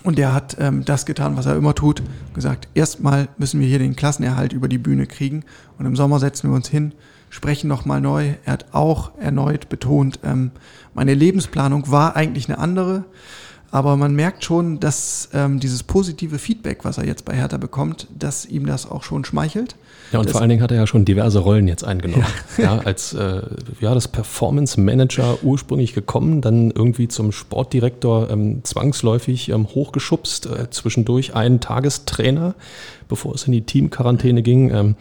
Und 0.04 0.18
der 0.18 0.34
hat 0.34 0.58
ähm, 0.60 0.84
das 0.86 1.06
getan, 1.06 1.38
was 1.38 1.46
er 1.46 1.56
immer 1.56 1.74
tut, 1.74 2.04
gesagt, 2.34 2.68
erstmal 2.74 3.30
müssen 3.38 3.62
wir 3.62 3.68
hier 3.68 3.80
den 3.80 3.96
Klassenerhalt 3.96 4.54
über 4.54 4.68
die 4.68 4.78
Bühne 4.78 5.08
kriegen 5.08 5.44
und 5.80 5.86
im 5.86 5.96
Sommer 5.96 6.20
setzen 6.20 6.50
wir 6.50 6.56
uns 6.56 6.68
hin, 6.68 6.94
sprechen 7.36 7.68
nochmal 7.68 8.00
neu. 8.00 8.34
Er 8.46 8.54
hat 8.54 8.68
auch 8.72 9.12
erneut 9.20 9.68
betont, 9.68 10.20
ähm, 10.24 10.52
meine 10.94 11.14
Lebensplanung 11.14 11.92
war 11.92 12.16
eigentlich 12.16 12.48
eine 12.48 12.58
andere. 12.58 13.04
Aber 13.72 13.98
man 13.98 14.16
merkt 14.16 14.46
schon, 14.46 14.80
dass 14.80 15.28
ähm, 15.34 15.60
dieses 15.60 15.84
positive 15.84 16.40
Feedback, 16.40 16.86
was 16.86 16.98
er 16.98 17.06
jetzt 17.06 17.26
bei 17.26 17.36
Hertha 17.36 17.58
bekommt, 17.58 18.08
dass 18.18 18.46
ihm 18.46 18.66
das 18.66 18.90
auch 18.90 19.04
schon 19.04 19.26
schmeichelt. 19.26 19.76
Ja, 20.14 20.20
und 20.20 20.26
das 20.26 20.32
vor 20.32 20.40
allen 20.40 20.50
Dingen 20.50 20.62
hat 20.62 20.72
er 20.72 20.78
ja 20.78 20.88
schon 20.88 21.04
diverse 21.04 21.40
Rollen 21.40 21.68
jetzt 21.68 21.84
eingenommen. 21.84 22.24
Ja, 22.58 22.64
ja 22.64 22.78
als 22.78 23.12
äh, 23.12 23.42
ja, 23.82 23.94
das 23.94 24.08
Performance 24.08 24.80
Manager 24.80 25.40
ursprünglich 25.44 25.94
gekommen, 25.94 26.40
dann 26.40 26.72
irgendwie 26.72 27.10
zum 27.10 27.34
Sportdirektor 27.34 28.30
ähm, 28.30 28.64
zwangsläufig 28.64 29.50
ähm, 29.50 29.68
hochgeschubst, 29.68 30.46
äh, 30.46 30.70
zwischendurch 30.70 31.36
einen 31.36 31.60
Tagestrainer, 31.60 32.56
bevor 33.10 33.36
es 33.36 33.46
in 33.46 33.52
die 33.52 33.64
Teamquarantäne 33.64 34.42
ging. 34.42 34.96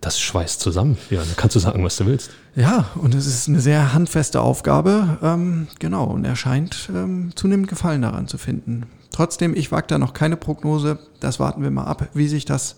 Das 0.00 0.18
schweißt 0.18 0.60
zusammen. 0.60 0.96
Ja, 1.10 1.18
dann 1.18 1.36
kannst 1.36 1.56
du 1.56 1.60
sagen, 1.60 1.84
was 1.84 1.96
du 1.96 2.06
willst. 2.06 2.30
Ja, 2.56 2.86
und 2.94 3.14
es 3.14 3.26
ist 3.26 3.48
eine 3.48 3.60
sehr 3.60 3.92
handfeste 3.92 4.40
Aufgabe. 4.40 5.18
Ähm, 5.22 5.68
genau, 5.78 6.04
und 6.04 6.24
er 6.24 6.36
scheint 6.36 6.88
ähm, 6.94 7.32
zunehmend 7.34 7.68
Gefallen 7.68 8.02
daran 8.02 8.26
zu 8.26 8.38
finden. 8.38 8.86
Trotzdem, 9.10 9.54
ich 9.54 9.70
wage 9.72 9.88
da 9.88 9.98
noch 9.98 10.14
keine 10.14 10.36
Prognose. 10.36 10.98
Das 11.20 11.38
warten 11.38 11.62
wir 11.62 11.70
mal 11.70 11.84
ab, 11.84 12.08
wie 12.14 12.28
sich 12.28 12.44
das 12.44 12.76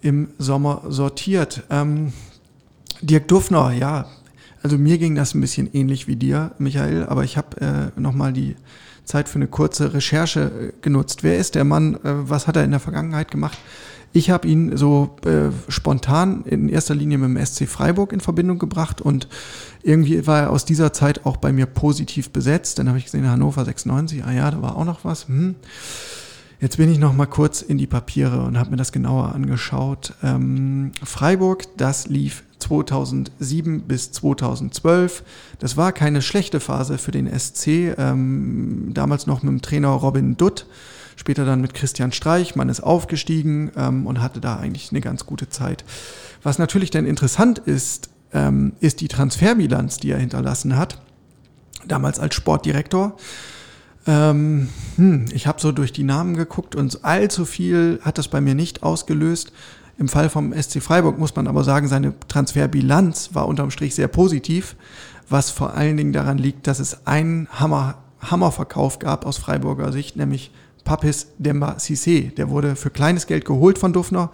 im 0.00 0.30
Sommer 0.38 0.82
sortiert. 0.88 1.62
Ähm, 1.70 2.12
Dirk 3.00 3.28
Duffner, 3.28 3.72
ja, 3.72 4.06
also 4.62 4.78
mir 4.78 4.98
ging 4.98 5.14
das 5.14 5.34
ein 5.34 5.40
bisschen 5.40 5.68
ähnlich 5.72 6.08
wie 6.08 6.16
dir, 6.16 6.52
Michael, 6.58 7.04
aber 7.04 7.22
ich 7.22 7.36
habe 7.36 7.92
äh, 7.96 8.00
nochmal 8.00 8.32
die 8.32 8.56
Zeit 9.04 9.28
für 9.28 9.36
eine 9.36 9.46
kurze 9.46 9.92
Recherche 9.92 10.40
äh, 10.40 10.72
genutzt. 10.80 11.22
Wer 11.22 11.38
ist 11.38 11.54
der 11.54 11.64
Mann? 11.64 11.94
Äh, 11.96 11.98
was 12.02 12.46
hat 12.46 12.56
er 12.56 12.64
in 12.64 12.70
der 12.70 12.80
Vergangenheit 12.80 13.30
gemacht? 13.30 13.58
Ich 14.16 14.30
habe 14.30 14.46
ihn 14.46 14.76
so 14.76 15.16
äh, 15.26 15.50
spontan 15.68 16.44
in 16.44 16.68
erster 16.68 16.94
Linie 16.94 17.18
mit 17.18 17.36
dem 17.36 17.44
SC 17.44 17.68
Freiburg 17.68 18.12
in 18.12 18.20
Verbindung 18.20 18.60
gebracht 18.60 19.00
und 19.00 19.26
irgendwie 19.82 20.24
war 20.24 20.42
er 20.42 20.50
aus 20.50 20.64
dieser 20.64 20.92
Zeit 20.92 21.26
auch 21.26 21.36
bei 21.36 21.52
mir 21.52 21.66
positiv 21.66 22.30
besetzt. 22.30 22.78
Dann 22.78 22.86
habe 22.86 22.96
ich 22.96 23.06
gesehen, 23.06 23.28
Hannover 23.28 23.64
96, 23.64 24.24
ah 24.24 24.30
ja, 24.30 24.50
da 24.52 24.62
war 24.62 24.76
auch 24.76 24.84
noch 24.84 25.04
was. 25.04 25.26
Hm. 25.26 25.56
Jetzt 26.60 26.76
bin 26.76 26.92
ich 26.92 26.98
noch 27.00 27.12
mal 27.12 27.26
kurz 27.26 27.60
in 27.60 27.76
die 27.76 27.88
Papiere 27.88 28.42
und 28.42 28.56
habe 28.56 28.70
mir 28.70 28.76
das 28.76 28.92
genauer 28.92 29.34
angeschaut. 29.34 30.14
Ähm, 30.22 30.92
Freiburg, 31.02 31.64
das 31.76 32.06
lief 32.06 32.44
2007 32.60 33.82
bis 33.82 34.12
2012. 34.12 35.24
Das 35.58 35.76
war 35.76 35.90
keine 35.90 36.22
schlechte 36.22 36.60
Phase 36.60 36.98
für 36.98 37.10
den 37.10 37.28
SC. 37.36 37.98
Ähm, 37.98 38.92
damals 38.94 39.26
noch 39.26 39.42
mit 39.42 39.50
dem 39.50 39.60
Trainer 39.60 39.88
Robin 39.88 40.36
Dutt, 40.36 40.66
später 41.16 41.44
dann 41.44 41.60
mit 41.60 41.74
Christian 41.74 42.12
Streich. 42.12 42.56
Man 42.56 42.68
ist 42.68 42.80
aufgestiegen 42.80 43.72
ähm, 43.76 44.06
und 44.06 44.20
hatte 44.20 44.40
da 44.40 44.56
eigentlich 44.56 44.90
eine 44.90 45.00
ganz 45.00 45.26
gute 45.26 45.48
Zeit. 45.48 45.84
Was 46.42 46.58
natürlich 46.58 46.90
dann 46.90 47.06
interessant 47.06 47.58
ist, 47.58 48.10
ähm, 48.32 48.74
ist 48.80 49.00
die 49.00 49.08
Transferbilanz, 49.08 49.98
die 49.98 50.10
er 50.10 50.18
hinterlassen 50.18 50.76
hat. 50.76 51.00
Damals 51.86 52.18
als 52.18 52.34
Sportdirektor. 52.34 53.16
Ähm, 54.06 54.68
hm, 54.96 55.26
ich 55.32 55.46
habe 55.46 55.60
so 55.60 55.72
durch 55.72 55.92
die 55.92 56.04
Namen 56.04 56.36
geguckt 56.36 56.74
und 56.74 57.04
allzu 57.04 57.44
viel 57.44 58.00
hat 58.02 58.18
das 58.18 58.28
bei 58.28 58.40
mir 58.40 58.54
nicht 58.54 58.82
ausgelöst. 58.82 59.52
Im 59.96 60.08
Fall 60.08 60.28
vom 60.28 60.52
SC 60.52 60.82
Freiburg 60.82 61.18
muss 61.18 61.36
man 61.36 61.46
aber 61.46 61.64
sagen, 61.64 61.88
seine 61.88 62.14
Transferbilanz 62.28 63.30
war 63.32 63.46
unterm 63.46 63.70
Strich 63.70 63.94
sehr 63.94 64.08
positiv, 64.08 64.76
was 65.28 65.50
vor 65.50 65.74
allen 65.74 65.96
Dingen 65.96 66.12
daran 66.12 66.36
liegt, 66.36 66.66
dass 66.66 66.80
es 66.80 67.06
einen 67.06 67.48
Hammer, 67.48 67.98
Hammerverkauf 68.20 68.98
gab 68.98 69.24
aus 69.24 69.38
Freiburger 69.38 69.92
Sicht, 69.92 70.16
nämlich 70.16 70.50
Papis 70.84 71.28
Demba 71.38 71.76
Cissé. 71.78 72.34
Der 72.34 72.50
wurde 72.50 72.76
für 72.76 72.90
kleines 72.90 73.26
Geld 73.26 73.44
geholt 73.44 73.78
von 73.78 73.92
Dufner 73.92 74.30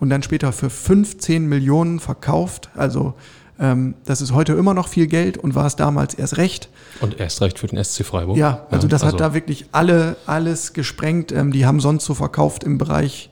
und 0.00 0.10
dann 0.10 0.22
später 0.22 0.52
für 0.52 0.70
15 0.70 1.48
Millionen 1.48 2.00
verkauft. 2.00 2.70
Also 2.74 3.14
ähm, 3.58 3.94
das 4.04 4.20
ist 4.20 4.32
heute 4.32 4.54
immer 4.54 4.74
noch 4.74 4.88
viel 4.88 5.06
Geld 5.06 5.38
und 5.38 5.54
war 5.54 5.66
es 5.66 5.76
damals 5.76 6.14
erst 6.14 6.36
recht. 6.36 6.68
Und 7.00 7.20
erst 7.20 7.40
recht 7.40 7.58
für 7.58 7.68
den 7.68 7.82
SC 7.82 8.04
Freiburg. 8.04 8.36
Ja, 8.36 8.66
also 8.70 8.88
das 8.88 9.02
also 9.02 9.14
hat 9.14 9.20
da 9.20 9.34
wirklich 9.34 9.66
alle, 9.72 10.16
alles 10.26 10.72
gesprengt. 10.72 11.32
Ähm, 11.32 11.52
die 11.52 11.64
haben 11.64 11.80
sonst 11.80 12.04
so 12.04 12.14
verkauft 12.14 12.64
im 12.64 12.78
Bereich 12.78 13.30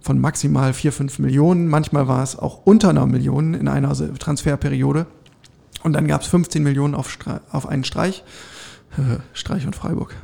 von 0.00 0.18
maximal 0.18 0.72
4, 0.72 0.92
5 0.92 1.18
Millionen. 1.18 1.68
Manchmal 1.68 2.08
war 2.08 2.22
es 2.22 2.38
auch 2.38 2.62
unter 2.64 2.88
einer 2.88 3.06
Million 3.06 3.54
in 3.54 3.68
einer 3.68 3.94
Transferperiode. 4.18 5.06
Und 5.82 5.92
dann 5.94 6.06
gab 6.06 6.22
es 6.22 6.26
15 6.28 6.62
Millionen 6.62 6.94
auf, 6.94 7.18
auf 7.50 7.68
einen 7.68 7.84
Streich. 7.84 8.22
Streich 9.32 9.66
und 9.66 9.76
Freiburg. 9.76 10.14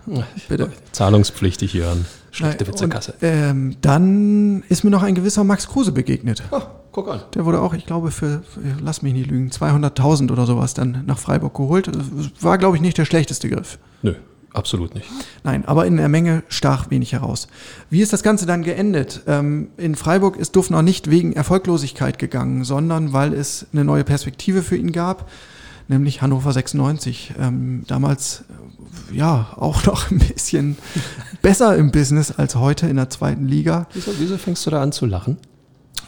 Bitte. 0.48 0.70
Zahlungspflichtig, 0.92 1.72
Jörn. 1.72 2.04
Schlechte 2.30 2.66
Witzekasse. 2.66 3.14
Ähm, 3.22 3.76
dann 3.80 4.62
ist 4.68 4.84
mir 4.84 4.90
noch 4.90 5.02
ein 5.02 5.14
gewisser 5.14 5.44
Max 5.44 5.68
Kruse 5.68 5.92
begegnet. 5.92 6.42
Oh, 6.50 6.60
guck 6.92 7.08
an. 7.08 7.20
Der 7.34 7.46
wurde 7.46 7.60
auch, 7.60 7.72
ich 7.72 7.86
glaube, 7.86 8.10
für, 8.10 8.42
lass 8.80 9.02
mich 9.02 9.14
nicht 9.14 9.30
lügen, 9.30 9.48
200.000 9.48 10.30
oder 10.30 10.44
sowas 10.44 10.74
dann 10.74 11.04
nach 11.06 11.18
Freiburg 11.18 11.54
geholt. 11.54 11.90
War, 12.40 12.58
glaube 12.58 12.76
ich, 12.76 12.82
nicht 12.82 12.98
der 12.98 13.06
schlechteste 13.06 13.48
Griff. 13.48 13.78
Nö, 14.02 14.14
absolut 14.52 14.94
nicht. 14.94 15.08
Nein, 15.44 15.64
aber 15.64 15.86
in 15.86 15.96
der 15.96 16.08
Menge 16.08 16.42
stach 16.48 16.90
wenig 16.90 17.12
heraus. 17.12 17.48
Wie 17.88 18.02
ist 18.02 18.12
das 18.12 18.22
Ganze 18.22 18.44
dann 18.44 18.62
geendet? 18.62 19.22
Ähm, 19.26 19.68
in 19.78 19.94
Freiburg 19.94 20.36
ist 20.36 20.56
Duffner 20.56 20.82
nicht 20.82 21.10
wegen 21.10 21.32
Erfolglosigkeit 21.32 22.18
gegangen, 22.18 22.64
sondern 22.64 23.14
weil 23.14 23.32
es 23.32 23.66
eine 23.72 23.84
neue 23.84 24.04
Perspektive 24.04 24.62
für 24.62 24.76
ihn 24.76 24.92
gab 24.92 25.30
nämlich 25.88 26.22
Hannover 26.22 26.52
96. 26.52 27.34
Ähm, 27.38 27.84
damals 27.86 28.44
ja 29.12 29.48
auch 29.56 29.84
noch 29.84 30.10
ein 30.10 30.18
bisschen 30.18 30.76
besser 31.42 31.76
im 31.76 31.90
Business 31.90 32.32
als 32.32 32.56
heute 32.56 32.88
in 32.88 32.96
der 32.96 33.10
zweiten 33.10 33.46
Liga. 33.46 33.86
Wieso, 33.92 34.12
wieso 34.18 34.38
fängst 34.38 34.66
du 34.66 34.70
da 34.70 34.82
an 34.82 34.92
zu 34.92 35.06
lachen? 35.06 35.38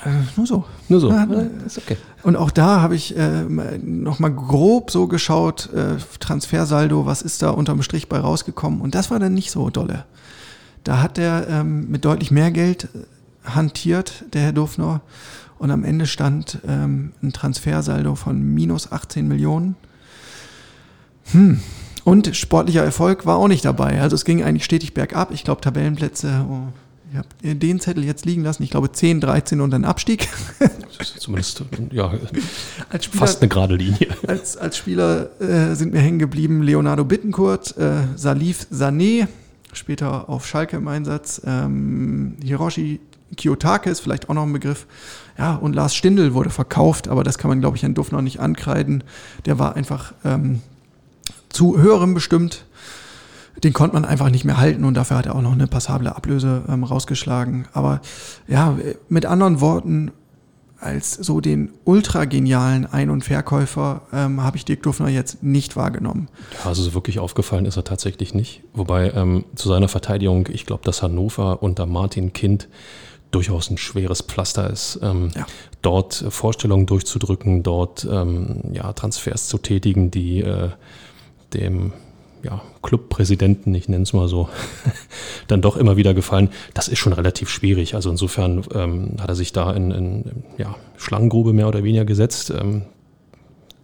Äh, 0.05 0.11
nur 0.37 0.47
so. 0.47 0.65
Nur 0.89 1.01
so. 1.01 1.11
Ja, 1.11 1.27
ist 1.67 1.79
okay. 1.79 1.97
Und 2.23 2.37
auch 2.37 2.51
da 2.51 2.81
habe 2.81 2.95
ich 2.95 3.17
äh, 3.17 3.45
nochmal 3.45 4.33
grob 4.33 4.91
so 4.91 5.09
geschaut, 5.09 5.73
äh, 5.73 5.97
Transfersaldo, 6.21 7.07
was 7.07 7.23
ist 7.23 7.43
da 7.43 7.51
unterm 7.51 7.83
Strich 7.83 8.09
bei 8.09 8.19
rausgekommen? 8.19 8.81
Und 8.81 8.95
das 8.95 9.11
war 9.11 9.19
dann 9.19 9.35
nicht 9.35 9.51
so 9.51 9.71
dolle. 9.71 10.05
Da 10.85 11.03
hat 11.03 11.19
er 11.19 11.49
ähm, 11.49 11.91
mit 11.91 12.05
deutlich 12.05 12.31
mehr 12.31 12.51
Geld 12.51 12.85
äh, 12.85 13.05
hantiert, 13.55 14.25
der 14.33 14.43
Herr 14.43 14.53
Dufner. 14.53 15.01
Und 15.59 15.71
am 15.71 15.85
Ende 15.85 16.07
stand 16.07 16.59
ähm, 16.67 17.13
ein 17.23 17.33
Transfersaldo 17.33 18.15
von 18.15 18.41
minus 18.41 18.93
18 18.93 19.27
Millionen. 19.27 19.77
Hm. 21.33 21.61
Und 22.05 22.35
sportlicher 22.37 22.85
Erfolg 22.85 23.27
war 23.27 23.37
auch 23.37 23.49
nicht 23.49 23.65
dabei. 23.65 24.01
Also 24.01 24.15
es 24.15 24.25
ging 24.25 24.43
eigentlich 24.43 24.65
stetig 24.65 24.95
bergab. 24.95 25.33
Ich 25.33 25.45
glaube, 25.45 25.61
Tabellenplätze, 25.61 26.47
oh, 26.49 26.69
ich 27.11 27.19
habe 27.19 27.57
den 27.57 27.81
Zettel 27.81 28.05
jetzt 28.05 28.25
liegen 28.25 28.45
lassen. 28.45 28.63
Ich 28.63 28.71
glaube 28.71 28.93
10, 28.93 29.21
13 29.21 29.61
und 29.61 29.71
dann 29.71 29.85
Abstieg. 29.85 30.29
Zumindest, 31.19 31.65
ja, 31.91 32.13
Spieler, 32.13 33.03
fast 33.11 33.43
eine 33.43 33.49
gerade 33.49 33.77
Linie. 33.77 34.09
Als, 34.27 34.57
als 34.57 34.77
Spieler 34.77 35.41
äh, 35.41 35.75
sind 35.75 35.93
mir 35.93 36.01
hängen 36.01 36.19
geblieben 36.19 36.63
Leonardo 36.63 37.05
Bittencourt, 37.05 37.77
äh, 37.77 38.03
Salif 38.17 38.67
Sané, 38.73 39.29
später 39.73 40.29
auf 40.29 40.47
Schalke 40.47 40.77
im 40.77 40.89
Einsatz, 40.89 41.41
ähm, 41.45 42.37
Hiroshi 42.43 43.01
Kiyotake 43.37 43.91
ist 43.91 44.01
vielleicht 44.01 44.29
auch 44.29 44.35
noch 44.35 44.45
ein 44.45 44.53
Begriff. 44.53 44.87
Ja, 45.37 45.55
und 45.55 45.75
Lars 45.75 45.95
Stindl 45.95 46.35
wurde 46.35 46.51
verkauft, 46.51 47.09
aber 47.09 47.25
das 47.25 47.39
kann 47.39 47.49
man, 47.49 47.61
glaube 47.61 47.77
ich, 47.77 47.83
Herrn 47.83 47.95
Duff 47.95 48.11
noch 48.11 48.23
nicht 48.23 48.41
ankreiden. 48.41 49.05
Der 49.47 49.59
war 49.59 49.77
einfach 49.77 50.13
ähm, 50.25 50.63
zu 51.49 51.79
höherem 51.79 52.15
bestimmt. 52.15 52.65
Den 53.63 53.73
konnte 53.73 53.95
man 53.95 54.05
einfach 54.05 54.31
nicht 54.31 54.45
mehr 54.45 54.59
halten 54.59 54.85
und 54.85 54.95
dafür 54.95 55.19
hat 55.19 55.27
er 55.27 55.35
auch 55.35 55.43
noch 55.43 55.53
eine 55.53 55.67
passable 55.67 56.15
Ablöse 56.15 56.63
ähm, 56.69 56.85
rausgeschlagen. 56.85 57.67
Aber 57.73 58.01
ja, 58.47 58.77
mit 59.09 59.27
anderen 59.27 59.61
Worten, 59.61 60.13
als 60.81 61.15
so 61.15 61.41
den 61.41 61.71
ultra 61.85 62.25
genialen 62.25 62.87
Ein- 62.87 63.11
und 63.11 63.25
Verkäufer 63.25 64.03
ähm, 64.13 64.45
habe 64.45 64.57
ich 64.57 64.65
Dirk 64.65 64.85
Duffner 64.85 65.09
jetzt 65.09 65.43
nicht 65.43 65.75
wahrgenommen. 65.75 66.29
Ja, 66.61 66.69
also 66.69 66.83
so 66.83 66.95
wirklich 66.95 67.19
aufgefallen 67.19 67.65
ist 67.65 67.77
er 67.77 67.83
tatsächlich 67.83 68.33
nicht. 68.33 68.63
Wobei 68.75 69.11
ähm, 69.11 69.45
zu 69.57 69.69
seiner 69.69 69.89
Verteidigung, 69.89 70.49
ich 70.53 70.67
glaube, 70.67 70.85
dass 70.85 71.03
Hannover 71.03 71.63
unter 71.63 71.87
Martin 71.87 72.33
Kind 72.33 72.69
durchaus 73.31 73.71
ein 73.71 73.79
schweres 73.79 74.23
Pflaster 74.23 74.71
ist, 74.71 75.01
ähm, 75.03 75.31
ja. 75.35 75.47
dort 75.83 76.25
Vorstellungen 76.31 76.87
durchzudrücken, 76.87 77.63
dort 77.63 78.07
ähm, 78.11 78.63
ja, 78.73 78.93
Transfers 78.93 79.49
zu 79.49 79.59
tätigen, 79.59 80.11
die 80.11 80.41
äh, 80.41 80.71
dem 81.55 81.93
ja, 82.43 82.63
Clubpräsidenten, 82.83 83.75
ich 83.75 83.89
nenne 83.89 84.05
es 84.05 84.13
mal 84.13 84.29
so, 84.29 84.49
dann 85.49 85.61
doch 85.61 85.77
immer 85.77 85.97
wieder 85.97 86.15
gefallen. 86.15 86.51
Das 86.75 86.89
ist 86.89 86.99
schon 86.99 87.13
relativ 87.13 87.49
schwierig. 87.49 87.95
Also 87.95 88.11
insofern 88.11 88.65
ähm, 88.75 89.17
hat 89.21 89.29
er 89.29 89.35
sich 89.35 89.53
da 89.53 89.73
in, 89.73 89.91
in 89.91 90.25
ja, 90.57 90.77
Schlangengrube 90.97 91.53
mehr 91.53 91.69
oder 91.69 91.83
weniger 91.83 92.05
gesetzt. 92.05 92.51
Ähm, 92.51 92.83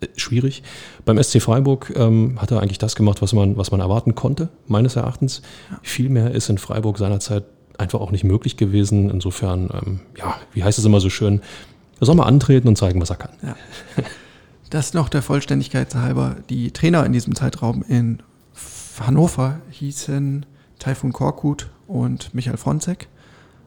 äh, 0.00 0.06
schwierig. 0.16 0.62
Beim 1.04 1.22
SC 1.22 1.42
Freiburg 1.42 1.92
ähm, 1.96 2.40
hat 2.40 2.50
er 2.50 2.60
eigentlich 2.60 2.78
das 2.78 2.94
gemacht, 2.94 3.22
was 3.22 3.32
man, 3.32 3.56
was 3.56 3.70
man 3.70 3.80
erwarten 3.80 4.14
konnte, 4.14 4.48
meines 4.66 4.96
Erachtens. 4.96 5.42
Ja. 5.70 5.78
Viel 5.82 6.08
mehr 6.08 6.30
ist 6.30 6.48
in 6.48 6.58
Freiburg 6.58 6.98
seinerzeit 6.98 7.44
einfach 7.78 8.00
auch 8.00 8.10
nicht 8.10 8.24
möglich 8.24 8.56
gewesen. 8.56 9.10
Insofern, 9.10 9.70
ähm, 9.72 10.00
ja, 10.16 10.36
wie 10.52 10.64
heißt 10.64 10.78
es 10.78 10.84
immer 10.84 11.00
so 11.00 11.10
schön, 11.10 11.40
er 12.00 12.06
soll 12.06 12.14
mal 12.14 12.24
antreten 12.24 12.68
und 12.68 12.76
zeigen, 12.76 13.00
was 13.00 13.10
er 13.10 13.16
kann. 13.16 13.32
Ja. 13.42 13.56
Das 14.70 14.92
noch 14.92 15.08
der 15.08 15.22
Vollständigkeit 15.22 15.94
halber. 15.94 16.36
Die 16.48 16.72
Trainer 16.72 17.06
in 17.06 17.12
diesem 17.12 17.36
Zeitraum 17.36 17.84
in 17.86 18.20
Hannover 18.98 19.60
hießen 19.70 20.46
Taifun 20.80 21.12
Korkut 21.12 21.70
und 21.86 22.34
Michael 22.34 22.56
Fronzek. 22.56 23.08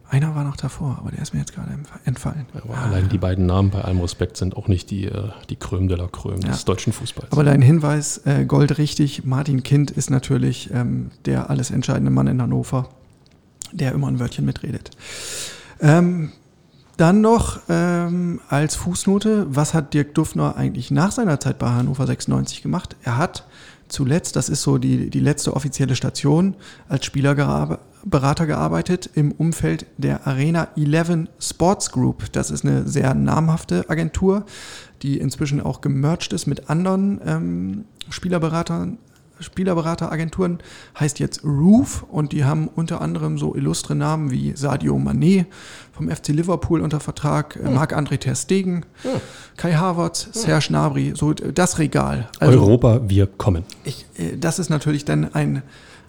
Einer 0.10 0.36
war 0.36 0.43
noch 0.43 0.56
davor, 0.56 0.98
aber 1.00 1.12
der 1.12 1.22
ist 1.22 1.34
mir 1.34 1.39
jetzt 1.41 1.54
gerade 1.54 1.70
entfallen. 2.06 2.46
Ja, 2.54 2.62
ah, 2.74 2.86
allein 2.86 3.10
die 3.10 3.18
beiden 3.18 3.45
Namen 3.45 3.72
bei 3.72 3.82
allem 3.82 3.99
Respekt 3.99 4.38
sind 4.38 4.55
auch 4.55 4.68
nicht 4.68 4.89
die, 4.89 5.05
äh, 5.05 5.30
die 5.49 5.58
Kröm 5.58 5.88
de 5.89 5.97
la 5.97 6.08
Kröm 6.08 6.41
ja. 6.41 6.49
des 6.49 6.64
deutschen 6.64 6.93
Fußballs. 6.93 7.32
Aber 7.32 7.43
dein 7.43 7.62
Hinweis, 7.62 8.22
äh, 8.26 8.45
Gold 8.45 8.78
richtig, 8.78 9.26
Martin 9.26 9.64
Kind 9.64 9.91
ist 9.91 10.10
natürlich 10.10 10.72
ähm, 10.74 11.12
der 11.26 11.49
alles 11.49 11.72
entscheidende 11.72 12.12
Mann 12.12 12.28
in 12.28 12.41
Hannover 12.41 12.89
der 13.72 13.91
immer 13.91 14.07
ein 14.07 14.20
Wörtchen 14.20 14.45
mitredet. 14.45 14.91
Ähm, 15.80 16.32
dann 16.97 17.22
noch 17.22 17.59
ähm, 17.70 18.41
als 18.49 18.76
Fußnote, 18.76 19.45
was 19.49 19.76
hat 19.76 19.93
Dirk 19.93 20.15
Duffner 20.15 20.55
eigentlich 20.55 20.89
nach 20.89 21.11
seiner 21.11 21.39
Zeit 21.39 21.59
bei 21.59 21.70
Hannover 21.70 22.07
96 22.07 22.63
gemacht? 22.63 22.95
Er 23.03 23.18
hat 23.18 23.45
zuletzt, 23.88 24.36
das 24.36 24.49
ist 24.49 24.63
so 24.63 24.80
die, 24.80 25.11
die 25.11 25.20
letzte 25.20 25.55
offizielle 25.55 25.95
Station, 25.95 26.55
als 26.89 27.05
Spielerberater 27.05 28.47
gearbeitet 28.47 29.11
im 29.13 29.32
Umfeld 29.32 29.86
der 29.97 30.26
Arena 30.26 30.70
11 30.76 31.28
Sports 31.39 31.91
Group. 31.91 32.32
Das 32.32 32.49
ist 32.49 32.65
eine 32.65 32.88
sehr 32.88 33.13
namhafte 33.13 33.89
Agentur, 33.89 34.45
die 35.03 35.20
inzwischen 35.20 35.61
auch 35.61 35.82
gemerged 35.82 36.34
ist 36.34 36.47
mit 36.47 36.70
anderen 36.70 37.22
ähm, 37.26 37.86
Spielerberatern 38.09 38.97
Spielerberateragenturen, 39.40 40.60
heißt 41.00 41.20
jetzt 41.20 41.44
Roof 41.44 42.06
und 42.10 42.32
die 42.32 42.46
haben 42.46 42.68
unter 42.68 43.02
anderem 43.02 43.38
so 43.38 43.56
illustre 43.56 43.96
Namen 43.96 44.32
wie 44.32 44.54
Sadio 44.56 44.96
Mané 44.98 45.46
vom 45.92 46.10
FC 46.10 46.30
Liverpool 46.30 46.82
unter 46.82 47.00
Vertrag, 47.00 47.60
äh, 47.64 47.70
Marc-André 47.70 48.18
Ter 48.18 48.36
Stegen, 48.36 48.86
Kai 49.56 49.74
Havertz, 49.74 50.30
Serge 50.32 50.68
Gnabry, 50.70 51.14
so 51.16 51.34
das 51.34 51.80
Regal. 51.80 52.30
Also 52.40 52.60
Europa, 52.60 53.02
wir 53.08 53.28
kommen. 53.28 53.64
ich, 53.84 54.06
äh, 54.18 54.38
das 54.38 54.60
ist 54.60 54.70
natürlich 54.70 55.06
dann 55.06 55.34
ein, 55.34 55.64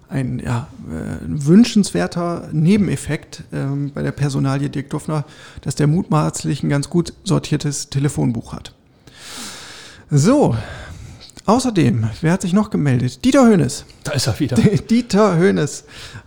ein 0.09 0.41
ja, 0.45 0.69
äh, 0.89 1.25
wünschenswerter 1.27 2.49
Nebeneffekt 2.53 3.45
ähm, 3.53 3.91
bei 3.95 4.03
der 4.03 4.13
Personalie 4.13 4.71
Dirk 4.71 4.91
Duffner, 4.91 5.25
dass 5.63 5.75
der 5.75 5.87
mutmaßlich 5.87 6.63
ein 6.63 6.69
ganz 6.69 6.91
gut 6.91 7.15
sortiertes 7.25 7.91
Telefonbuch 7.91 8.53
hat. 8.53 8.75
So, 10.11 10.57
außerdem, 11.49 12.09
wer 12.21 12.33
hat 12.33 12.43
sich 12.43 12.53
noch 12.53 12.71
gemeldet? 12.71 13.25
Dieter 13.25 13.47
Hönes. 13.49 13.85
Da 14.05 14.13
ist 14.13 14.27
er 14.27 14.39
wieder. 14.39 14.57
Dieter 14.91 15.37
Hönes 15.37 15.85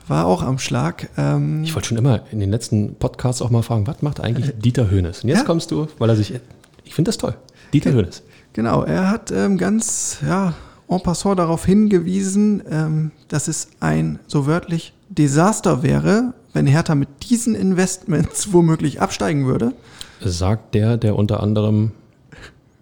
war 0.08 0.26
auch 0.26 0.42
am 0.42 0.58
Schlag. 0.60 1.10
Ähm, 1.18 1.64
Ich 1.64 1.74
wollte 1.76 1.88
schon 1.90 1.98
immer 1.98 2.22
in 2.32 2.40
den 2.40 2.50
letzten 2.52 2.96
Podcasts 2.96 3.42
auch 3.42 3.50
mal 3.50 3.62
fragen, 3.62 3.88
was 3.88 4.02
macht 4.02 4.20
eigentlich 4.20 4.54
Dieter 4.58 4.90
Hönes? 4.90 5.24
Und 5.24 5.30
jetzt 5.30 5.40
Ja. 5.40 5.46
kommst 5.46 5.72
du, 5.72 5.88
weil 6.00 6.10
er 6.10 6.16
sich, 6.16 6.34
ich 6.84 6.94
finde 6.96 7.10
das 7.10 7.18
toll. 7.18 7.36
Dieter 7.74 7.94
Hönes. 7.94 8.24
Genau, 8.54 8.84
er 8.84 9.10
hat 9.10 9.32
ähm, 9.32 9.58
ganz 9.58 10.18
ja, 10.28 10.54
en 10.90 11.02
passant 11.02 11.40
darauf 11.40 11.66
hingewiesen, 11.66 12.62
ähm, 12.70 13.12
dass 13.30 13.48
es 13.48 13.70
ein 13.80 14.20
so 14.28 14.46
wörtlich 14.46 14.94
Desaster 15.08 15.84
wäre, 15.84 16.34
wenn 16.54 16.66
Hertha 16.68 16.96
mit 16.96 17.08
diesen 17.30 17.56
Investments 17.56 18.52
womöglich 18.54 19.00
absteigen 19.02 19.46
würde. 19.46 19.72
Sagt 20.24 20.76
der, 20.76 20.98
der 20.98 21.16
unter 21.16 21.42
anderem 21.42 21.92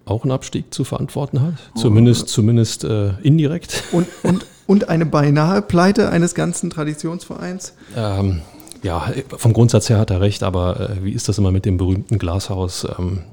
auch 0.09 0.23
einen 0.23 0.31
Abstieg 0.31 0.73
zu 0.73 0.83
verantworten 0.83 1.41
hat. 1.41 1.53
Zumindest, 1.75 2.29
zumindest 2.29 2.83
äh, 2.83 3.11
indirekt. 3.21 3.83
Und, 3.91 4.07
und, 4.23 4.45
und 4.67 4.89
eine 4.89 5.05
beinahe 5.05 5.61
Pleite 5.61 6.09
eines 6.09 6.35
ganzen 6.35 6.69
Traditionsvereins. 6.69 7.73
Ähm, 7.95 8.41
ja, 8.81 9.11
vom 9.37 9.53
Grundsatz 9.53 9.89
her 9.89 9.97
hat 9.97 10.09
er 10.09 10.21
recht, 10.21 10.43
aber 10.43 10.79
äh, 10.79 11.03
wie 11.03 11.11
ist 11.11 11.27
das 11.27 11.37
immer 11.37 11.51
mit 11.51 11.65
dem 11.65 11.77
berühmten 11.77 12.17
Glashaus? 12.17 12.87
Ähm, 12.97 13.23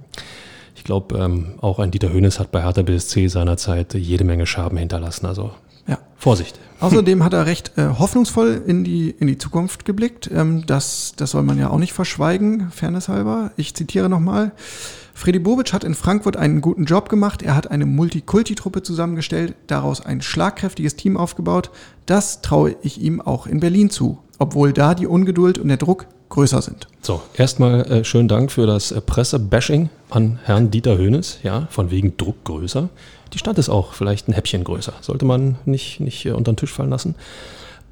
ich 0.74 0.84
glaube, 0.84 1.18
ähm, 1.18 1.54
auch 1.60 1.78
ein 1.78 1.90
Dieter 1.90 2.12
Hönes 2.12 2.38
hat 2.38 2.52
bei 2.52 2.62
Hertha 2.62 2.82
BSC 2.82 3.28
seinerzeit 3.28 3.94
jede 3.94 4.24
Menge 4.24 4.46
Scherben 4.46 4.78
hinterlassen. 4.78 5.26
Also 5.26 5.50
Ja. 5.86 5.98
Vorsicht. 6.16 6.58
Außerdem 6.80 7.24
hat 7.24 7.32
er 7.32 7.46
recht 7.46 7.72
äh, 7.76 7.88
hoffnungsvoll 7.98 8.62
in 8.66 8.84
die, 8.84 9.10
in 9.10 9.26
die 9.28 9.38
Zukunft 9.38 9.84
geblickt. 9.84 10.30
Ähm, 10.32 10.64
das, 10.66 11.14
das 11.16 11.30
soll 11.30 11.42
man 11.42 11.58
ja 11.58 11.70
auch 11.70 11.78
nicht 11.78 11.92
verschweigen, 11.92 12.70
fairness 12.70 13.08
halber. 13.08 13.52
Ich 13.56 13.74
zitiere 13.74 14.08
nochmal. 14.08 14.52
Freddy 15.16 15.38
Bobic 15.38 15.72
hat 15.72 15.82
in 15.82 15.94
Frankfurt 15.94 16.36
einen 16.36 16.60
guten 16.60 16.84
Job 16.84 17.08
gemacht. 17.08 17.42
Er 17.42 17.56
hat 17.56 17.70
eine 17.70 17.86
Multikulti-Truppe 17.86 18.82
zusammengestellt, 18.82 19.54
daraus 19.66 20.04
ein 20.04 20.20
schlagkräftiges 20.20 20.94
Team 20.94 21.16
aufgebaut. 21.16 21.70
Das 22.04 22.42
traue 22.42 22.76
ich 22.82 23.00
ihm 23.00 23.22
auch 23.22 23.46
in 23.46 23.58
Berlin 23.58 23.88
zu, 23.88 24.18
obwohl 24.38 24.74
da 24.74 24.94
die 24.94 25.06
Ungeduld 25.06 25.58
und 25.58 25.68
der 25.68 25.78
Druck 25.78 26.06
größer 26.28 26.60
sind. 26.60 26.86
So, 27.00 27.22
erstmal 27.34 27.90
äh, 27.90 28.04
schönen 28.04 28.28
Dank 28.28 28.52
für 28.52 28.66
das 28.66 28.92
äh, 28.92 29.00
Presse-Bashing 29.00 29.88
an 30.10 30.38
Herrn 30.44 30.70
Dieter 30.70 30.98
Hönes, 30.98 31.38
ja, 31.42 31.66
von 31.70 31.90
wegen 31.90 32.18
Druck 32.18 32.44
größer. 32.44 32.90
Die 33.32 33.38
Stadt 33.38 33.56
ist 33.56 33.70
auch 33.70 33.94
vielleicht 33.94 34.28
ein 34.28 34.34
Häppchen 34.34 34.64
größer. 34.64 34.92
Sollte 35.00 35.24
man 35.24 35.56
nicht, 35.64 35.98
nicht 35.98 36.26
äh, 36.26 36.32
unter 36.32 36.52
den 36.52 36.58
Tisch 36.58 36.74
fallen 36.74 36.90
lassen. 36.90 37.14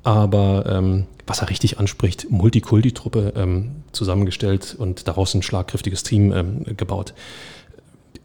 Aber 0.03 0.67
ähm, 0.69 1.07
was 1.27 1.41
er 1.41 1.49
richtig 1.49 1.79
anspricht, 1.79 2.27
Multikulti-Truppe 2.31 3.33
ähm, 3.35 3.71
zusammengestellt 3.95 4.75
und 4.79 5.09
daraus 5.09 5.35
ein 5.35 5.43
schlagkräftiges 5.43 6.03
Team 6.03 6.33
ähm, 6.33 6.65
gebaut. 6.77 7.15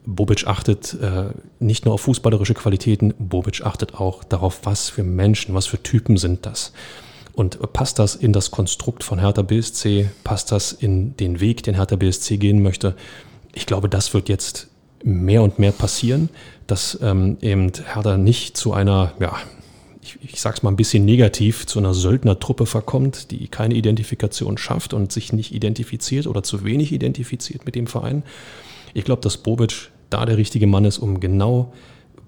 Bobic 0.06 0.48
achtet 0.48 0.96
äh, 1.02 1.26
nicht 1.60 1.86
nur 1.86 1.94
auf 1.94 2.02
fußballerische 2.02 2.54
Qualitäten, 2.56 3.14
Bobic 3.20 3.62
achtet 3.64 3.96
auch 3.96 4.24
darauf, 4.24 4.62
was 4.64 4.90
für 4.90 5.04
Menschen, 5.04 5.54
was 5.54 5.68
für 5.68 5.82
Typen 5.82 6.18
sind 6.18 6.46
das. 6.46 6.74
Und 7.34 7.72
passt 7.74 8.00
das 8.00 8.16
in 8.16 8.34
das 8.34 8.52
Konstrukt 8.52 9.04
von 9.04 9.20
Hertha 9.20 9.44
BSC? 9.44 10.10
Passt 10.24 10.52
das 10.52 10.74
in 10.74 11.16
den 11.18 11.40
Weg, 11.40 11.64
den 11.64 11.76
Hertha 11.76 11.96
BSC 11.96 12.38
gehen 12.38 12.62
möchte? 12.62 12.96
Ich 13.54 13.66
glaube, 13.66 13.88
das 13.88 14.14
wird 14.14 14.30
jetzt 14.30 14.68
mehr 15.04 15.42
und 15.44 15.60
mehr 15.60 15.72
passieren, 15.72 16.30
dass 16.68 17.00
ähm, 17.02 17.38
eben 17.42 17.72
Hertha 17.94 18.18
nicht 18.18 18.58
zu 18.58 18.74
einer, 18.74 19.14
ja, 19.20 19.38
ich, 20.22 20.34
ich 20.34 20.42
sag's 20.42 20.64
mal 20.64 20.70
ein 20.70 20.76
bisschen 20.76 21.06
negativ, 21.06 21.66
zu 21.66 21.80
einer 21.80 21.94
Söldnertruppe 21.94 22.66
verkommt, 22.66 23.32
die 23.32 23.48
keine 23.48 23.76
Identifikation 23.76 24.58
schafft 24.58 24.94
und 24.94 25.12
sich 25.12 25.34
nicht 25.34 25.54
identifiziert 25.54 26.28
oder 26.28 26.44
zu 26.44 26.64
wenig 26.64 26.92
identifiziert 26.92 27.66
mit 27.66 27.76
dem 27.76 27.88
Verein. 27.88 28.24
Ich 28.94 29.04
glaube, 29.04 29.22
dass 29.22 29.38
Bobic 29.38 29.92
da 30.10 30.26
der 30.26 30.38
richtige 30.38 30.68
Mann 30.68 30.86
ist, 30.86 30.98
um 30.98 31.20
genau 31.20 31.74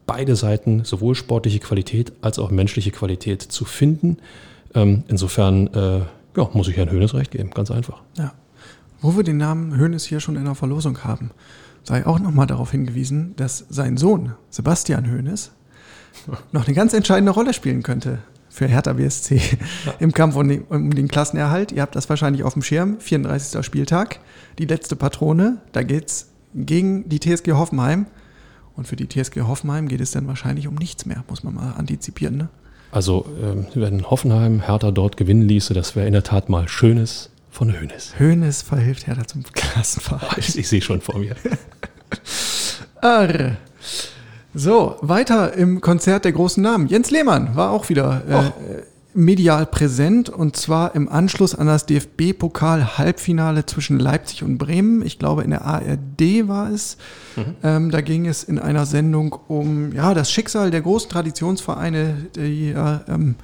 beide 0.06 0.36
Seiten, 0.36 0.84
sowohl 0.84 1.16
sportliche 1.16 1.60
Qualität 1.60 2.14
als 2.22 2.38
auch 2.40 2.52
menschliche 2.52 2.92
Qualität 2.92 3.42
zu 3.42 3.66
finden. 3.66 4.18
Ähm, 4.74 5.04
insofern 5.08 5.68
äh, 5.68 6.00
ja, 6.38 6.50
muss 6.54 6.68
ich 6.68 6.78
Herrn 6.78 6.92
Hönes 6.92 7.14
recht 7.14 7.32
geben, 7.32 7.52
ganz 7.52 7.72
einfach. 7.72 8.02
Ja. 8.18 8.34
Wo 9.02 9.16
wir 9.16 9.24
den 9.24 9.38
Namen 9.38 9.78
Hönes 9.78 10.06
hier 10.06 10.20
schon 10.20 10.36
in 10.36 10.46
der 10.46 10.56
Verlosung 10.56 11.04
haben, 11.04 11.32
sei 11.84 12.06
auch 12.06 12.20
nochmal 12.20 12.46
darauf 12.46 12.72
hingewiesen, 12.72 13.36
dass 13.36 13.66
sein 13.70 13.98
Sohn 13.98 14.34
Sebastian 14.50 15.10
Hönes 15.10 15.52
noch 16.52 16.66
eine 16.66 16.76
ganz 16.76 16.94
entscheidende 16.94 17.32
Rolle 17.32 17.54
spielen 17.54 17.84
könnte 17.84 18.20
für 18.50 18.68
Hertha 18.68 18.94
BSC 18.94 19.42
im 20.00 20.12
Kampf 20.12 20.36
um 20.36 20.48
den, 20.48 20.64
um 20.64 20.94
den 20.94 21.08
Klassenerhalt. 21.08 21.72
Ihr 21.72 21.82
habt 21.82 21.96
das 21.96 22.10
wahrscheinlich 22.10 22.44
auf 22.44 22.54
dem 22.54 22.62
Schirm. 22.62 23.00
34. 23.00 23.66
Spieltag, 23.66 24.20
die 24.60 24.66
letzte 24.66 24.96
Patrone. 24.96 25.60
Da 25.72 25.84
geht's 25.84 26.32
gegen 26.54 27.08
die 27.08 27.20
TSG 27.20 27.54
Hoffenheim. 27.54 28.08
Und 28.76 28.88
für 28.88 28.96
die 28.96 29.08
TSG 29.08 29.42
Hoffenheim 29.42 29.88
geht 29.88 30.02
es 30.02 30.12
dann 30.12 30.28
wahrscheinlich 30.28 30.68
um 30.68 30.76
nichts 30.76 31.06
mehr, 31.06 31.24
muss 31.30 31.44
man 31.44 31.56
mal 31.56 31.74
antizipieren. 31.74 32.38
Ne? 32.38 32.50
Also, 32.92 33.26
ähm, 33.42 33.68
wenn 33.74 34.10
Hoffenheim 34.10 34.62
Hertha 34.62 34.92
dort 34.92 35.18
gewinnen 35.18 35.44
ließe, 35.44 35.74
das 35.74 35.96
wäre 35.96 36.08
in 36.08 36.14
der 36.14 36.24
Tat 36.24 36.50
mal 36.50 36.68
Schönes 36.68 37.30
von 37.50 37.78
Hönes. 37.78 38.20
Hönes 38.20 38.62
verhilft 38.62 39.08
Hertha 39.08 39.26
zum 39.26 39.44
Klassenverein. 39.44 40.38
Ich, 40.38 40.58
ich 40.58 40.68
sehe 40.68 40.82
schon 40.82 41.02
vor 41.02 41.20
mir. 41.20 41.36
Arr. 43.02 43.58
So, 44.54 44.98
weiter 45.02 45.54
im 45.54 45.80
Konzert 45.80 46.26
der 46.26 46.34
großen 46.34 46.62
Namen. 46.62 46.88
Jens 46.88 47.10
Lehmann 47.10 47.56
war 47.56 47.72
auch 47.72 47.88
wieder 47.88 48.22
äh, 48.28 48.82
medial 49.14 49.66
präsent 49.66 50.30
und 50.30 50.56
zwar 50.56 50.96
im 50.96 51.10
Anschluss 51.10 51.56
an 51.56 51.68
das 51.68 51.86
DFB-Pokal-Halbfinale 51.86 53.66
zwischen 53.66 54.00
Leipzig 54.00 54.44
und 54.44 54.58
Bremen. 54.58 55.06
Ich 55.06 55.20
glaube, 55.20 55.44
in 55.44 55.52
der 55.52 55.66
ARD 55.66 56.48
war 56.48 56.70
es. 56.70 56.98
Ähm, 57.64 57.92
da 57.92 58.02
ging 58.02 58.28
es 58.28 58.44
in 58.44 58.60
einer 58.60 58.86
Sendung 58.86 59.38
um 59.48 59.94
ja, 59.94 60.14
das 60.14 60.32
Schicksal 60.32 60.70
der 60.70 60.82
großen 60.82 61.10
Traditionsvereine, 61.10 62.28
die 62.36 62.72
ja, 62.72 63.02
ähm, 63.08 63.36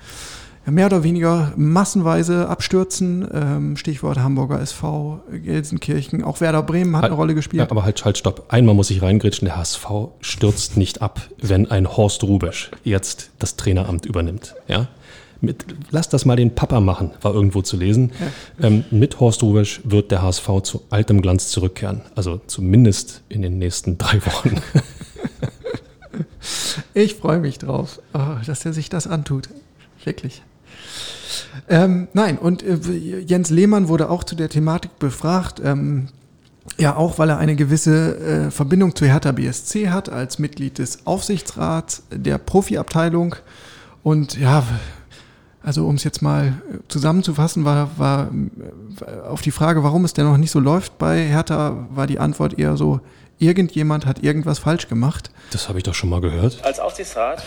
mehr 0.69 0.87
oder 0.87 1.03
weniger 1.03 1.53
massenweise 1.55 2.49
abstürzen. 2.49 3.27
Ähm, 3.33 3.77
Stichwort 3.77 4.19
Hamburger 4.19 4.61
SV, 4.61 5.21
Gelsenkirchen, 5.31 6.23
auch 6.23 6.41
Werder 6.41 6.63
Bremen 6.63 6.95
hat 6.95 7.05
eine 7.05 7.13
Rolle 7.13 7.35
gespielt. 7.35 7.59
Ja, 7.59 7.69
aber 7.69 7.83
halt, 7.83 8.03
halt, 8.03 8.17
stopp. 8.17 8.45
Einmal 8.49 8.75
muss 8.75 8.89
ich 8.89 9.01
reingrätschen, 9.01 9.45
der 9.45 9.57
HSV 9.57 9.87
stürzt 10.21 10.77
nicht 10.77 11.01
ab, 11.01 11.21
wenn 11.41 11.71
ein 11.71 11.95
Horst 11.95 12.23
Rubesch 12.23 12.71
jetzt 12.83 13.31
das 13.39 13.55
Traineramt 13.55 14.05
übernimmt. 14.05 14.55
Ja? 14.67 14.87
Mit, 15.39 15.65
lass 15.91 16.09
das 16.09 16.25
mal 16.25 16.35
den 16.35 16.55
Papa 16.55 16.79
machen, 16.79 17.11
war 17.21 17.33
irgendwo 17.33 17.61
zu 17.61 17.77
lesen. 17.77 18.11
Ähm, 18.61 18.83
mit 18.91 19.19
Horst 19.19 19.43
Rubesch 19.43 19.81
wird 19.83 20.11
der 20.11 20.23
HSV 20.23 20.49
zu 20.63 20.81
altem 20.89 21.21
Glanz 21.21 21.49
zurückkehren. 21.49 22.01
Also 22.15 22.41
zumindest 22.47 23.21
in 23.29 23.41
den 23.41 23.57
nächsten 23.57 23.97
drei 23.99 24.25
Wochen. 24.25 24.61
Ich 26.93 27.15
freue 27.15 27.39
mich 27.39 27.59
drauf, 27.59 27.99
oh, 28.13 28.37
dass 28.45 28.65
er 28.65 28.73
sich 28.73 28.89
das 28.89 29.05
antut. 29.05 29.49
Wirklich. 30.03 30.41
Ähm, 31.69 32.07
nein, 32.13 32.37
und 32.37 32.63
äh, 32.63 32.75
Jens 33.25 33.49
Lehmann 33.49 33.87
wurde 33.87 34.09
auch 34.09 34.23
zu 34.23 34.35
der 34.35 34.49
Thematik 34.49 34.99
befragt. 34.99 35.61
Ähm, 35.63 36.09
ja, 36.77 36.95
auch 36.95 37.17
weil 37.17 37.29
er 37.29 37.37
eine 37.37 37.55
gewisse 37.55 38.17
äh, 38.47 38.51
Verbindung 38.51 38.95
zu 38.95 39.05
Hertha 39.05 39.31
BSC 39.31 39.89
hat, 39.89 40.09
als 40.09 40.37
Mitglied 40.37 40.77
des 40.79 41.05
Aufsichtsrats 41.05 42.03
der 42.11 42.37
Profiabteilung. 42.37 43.35
Und 44.03 44.37
ja, 44.37 44.63
also 45.63 45.87
um 45.87 45.95
es 45.95 46.03
jetzt 46.03 46.21
mal 46.21 46.47
äh, 46.47 46.77
zusammenzufassen, 46.87 47.65
war, 47.65 47.89
war 47.97 48.29
auf 49.27 49.41
die 49.41 49.51
Frage, 49.51 49.83
warum 49.83 50.05
es 50.05 50.13
denn 50.13 50.25
noch 50.25 50.37
nicht 50.37 50.51
so 50.51 50.59
läuft 50.59 50.97
bei 50.97 51.25
Hertha, 51.25 51.87
war 51.89 52.07
die 52.07 52.19
Antwort 52.19 52.57
eher 52.57 52.77
so, 52.77 53.01
irgendjemand 53.39 54.05
hat 54.05 54.23
irgendwas 54.23 54.59
falsch 54.59 54.87
gemacht. 54.87 55.31
Das 55.51 55.69
habe 55.69 55.79
ich 55.79 55.83
doch 55.83 55.93
schon 55.93 56.09
mal 56.09 56.21
gehört. 56.21 56.63
Als 56.63 56.79
Aufsichtsrat 56.79 57.43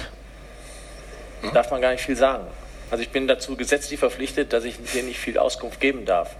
darf 1.54 1.70
man 1.70 1.80
gar 1.80 1.92
nicht 1.92 2.04
viel 2.04 2.16
sagen. 2.16 2.44
Also 2.90 3.02
ich 3.02 3.10
bin 3.10 3.28
dazu 3.28 3.56
gesetzlich 3.56 3.98
verpflichtet, 4.00 4.52
dass 4.52 4.64
ich 4.64 4.76
hier 4.84 5.02
nicht 5.02 5.18
viel 5.18 5.38
Auskunft 5.38 5.80
geben 5.80 6.04
darf. 6.04 6.36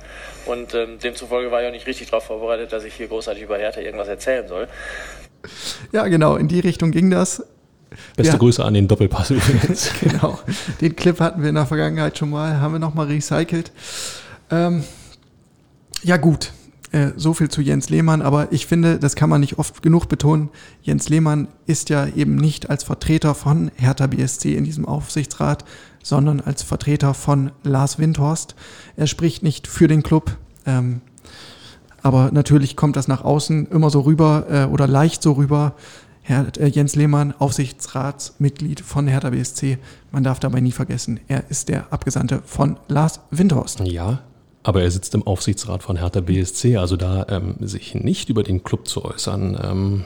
Und 0.47 0.75
ähm, 0.75 0.99
demzufolge 0.99 1.51
war 1.51 1.63
ich 1.63 1.69
auch 1.69 1.73
nicht 1.73 1.87
richtig 1.87 2.11
darauf 2.11 2.25
vorbereitet, 2.25 2.73
dass 2.73 2.85
ich 2.85 2.95
hier 2.95 3.09
großartig 3.09 3.43
über 3.43 3.59
Hertha 3.59 3.81
irgendwas 3.81 4.09
erzählen 4.09 4.49
soll. 4.49 4.69
Ja, 5.93 6.07
genau, 6.09 6.37
in 6.37 6.49
die 6.49 6.61
Richtung 6.61 6.91
ging 6.91 7.11
das. 7.11 7.45
Beste 8.17 8.35
Ja. 8.35 8.39
Grüße 8.39 8.65
an 8.65 8.75
den 8.75 8.89
Doppelpass 8.89 9.31
übrigens. 9.31 9.91
Genau. 10.01 10.39
Den 10.81 10.97
Clip 10.97 11.19
hatten 11.21 11.43
wir 11.43 11.49
in 11.49 11.55
der 11.55 11.67
Vergangenheit 11.67 12.19
schon 12.19 12.31
mal, 12.31 12.61
haben 12.61 12.73
wir 12.73 12.79
nochmal 12.79 13.07
recycelt. 13.07 13.73
Ähm, 14.51 14.85
ja, 16.03 16.17
gut. 16.17 16.53
Äh, 16.93 17.13
so 17.17 17.35
viel 17.35 17.49
zu 17.49 17.61
Jens 17.61 17.89
Lehmann, 17.89 18.21
aber 18.21 18.49
ich 18.51 18.67
finde, 18.67 18.99
das 18.99 19.15
kann 19.15 19.31
man 19.31 19.41
nicht 19.41 19.59
oft 19.59 19.81
genug 19.81 20.09
betonen. 20.09 20.51
Jens 20.83 21.09
Lehmann 21.09 21.47
ist 21.67 21.89
ja 21.89 22.09
eben 22.09 22.35
nicht 22.35 22.69
als 22.69 22.83
Vertreter 22.83 23.37
von 23.37 23.71
Hertha 23.77 24.09
BSC 24.09 24.57
in 24.57 24.65
diesem 24.65 24.87
Aufsichtsrat, 24.87 25.65
sondern 26.03 26.41
als 26.41 26.63
Vertreter 26.63 27.15
von 27.15 27.51
Lars 27.63 27.99
Windhorst. 27.99 28.55
Er 28.97 29.07
spricht 29.07 29.43
nicht 29.43 29.67
für 29.67 29.89
den 29.89 30.03
Club, 30.03 30.37
ähm, 30.67 31.01
aber 32.03 32.31
natürlich 32.33 32.77
kommt 32.77 32.97
das 32.97 33.09
nach 33.09 33.25
außen 33.25 33.67
immer 33.69 33.91
so 33.91 34.01
rüber 34.01 34.47
äh, 34.51 34.65
oder 34.65 34.87
leicht 34.87 35.23
so 35.23 35.33
rüber. 35.33 35.75
Herr, 36.23 36.47
äh, 36.59 36.67
Jens 36.69 36.97
Lehmann, 36.97 37.35
Aufsichtsratsmitglied 37.39 38.81
von 38.81 39.09
Hertha 39.09 39.31
BSC. 39.31 39.79
Man 40.11 40.25
darf 40.25 40.41
dabei 40.41 40.61
nie 40.61 40.73
vergessen, 40.73 41.21
er 41.29 41.49
ist 41.51 41.69
der 41.69 41.93
Abgesandte 41.93 42.43
von 42.45 42.79
Lars 42.89 43.21
Windhorst. 43.31 43.81
Ja, 43.81 44.21
aber 44.63 44.83
er 44.83 44.91
sitzt 44.91 45.15
im 45.15 45.27
Aufsichtsrat 45.27 45.83
von 45.83 45.97
Hertha 45.97 46.21
BSC, 46.21 46.77
also 46.77 46.97
da 46.97 47.27
ähm, 47.29 47.57
sich 47.61 47.95
nicht 47.95 48.29
über 48.29 48.43
den 48.43 48.63
Club 48.63 48.87
zu 48.87 49.05
äußern. 49.05 49.59
Ähm, 49.63 50.05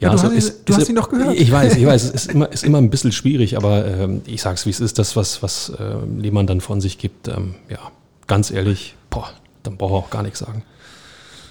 ja, 0.00 0.08
ja, 0.08 0.16
du, 0.16 0.22
hast, 0.22 0.32
ist, 0.32 0.68
du 0.68 0.72
ist, 0.72 0.80
hast, 0.80 0.88
ihn 0.88 0.96
doch 0.96 1.10
gehört. 1.10 1.36
Ich 1.38 1.52
weiß, 1.52 1.76
ich 1.76 1.86
weiß, 1.86 2.04
es 2.04 2.10
ist 2.10 2.30
immer, 2.34 2.50
ist 2.50 2.64
immer 2.64 2.78
ein 2.78 2.90
bisschen 2.90 3.12
schwierig, 3.12 3.56
aber 3.56 3.86
ähm, 3.86 4.22
ich 4.26 4.40
sag's 4.40 4.64
wie 4.64 4.70
es 4.70 4.80
ist, 4.80 4.98
das, 4.98 5.14
was, 5.14 5.42
was 5.42 5.70
äh, 5.78 5.94
Lehmann 6.18 6.46
dann 6.46 6.60
von 6.60 6.80
sich 6.80 6.96
gibt, 6.98 7.28
ähm, 7.28 7.54
ja, 7.68 7.78
ganz 8.26 8.50
ehrlich, 8.50 8.94
boah, 9.10 9.28
dann 9.62 9.76
braucht 9.76 9.92
er 9.92 9.96
auch 9.96 10.10
gar 10.10 10.22
nichts 10.22 10.38
sagen. 10.38 10.62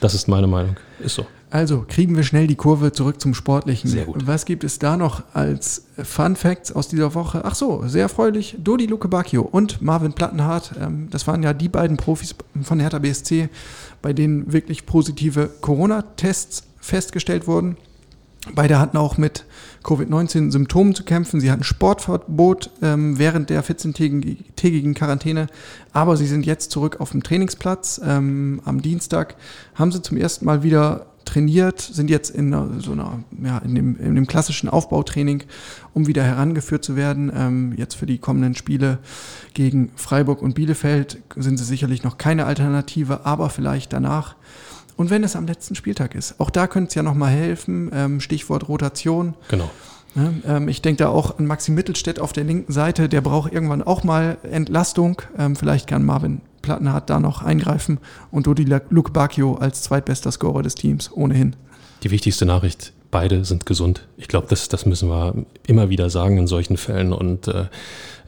Das 0.01 0.13
ist 0.13 0.27
meine 0.27 0.47
Meinung. 0.47 0.77
Ist 0.99 1.15
so. 1.15 1.25
Also 1.51 1.83
kriegen 1.87 2.15
wir 2.15 2.23
schnell 2.23 2.47
die 2.47 2.55
Kurve 2.55 2.91
zurück 2.91 3.19
zum 3.19 3.33
Sportlichen. 3.33 3.89
Sehr 3.89 4.05
gut. 4.05 4.27
Was 4.27 4.45
gibt 4.45 4.63
es 4.63 4.77
da 4.77 4.97
noch 4.97 5.23
als 5.33 5.83
Fun 6.03 6.35
Facts 6.35 6.71
aus 6.71 6.87
dieser 6.87 7.15
Woche? 7.15 7.41
Ach 7.43 7.55
so, 7.55 7.83
sehr 7.87 8.03
erfreulich. 8.03 8.55
Dodi 8.59 8.85
Luke 8.85 9.07
Bacchio 9.07 9.41
und 9.41 9.81
Marvin 9.81 10.13
Plattenhardt. 10.13 10.71
Ähm, 10.79 11.07
das 11.09 11.25
waren 11.27 11.41
ja 11.41 11.53
die 11.53 11.69
beiden 11.69 11.97
Profis 11.97 12.35
von 12.61 12.79
Hertha 12.79 12.99
BSC, 12.99 13.49
bei 14.01 14.13
denen 14.13 14.53
wirklich 14.53 14.85
positive 14.85 15.49
Corona-Tests 15.61 16.63
festgestellt 16.79 17.47
wurden. 17.47 17.77
Beide 18.55 18.79
hatten 18.79 18.97
auch 18.97 19.17
mit 19.17 19.45
Covid-19 19.83 20.51
Symptomen 20.51 20.95
zu 20.95 21.03
kämpfen. 21.03 21.41
Sie 21.41 21.51
hatten 21.51 21.63
Sportverbot 21.63 22.71
ähm, 22.81 23.19
während 23.19 23.49
der 23.49 23.63
14-tägigen 23.63 24.93
Quarantäne, 24.93 25.47
aber 25.91 26.15
sie 26.15 26.25
sind 26.25 26.45
jetzt 26.45 26.71
zurück 26.71 26.99
auf 26.99 27.11
dem 27.11 27.21
Trainingsplatz. 27.21 27.99
Ähm, 28.03 28.61
am 28.63 28.81
Dienstag 28.81 29.35
haben 29.75 29.91
sie 29.91 30.01
zum 30.01 30.17
ersten 30.17 30.45
Mal 30.45 30.63
wieder 30.63 31.07
trainiert, 31.25 31.79
sind 31.79 32.09
jetzt 32.09 32.31
in 32.31 32.51
so 32.79 32.93
einer, 32.93 33.19
ja, 33.43 33.59
in 33.59 33.75
dem, 33.75 33.97
in 33.97 34.15
dem 34.15 34.25
klassischen 34.25 34.69
Aufbautraining, 34.69 35.43
um 35.93 36.07
wieder 36.07 36.23
herangeführt 36.23 36.83
zu 36.83 36.95
werden. 36.95 37.31
Ähm, 37.35 37.73
jetzt 37.77 37.95
für 37.95 38.05
die 38.05 38.17
kommenden 38.17 38.55
Spiele 38.55 38.99
gegen 39.53 39.91
Freiburg 39.95 40.41
und 40.41 40.55
Bielefeld 40.55 41.21
sind 41.35 41.57
sie 41.57 41.65
sicherlich 41.65 42.03
noch 42.03 42.17
keine 42.17 42.45
Alternative, 42.45 43.25
aber 43.25 43.49
vielleicht 43.49 43.93
danach. 43.93 44.35
Und 44.99 45.09
wenn 45.09 45.23
es 45.23 45.37
am 45.37 45.47
letzten 45.47 45.75
Spieltag 45.75 46.13
ist, 46.13 46.41
auch 46.41 46.49
da 46.49 46.67
könnte 46.67 46.89
es 46.89 46.95
ja 46.95 47.03
nochmal 47.03 47.31
helfen. 47.31 47.89
Ähm, 47.93 48.19
Stichwort 48.19 48.67
Rotation. 48.67 49.33
Genau. 49.47 49.71
Ja, 50.13 50.57
ähm, 50.57 50.67
ich 50.67 50.81
denke 50.81 51.05
da 51.05 51.07
auch 51.07 51.39
an 51.39 51.45
Maxi 51.45 51.71
Mittelstädt 51.71 52.19
auf 52.19 52.33
der 52.33 52.43
linken 52.43 52.73
Seite, 52.73 53.07
der 53.07 53.21
braucht 53.21 53.53
irgendwann 53.53 53.81
auch 53.81 54.03
mal 54.03 54.37
Entlastung. 54.43 55.21
Ähm, 55.37 55.55
vielleicht 55.55 55.87
kann 55.87 56.03
Marvin 56.03 56.41
Plattenhardt 56.61 57.09
da 57.09 57.21
noch 57.21 57.43
eingreifen 57.43 57.99
und 58.29 58.45
Dodi 58.45 58.65
Luke 58.89 59.11
Bacchio 59.11 59.55
als 59.55 59.83
zweitbester 59.83 60.33
Scorer 60.33 60.63
des 60.63 60.75
Teams 60.75 61.09
ohnehin. 61.13 61.55
Die 62.03 62.11
wichtigste 62.11 62.45
Nachricht, 62.45 62.91
beide 63.11 63.45
sind 63.45 63.65
gesund. 63.65 64.07
Ich 64.17 64.27
glaube, 64.27 64.47
das, 64.49 64.69
das 64.69 64.85
müssen 64.85 65.09
wir 65.09 65.33
immer 65.67 65.89
wieder 65.89 66.09
sagen 66.09 66.37
in 66.37 66.47
solchen 66.47 66.77
Fällen 66.77 67.13
und 67.13 67.47
äh, 67.47 67.65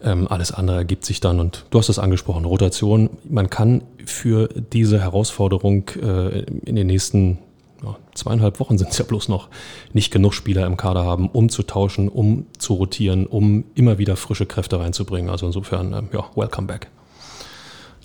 ähm, 0.04 0.28
alles 0.28 0.52
andere 0.52 0.78
ergibt 0.78 1.06
sich 1.06 1.20
dann. 1.20 1.40
Und 1.40 1.66
du 1.70 1.80
hast 1.80 1.90
es 1.90 2.00
angesprochen, 2.00 2.46
Rotation. 2.46 3.10
Man 3.24 3.50
kann 3.50 3.84
für 4.06 4.48
diese 4.48 5.00
Herausforderung 5.00 5.90
äh, 6.02 6.44
in 6.66 6.76
den 6.76 6.88
nächsten 6.88 7.38
ja, 7.84 7.96
zweieinhalb 8.14 8.60
Wochen 8.60 8.78
sind 8.78 8.92
es 8.92 8.98
ja 8.98 9.06
bloß 9.06 9.28
noch, 9.28 9.50
nicht 9.94 10.12
genug 10.12 10.34
Spieler 10.34 10.66
im 10.66 10.78
Kader 10.78 11.04
haben, 11.04 11.30
um 11.30 11.50
zu 11.50 11.64
tauschen, 11.64 12.10
um 12.10 12.46
zu 12.58 12.76
rotieren, 12.76 13.26
um 13.26 13.64
immer 13.74 13.98
wieder 13.98 14.16
frische 14.16 14.46
Kräfte 14.46 14.80
reinzubringen. 14.80 15.30
Also 15.30 15.46
insofern, 15.48 15.94
äh, 15.94 16.04
ja, 16.14 16.26
welcome 16.36 16.68
back. 16.68 16.90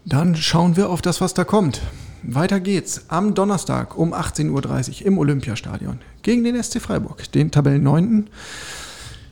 Dann 0.09 0.37
schauen 0.37 0.77
wir 0.77 0.89
auf 0.89 1.03
das, 1.03 1.21
was 1.21 1.35
da 1.35 1.43
kommt. 1.43 1.83
Weiter 2.23 2.61
geht's 2.61 3.07
am 3.09 3.35
Donnerstag 3.35 3.99
um 3.99 4.15
18.30 4.15 5.01
Uhr 5.01 5.07
im 5.07 5.19
Olympiastadion 5.19 5.99
gegen 6.23 6.45
den 6.45 6.63
SC 6.63 6.81
Freiburg, 6.81 7.31
den 7.33 7.51
Tabellenneunten. 7.51 8.31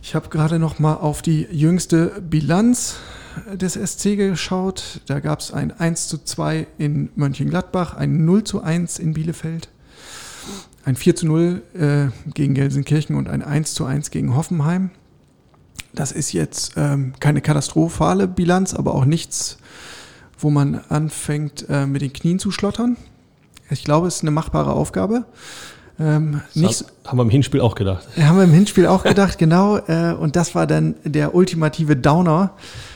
Ich 0.03 0.17
habe 0.17 0.31
gerade 0.31 0.59
noch 0.59 0.81
mal 0.81 0.95
auf 0.95 1.23
die 1.23 1.43
jüngste 1.43 2.21
Bilanz 2.21 2.97
des 3.53 3.75
SC 3.75 4.17
geschaut. 4.17 5.01
Da 5.07 5.21
gab 5.21 5.39
es 5.39 5.53
ein 5.53 5.71
1 5.71 6.09
zu 6.09 6.19
2 6.19 6.67
in 6.77 7.09
Mönchengladbach, 7.15 7.95
ein 7.95 8.25
0 8.25 8.43
zu 8.43 8.61
1 8.61 8.99
in 8.99 9.15
Bielefeld, 9.15 9.69
ein 10.85 10.97
4 10.97 11.15
zu 11.15 11.27
0 11.27 11.63
äh, 11.75 12.31
gegen 12.33 12.55
Gelsenkirchen 12.55 13.15
und 13.15 13.29
ein 13.29 13.43
1 13.43 13.75
zu 13.75 13.85
1 13.85 14.11
gegen 14.11 14.35
Hoffenheim. 14.35 14.91
Das 15.93 16.11
ist 16.11 16.33
jetzt 16.33 16.73
ähm, 16.77 17.13
keine 17.21 17.41
katastrophale 17.41 18.27
Bilanz, 18.27 18.75
aber 18.75 18.95
auch 18.95 19.05
nichts, 19.05 19.59
wo 20.45 20.51
man 20.51 20.81
anfängt, 20.89 21.67
äh, 21.69 21.87
mit 21.87 22.03
den 22.03 22.13
Knien 22.13 22.39
zu 22.39 22.51
schlottern. 22.51 22.97
Ich 23.71 23.83
glaube, 23.83 24.07
es 24.07 24.17
ist 24.17 24.23
eine 24.23 24.31
machbare 24.31 24.73
Aufgabe. 24.73 25.25
Ähm, 25.99 26.43
nicht, 26.55 26.85
haben 27.05 27.19
wir 27.19 27.23
im 27.23 27.31
Hinspiel 27.31 27.61
auch 27.61 27.75
gedacht. 27.75 28.07
Haben 28.19 28.37
wir 28.37 28.45
im 28.45 28.53
Hinspiel 28.53 28.87
auch 28.87 29.05
gedacht, 29.05 29.39
genau. 29.39 29.79
Äh, 29.79 30.13
und 30.13 30.37
das 30.37 30.55
war 30.55 30.67
dann 30.67 30.97
der 31.05 31.35
ultimative 31.35 31.97
Downer 31.97 32.51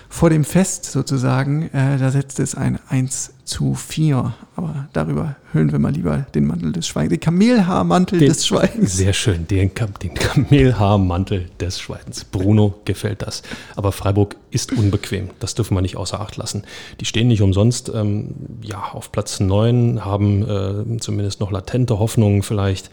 vor 0.08 0.30
dem 0.30 0.44
Fest 0.44 0.84
sozusagen. 0.84 1.70
Äh, 1.72 1.98
da 1.98 2.10
setzte 2.10 2.42
es 2.42 2.54
ein 2.54 2.78
1 2.88 3.32
zu 3.48 3.74
4. 3.74 4.34
Aber 4.56 4.88
darüber 4.92 5.36
hüllen 5.52 5.72
wir 5.72 5.78
mal 5.78 5.92
lieber 5.92 6.26
den 6.34 6.46
Mantel 6.46 6.72
des 6.72 6.86
Schweigens, 6.86 7.10
den 7.10 7.20
Kamelhaarmantel 7.20 8.18
den, 8.18 8.28
des 8.28 8.46
Schweigens. 8.46 8.96
Sehr 8.96 9.12
schön, 9.12 9.48
den, 9.48 9.72
den 10.02 10.14
Kamelhaarmantel 10.14 11.48
des 11.58 11.80
Schweigens. 11.80 12.24
Bruno 12.24 12.74
gefällt 12.84 13.22
das. 13.22 13.42
Aber 13.74 13.92
Freiburg 13.92 14.36
ist 14.50 14.72
unbequem. 14.72 15.30
Das 15.40 15.54
dürfen 15.54 15.74
wir 15.74 15.80
nicht 15.80 15.96
außer 15.96 16.20
Acht 16.20 16.36
lassen. 16.36 16.62
Die 17.00 17.04
stehen 17.04 17.28
nicht 17.28 17.42
umsonst 17.42 17.90
ähm, 17.94 18.34
ja, 18.62 18.82
auf 18.92 19.10
Platz 19.12 19.40
9, 19.40 20.04
haben 20.04 20.42
äh, 20.42 20.98
zumindest 20.98 21.40
noch 21.40 21.50
latente 21.50 21.98
Hoffnungen 21.98 22.42
vielleicht 22.42 22.90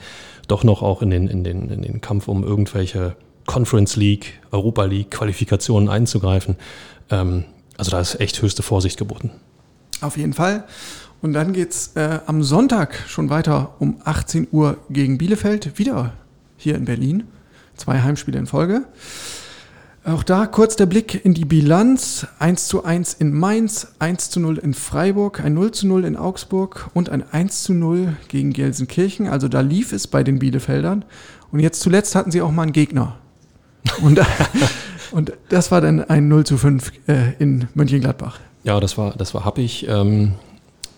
doch 0.47 0.64
noch 0.64 0.82
auch 0.82 1.01
in 1.01 1.10
den, 1.10 1.28
in 1.28 1.43
den, 1.43 1.70
in 1.70 1.82
den 1.82 2.01
Kampf 2.01 2.28
um 2.28 2.43
irgendwelche 2.43 3.16
Conference 3.45 3.95
League, 3.95 4.39
Europa 4.51 4.86
League 4.86 5.12
Qualifikationen 5.12 5.89
einzugreifen. 5.89 6.56
Ähm, 7.10 7.45
also 7.78 7.91
da 7.91 7.99
ist 7.99 8.20
echt 8.20 8.41
höchste 8.41 8.64
Vorsicht 8.64 8.97
geboten. 8.97 9.32
Auf 10.02 10.18
jeden 10.18 10.34
Fall. 10.34 10.66
Und 11.22 11.34
dann 11.34 11.54
geht 11.54 11.72
es 11.72 11.91
äh, 11.96 12.20
am 12.28 12.43
Sonntag 12.43 12.96
schon 13.08 13.30
weiter 13.30 13.76
um 13.80 13.98
18 14.04 14.50
Uhr 14.52 14.78
gegen 14.89 15.18
Bielefeld, 15.18 15.80
wieder 15.80 16.14
hier 16.58 16.76
in 16.76 16.86
Berlin. 16.86 17.24
Zwei 17.76 18.02
Heimspiele 18.02 18.38
in 18.38 18.48
Folge. 18.48 18.84
Auch 20.06 20.22
da 20.22 20.46
kurz 20.46 20.76
der 20.76 20.86
Blick 20.86 21.26
in 21.26 21.34
die 21.34 21.46
Bilanz. 21.46 22.28
1 22.38 22.68
zu 22.68 22.86
1 22.86 23.16
in 23.16 23.34
Mainz, 23.34 23.88
1 23.98 24.30
zu 24.30 24.39
0 24.39 24.60
in 24.60 24.76
Freiburg, 24.76 25.39
ein 25.43 25.56
0 25.56 25.72
zu 25.72 25.88
0 25.88 26.06
in 26.06 26.16
Augsburg 26.16 26.91
und 26.93 27.10
ein 27.10 27.24
1 27.32 27.64
zu 27.64 27.74
0 27.74 28.16
gegen 28.28 28.54
Gelsenkirchen. 28.54 29.28
Also 29.28 29.48
da 29.48 29.62
lief 29.62 29.93
es 29.93 30.06
bei 30.06 30.24
den 30.24 30.38
Bielefeldern. 30.38 31.06
Und 31.52 31.60
jetzt 31.60 31.82
zuletzt 31.82 32.14
hatten 32.14 32.30
sie 32.30 32.43
auch 32.43 32.52
mal 32.52 32.64
einen 32.64 32.72
Gegner. 32.72 33.18
Und, 34.04 34.22
und 35.12 35.34
das 35.50 35.72
war 35.72 35.82
dann 35.82 36.04
ein 36.04 36.28
0 36.28 36.46
zu 36.46 36.58
5 36.60 36.91
äh, 37.08 37.34
in 37.39 37.68
Mönchengladbach. 37.74 38.39
Ja, 38.66 38.80
das 38.80 38.97
war, 38.97 39.13
das 39.16 39.34
war 39.34 39.45
happig. 39.45 39.88
Ähm, 39.88 40.34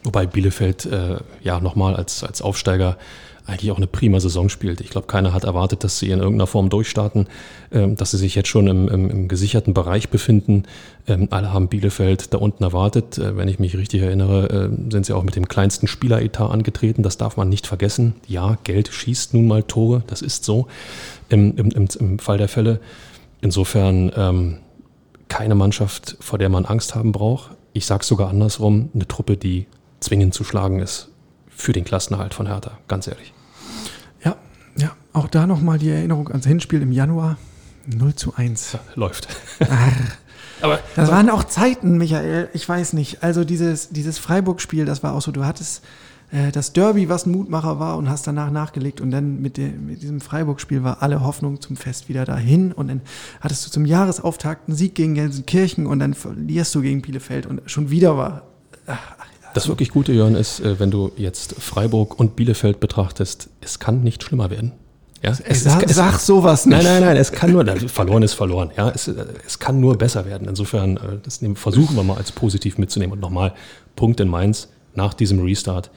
wobei 0.03 0.26
Bielefeld 0.26 0.86
äh, 0.86 1.18
ja 1.43 1.59
nochmal 1.59 1.95
als, 1.95 2.24
als 2.24 2.41
Aufsteiger 2.41 2.97
eigentlich 3.45 3.72
auch 3.72 3.78
eine 3.78 3.88
prima 3.88 4.20
Saison 4.20 4.49
spielt. 4.49 4.82
Ich 4.82 4.89
glaube, 4.89 5.07
keiner 5.07 5.34
hat 5.34 5.45
erwartet, 5.45 5.84
dass 5.84 5.99
sie 5.99 6.09
in 6.09 6.20
irgendeiner 6.20 6.47
Form 6.47 6.70
durchstarten, 6.70 7.28
ähm, 7.72 7.95
dass 7.95 8.11
sie 8.11 8.18
sich 8.18 8.36
jetzt 8.36 8.47
schon 8.47 8.68
im, 8.68 8.88
im, 8.88 9.09
im 9.09 9.28
gesicherten 9.28 9.74
Bereich 9.74 10.09
befinden. 10.09 10.63
Ähm, 11.07 11.28
alle 11.32 11.51
haben 11.51 11.68
Bielefeld 11.68 12.34
da 12.34 12.38
unten 12.38 12.63
erwartet. 12.63 13.18
Äh, 13.18 13.36
wenn 13.36 13.49
ich 13.49 13.59
mich 13.59 13.78
richtig 13.78 14.01
erinnere, 14.01 14.49
äh, 14.49 14.91
sind 14.91 15.05
sie 15.05 15.13
auch 15.13 15.24
mit 15.24 15.36
dem 15.36 15.49
kleinsten 15.49 15.88
Spieleretat 15.88 16.49
angetreten. 16.49 17.03
Das 17.03 17.18
darf 17.18 17.36
man 17.36 17.49
nicht 17.49 17.68
vergessen. 17.68 18.15
Ja, 18.28 18.57
Geld 18.63 18.89
schießt 18.89 19.34
nun 19.34 19.47
mal 19.47 19.63
Tore, 19.63 20.03
das 20.07 20.22
ist 20.22 20.45
so 20.45 20.68
im, 21.28 21.57
im, 21.57 21.88
im 21.99 22.20
Fall 22.20 22.38
der 22.38 22.47
Fälle. 22.47 22.80
Insofern 23.41 24.11
ähm, 24.15 24.57
keine 25.30 25.55
Mannschaft, 25.55 26.18
vor 26.20 26.39
der 26.39 26.49
man 26.49 26.65
Angst 26.65 26.95
haben 26.95 27.11
braucht. 27.11 27.57
Ich 27.78 27.86
sage 27.86 28.04
sogar 28.04 28.30
andersrum, 28.30 28.90
eine 28.96 29.08
Truppe, 29.08 29.38
die 29.38 29.68
zwingend 30.00 30.34
zu 30.34 30.44
schlagen 30.44 30.80
ist 30.80 31.10
für 31.48 31.74
den 31.74 31.86
Klassenerhalt 31.86 32.34
von 32.34 32.48
Hertha, 32.48 32.80
ganz 32.88 33.06
ehrlich. 33.06 33.34
Ja, 34.26 34.36
ja, 34.78 34.96
auch 35.14 35.28
da 35.28 35.46
nochmal 35.46 35.78
die 35.78 35.92
Erinnerung 35.92 36.28
ans 36.30 36.48
Hinspiel 36.48 36.82
im 36.82 36.92
Januar. 36.92 37.38
0 37.86 38.16
zu 38.16 38.34
1. 38.34 38.74
Ja, 38.74 38.80
läuft. 38.96 39.28
aber 40.62 40.80
das 40.96 41.12
waren 41.12 41.30
auch 41.30 41.44
Zeiten, 41.44 42.00
Michael. 42.00 42.50
Ich 42.54 42.68
weiß 42.68 42.94
nicht. 42.94 43.22
Also 43.22 43.44
dieses, 43.44 43.90
dieses 43.90 44.18
Freiburg-Spiel, 44.18 44.86
das 44.86 45.04
war 45.04 45.14
auch 45.14 45.22
so, 45.22 45.32
du 45.32 45.46
hattest 45.46 45.84
äh, 46.32 46.52
das 46.52 46.74
Derby, 46.74 47.10
was 47.10 47.26
ein 47.26 47.32
Mutmacher 47.32 47.80
war 47.80 47.98
und 47.98 48.10
hast 48.10 48.28
danach 48.28 48.52
nachgelegt 48.52 49.00
und 49.00 49.12
dann 49.12 49.42
mit, 49.42 49.58
dem, 49.58 49.86
mit 49.86 50.02
diesem 50.02 50.20
Freiburg-Spiel 50.20 50.84
war 50.84 51.02
alle 51.02 51.24
Hoffnung 51.24 51.62
zum 51.62 51.78
Fest 51.78 52.10
wieder 52.10 52.26
dahin 52.26 52.72
und 52.74 52.90
dann 52.90 53.02
hattest 53.40 53.66
du 53.66 53.72
zum 53.72 53.86
Jahresauftakt 53.86 54.68
einen 54.68 54.76
Sieg 54.76 54.96
gegen 54.96 55.16
Gelsenkirchen 55.16 55.86
und 55.86 56.00
dann 56.00 56.14
verlierst 56.14 56.76
du 56.76 56.82
gegen 56.82 57.02
Bielefeld 57.02 57.46
und 57.46 57.62
schon 57.66 57.90
wieder 57.90 58.18
war, 58.18 58.44
ach, 58.88 59.16
Das 59.54 59.70
wirklich 59.70 59.90
Gute, 59.90 60.12
Jörn, 60.12 60.36
ist, 60.36 60.60
äh, 60.60 60.80
wenn 60.80 60.92
du 60.92 61.12
jetzt 61.16 61.56
Freiburg 61.56 62.20
und 62.20 62.36
Bielefeld 62.36 62.80
betrachtest, 62.80 63.50
es 63.62 63.80
kann 63.80 64.04
nicht 64.04 64.22
schlimmer 64.24 64.50
werden. 64.50 64.74
Ja, 65.24 65.32
es, 65.32 65.64
sag, 65.64 65.84
es, 65.84 65.96
sag 65.96 66.20
sowas 66.20 66.66
nicht. 66.68 66.78
Nein, 66.78 66.86
nein, 66.86 67.04
nein, 67.04 67.18
es 67.18 67.32
kann 67.32 67.52
nur, 67.52 67.66
verloren 67.66 68.22
ist 68.22 68.34
verloren. 68.34 68.70
Ja, 68.78 68.90
es, 68.90 69.08
es 69.08 69.58
kann 69.58 69.80
nur 69.80 69.98
besser 69.98 70.26
werden. 70.26 70.48
Insofern, 70.48 70.98
äh, 70.98 71.00
das 71.24 71.40
versuchen 71.56 71.96
wir 71.96 72.04
mal 72.04 72.18
als 72.18 72.32
positiv 72.32 72.78
mitzunehmen. 72.78 73.14
Und 73.14 73.20
nochmal, 73.20 73.54
Punkt 73.96 74.20
in 74.20 74.28
Mainz 74.28 74.68
nach 74.94 75.14
diesem 75.14 75.40
Restart 75.40 75.90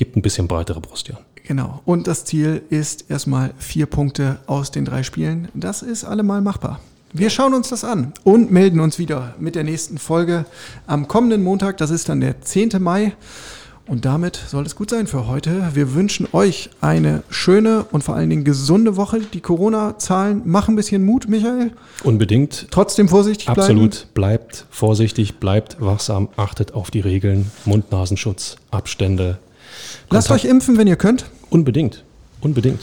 gibt 0.00 0.16
ein 0.16 0.22
bisschen 0.22 0.48
breitere 0.48 0.80
Brust, 0.80 1.08
Jörn. 1.08 1.20
Genau. 1.46 1.82
Und 1.84 2.06
das 2.06 2.24
Ziel 2.24 2.62
ist 2.70 3.10
erstmal 3.10 3.52
vier 3.58 3.84
Punkte 3.84 4.38
aus 4.46 4.70
den 4.70 4.86
drei 4.86 5.02
Spielen. 5.02 5.48
Das 5.52 5.82
ist 5.82 6.04
allemal 6.04 6.40
machbar. 6.40 6.80
Wir 7.12 7.28
schauen 7.28 7.52
uns 7.52 7.68
das 7.68 7.84
an 7.84 8.14
und 8.24 8.50
melden 8.50 8.80
uns 8.80 8.98
wieder 8.98 9.34
mit 9.38 9.56
der 9.56 9.64
nächsten 9.64 9.98
Folge 9.98 10.46
am 10.86 11.06
kommenden 11.06 11.42
Montag. 11.42 11.76
Das 11.76 11.90
ist 11.90 12.08
dann 12.08 12.22
der 12.22 12.40
10. 12.40 12.70
Mai. 12.78 13.12
Und 13.86 14.06
damit 14.06 14.36
soll 14.36 14.64
es 14.64 14.74
gut 14.74 14.88
sein 14.88 15.06
für 15.06 15.26
heute. 15.26 15.74
Wir 15.74 15.92
wünschen 15.92 16.26
euch 16.32 16.70
eine 16.80 17.22
schöne 17.28 17.84
und 17.90 18.02
vor 18.02 18.14
allen 18.14 18.30
Dingen 18.30 18.44
gesunde 18.44 18.96
Woche. 18.96 19.20
Die 19.20 19.40
Corona-Zahlen 19.40 20.42
machen 20.46 20.72
ein 20.72 20.76
bisschen 20.76 21.04
Mut, 21.04 21.28
Michael. 21.28 21.72
Unbedingt. 22.04 22.68
Trotzdem 22.70 23.08
vorsichtig 23.08 23.46
bleiben. 23.46 23.60
Absolut. 23.60 24.06
Bleibt 24.14 24.64
vorsichtig, 24.70 25.40
bleibt 25.40 25.78
wachsam, 25.78 26.30
achtet 26.36 26.72
auf 26.72 26.90
die 26.90 27.00
Regeln. 27.00 27.50
Mund-Nasenschutz, 27.66 28.56
Abstände. 28.70 29.38
Kontakt. 30.08 30.12
Lasst 30.12 30.30
euch 30.30 30.44
impfen, 30.44 30.78
wenn 30.78 30.86
ihr 30.86 30.96
könnt. 30.96 31.26
Unbedingt. 31.50 32.04
Unbedingt. 32.40 32.80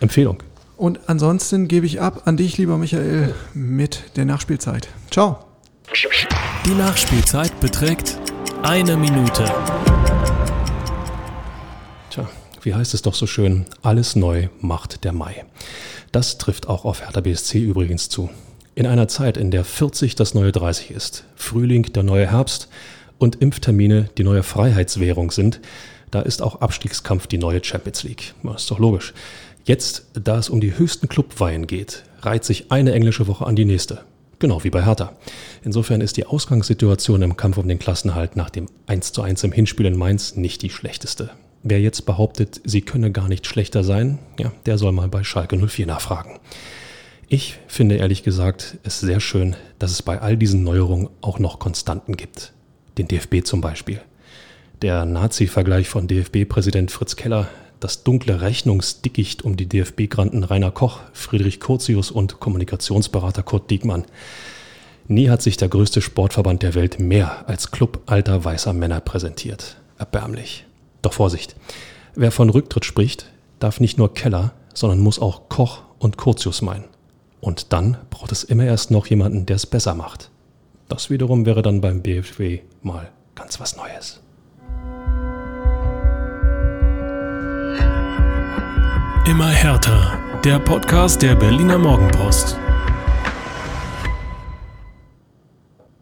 Empfehlung. 0.00 0.42
Und 0.76 1.00
ansonsten 1.08 1.68
gebe 1.68 1.84
ich 1.84 2.00
ab 2.00 2.22
an 2.24 2.36
dich, 2.36 2.56
lieber 2.56 2.78
Michael, 2.78 3.34
mit 3.52 4.16
der 4.16 4.24
Nachspielzeit. 4.24 4.88
Ciao. 5.10 5.38
Die 6.64 6.74
Nachspielzeit 6.74 7.58
beträgt 7.60 8.18
eine 8.62 8.96
Minute. 8.96 9.44
Tja, 12.10 12.28
wie 12.62 12.74
heißt 12.74 12.94
es 12.94 13.02
doch 13.02 13.14
so 13.14 13.26
schön? 13.26 13.66
Alles 13.82 14.16
neu 14.16 14.48
macht 14.60 15.04
der 15.04 15.12
Mai. 15.12 15.44
Das 16.12 16.38
trifft 16.38 16.68
auch 16.68 16.84
auf 16.84 17.02
Hertha 17.02 17.20
BSC 17.20 17.58
übrigens 17.58 18.08
zu. 18.08 18.30
In 18.74 18.86
einer 18.86 19.08
Zeit, 19.08 19.36
in 19.36 19.50
der 19.50 19.64
40 19.64 20.14
das 20.14 20.34
neue 20.34 20.52
30 20.52 20.92
ist, 20.92 21.24
Frühling 21.34 21.92
der 21.92 22.04
neue 22.04 22.30
Herbst 22.30 22.68
und 23.18 23.42
Impftermine 23.42 24.08
die 24.16 24.24
neue 24.24 24.42
Freiheitswährung 24.42 25.30
sind, 25.30 25.60
da 26.10 26.20
ist 26.22 26.42
auch 26.42 26.60
Abstiegskampf 26.60 27.26
die 27.26 27.38
neue 27.38 27.62
Champions 27.62 28.02
League. 28.02 28.34
Das 28.42 28.62
ist 28.62 28.70
doch 28.70 28.78
logisch. 28.78 29.14
Jetzt, 29.64 30.06
da 30.14 30.38
es 30.38 30.48
um 30.48 30.60
die 30.60 30.76
höchsten 30.76 31.08
Clubweihen 31.08 31.66
geht, 31.66 32.04
reiht 32.22 32.44
sich 32.44 32.72
eine 32.72 32.92
englische 32.92 33.26
Woche 33.26 33.46
an 33.46 33.56
die 33.56 33.64
nächste. 33.64 34.04
Genau 34.38 34.64
wie 34.64 34.70
bei 34.70 34.84
Hertha. 34.84 35.12
Insofern 35.62 36.00
ist 36.00 36.16
die 36.16 36.26
Ausgangssituation 36.26 37.20
im 37.20 37.36
Kampf 37.36 37.58
um 37.58 37.68
den 37.68 37.78
Klassenhalt 37.78 38.36
nach 38.36 38.48
dem 38.48 38.66
1:1 38.86 39.44
im 39.44 39.52
Hinspiel 39.52 39.86
in 39.86 39.98
Mainz 39.98 40.34
nicht 40.34 40.62
die 40.62 40.70
schlechteste. 40.70 41.30
Wer 41.62 41.80
jetzt 41.80 42.06
behauptet, 42.06 42.60
sie 42.64 42.80
könne 42.80 43.12
gar 43.12 43.28
nicht 43.28 43.46
schlechter 43.46 43.84
sein, 43.84 44.18
ja, 44.38 44.50
der 44.64 44.78
soll 44.78 44.92
mal 44.92 45.08
bei 45.08 45.24
Schalke 45.24 45.58
04 45.58 45.86
nachfragen. 45.86 46.40
Ich 47.28 47.58
finde 47.68 47.96
ehrlich 47.96 48.22
gesagt 48.22 48.78
es 48.82 48.98
sehr 48.98 49.20
schön, 49.20 49.56
dass 49.78 49.92
es 49.92 50.02
bei 50.02 50.20
all 50.20 50.38
diesen 50.38 50.64
Neuerungen 50.64 51.10
auch 51.20 51.38
noch 51.38 51.58
Konstanten 51.58 52.16
gibt. 52.16 52.52
Den 52.96 53.08
DFB 53.08 53.44
zum 53.44 53.60
Beispiel. 53.60 54.00
Der 54.82 55.04
Nazi-Vergleich 55.04 55.88
von 55.90 56.08
DFB-Präsident 56.08 56.90
Fritz 56.90 57.14
Keller 57.14 57.48
das 57.80 58.02
dunkle 58.02 58.40
Rechnungsdickicht 58.40 59.42
um 59.42 59.56
die 59.56 59.66
DFB-Granten 59.66 60.44
Rainer 60.44 60.70
Koch, 60.70 61.00
Friedrich 61.12 61.60
Curtius 61.60 62.10
und 62.10 62.40
Kommunikationsberater 62.40 63.42
Kurt 63.42 63.70
Diekmann. 63.70 64.04
Nie 65.06 65.28
hat 65.28 65.42
sich 65.42 65.56
der 65.56 65.68
größte 65.68 66.00
Sportverband 66.00 66.62
der 66.62 66.74
Welt 66.74 66.98
mehr 66.98 67.48
als 67.48 67.70
Club 67.70 68.00
alter 68.06 68.44
weißer 68.44 68.72
Männer 68.72 69.00
präsentiert. 69.00 69.76
Erbärmlich. 69.98 70.66
Doch 71.02 71.12
Vorsicht. 71.12 71.56
Wer 72.14 72.30
von 72.30 72.48
Rücktritt 72.48 72.84
spricht, 72.84 73.26
darf 73.58 73.80
nicht 73.80 73.98
nur 73.98 74.14
Keller, 74.14 74.52
sondern 74.72 75.00
muss 75.00 75.18
auch 75.18 75.48
Koch 75.48 75.82
und 75.98 76.16
Curtius 76.16 76.62
meinen. 76.62 76.84
Und 77.40 77.72
dann 77.72 77.98
braucht 78.08 78.32
es 78.32 78.44
immer 78.44 78.64
erst 78.64 78.90
noch 78.90 79.06
jemanden, 79.06 79.44
der 79.44 79.56
es 79.56 79.66
besser 79.66 79.94
macht. 79.94 80.30
Das 80.88 81.10
wiederum 81.10 81.44
wäre 81.44 81.62
dann 81.62 81.80
beim 81.80 82.02
BFW 82.02 82.60
mal 82.82 83.10
ganz 83.34 83.60
was 83.60 83.76
Neues. 83.76 84.20
Immer 89.30 89.50
härter. 89.50 90.18
Der 90.44 90.58
Podcast 90.58 91.22
der 91.22 91.36
Berliner 91.36 91.78
Morgenpost. 91.78 92.58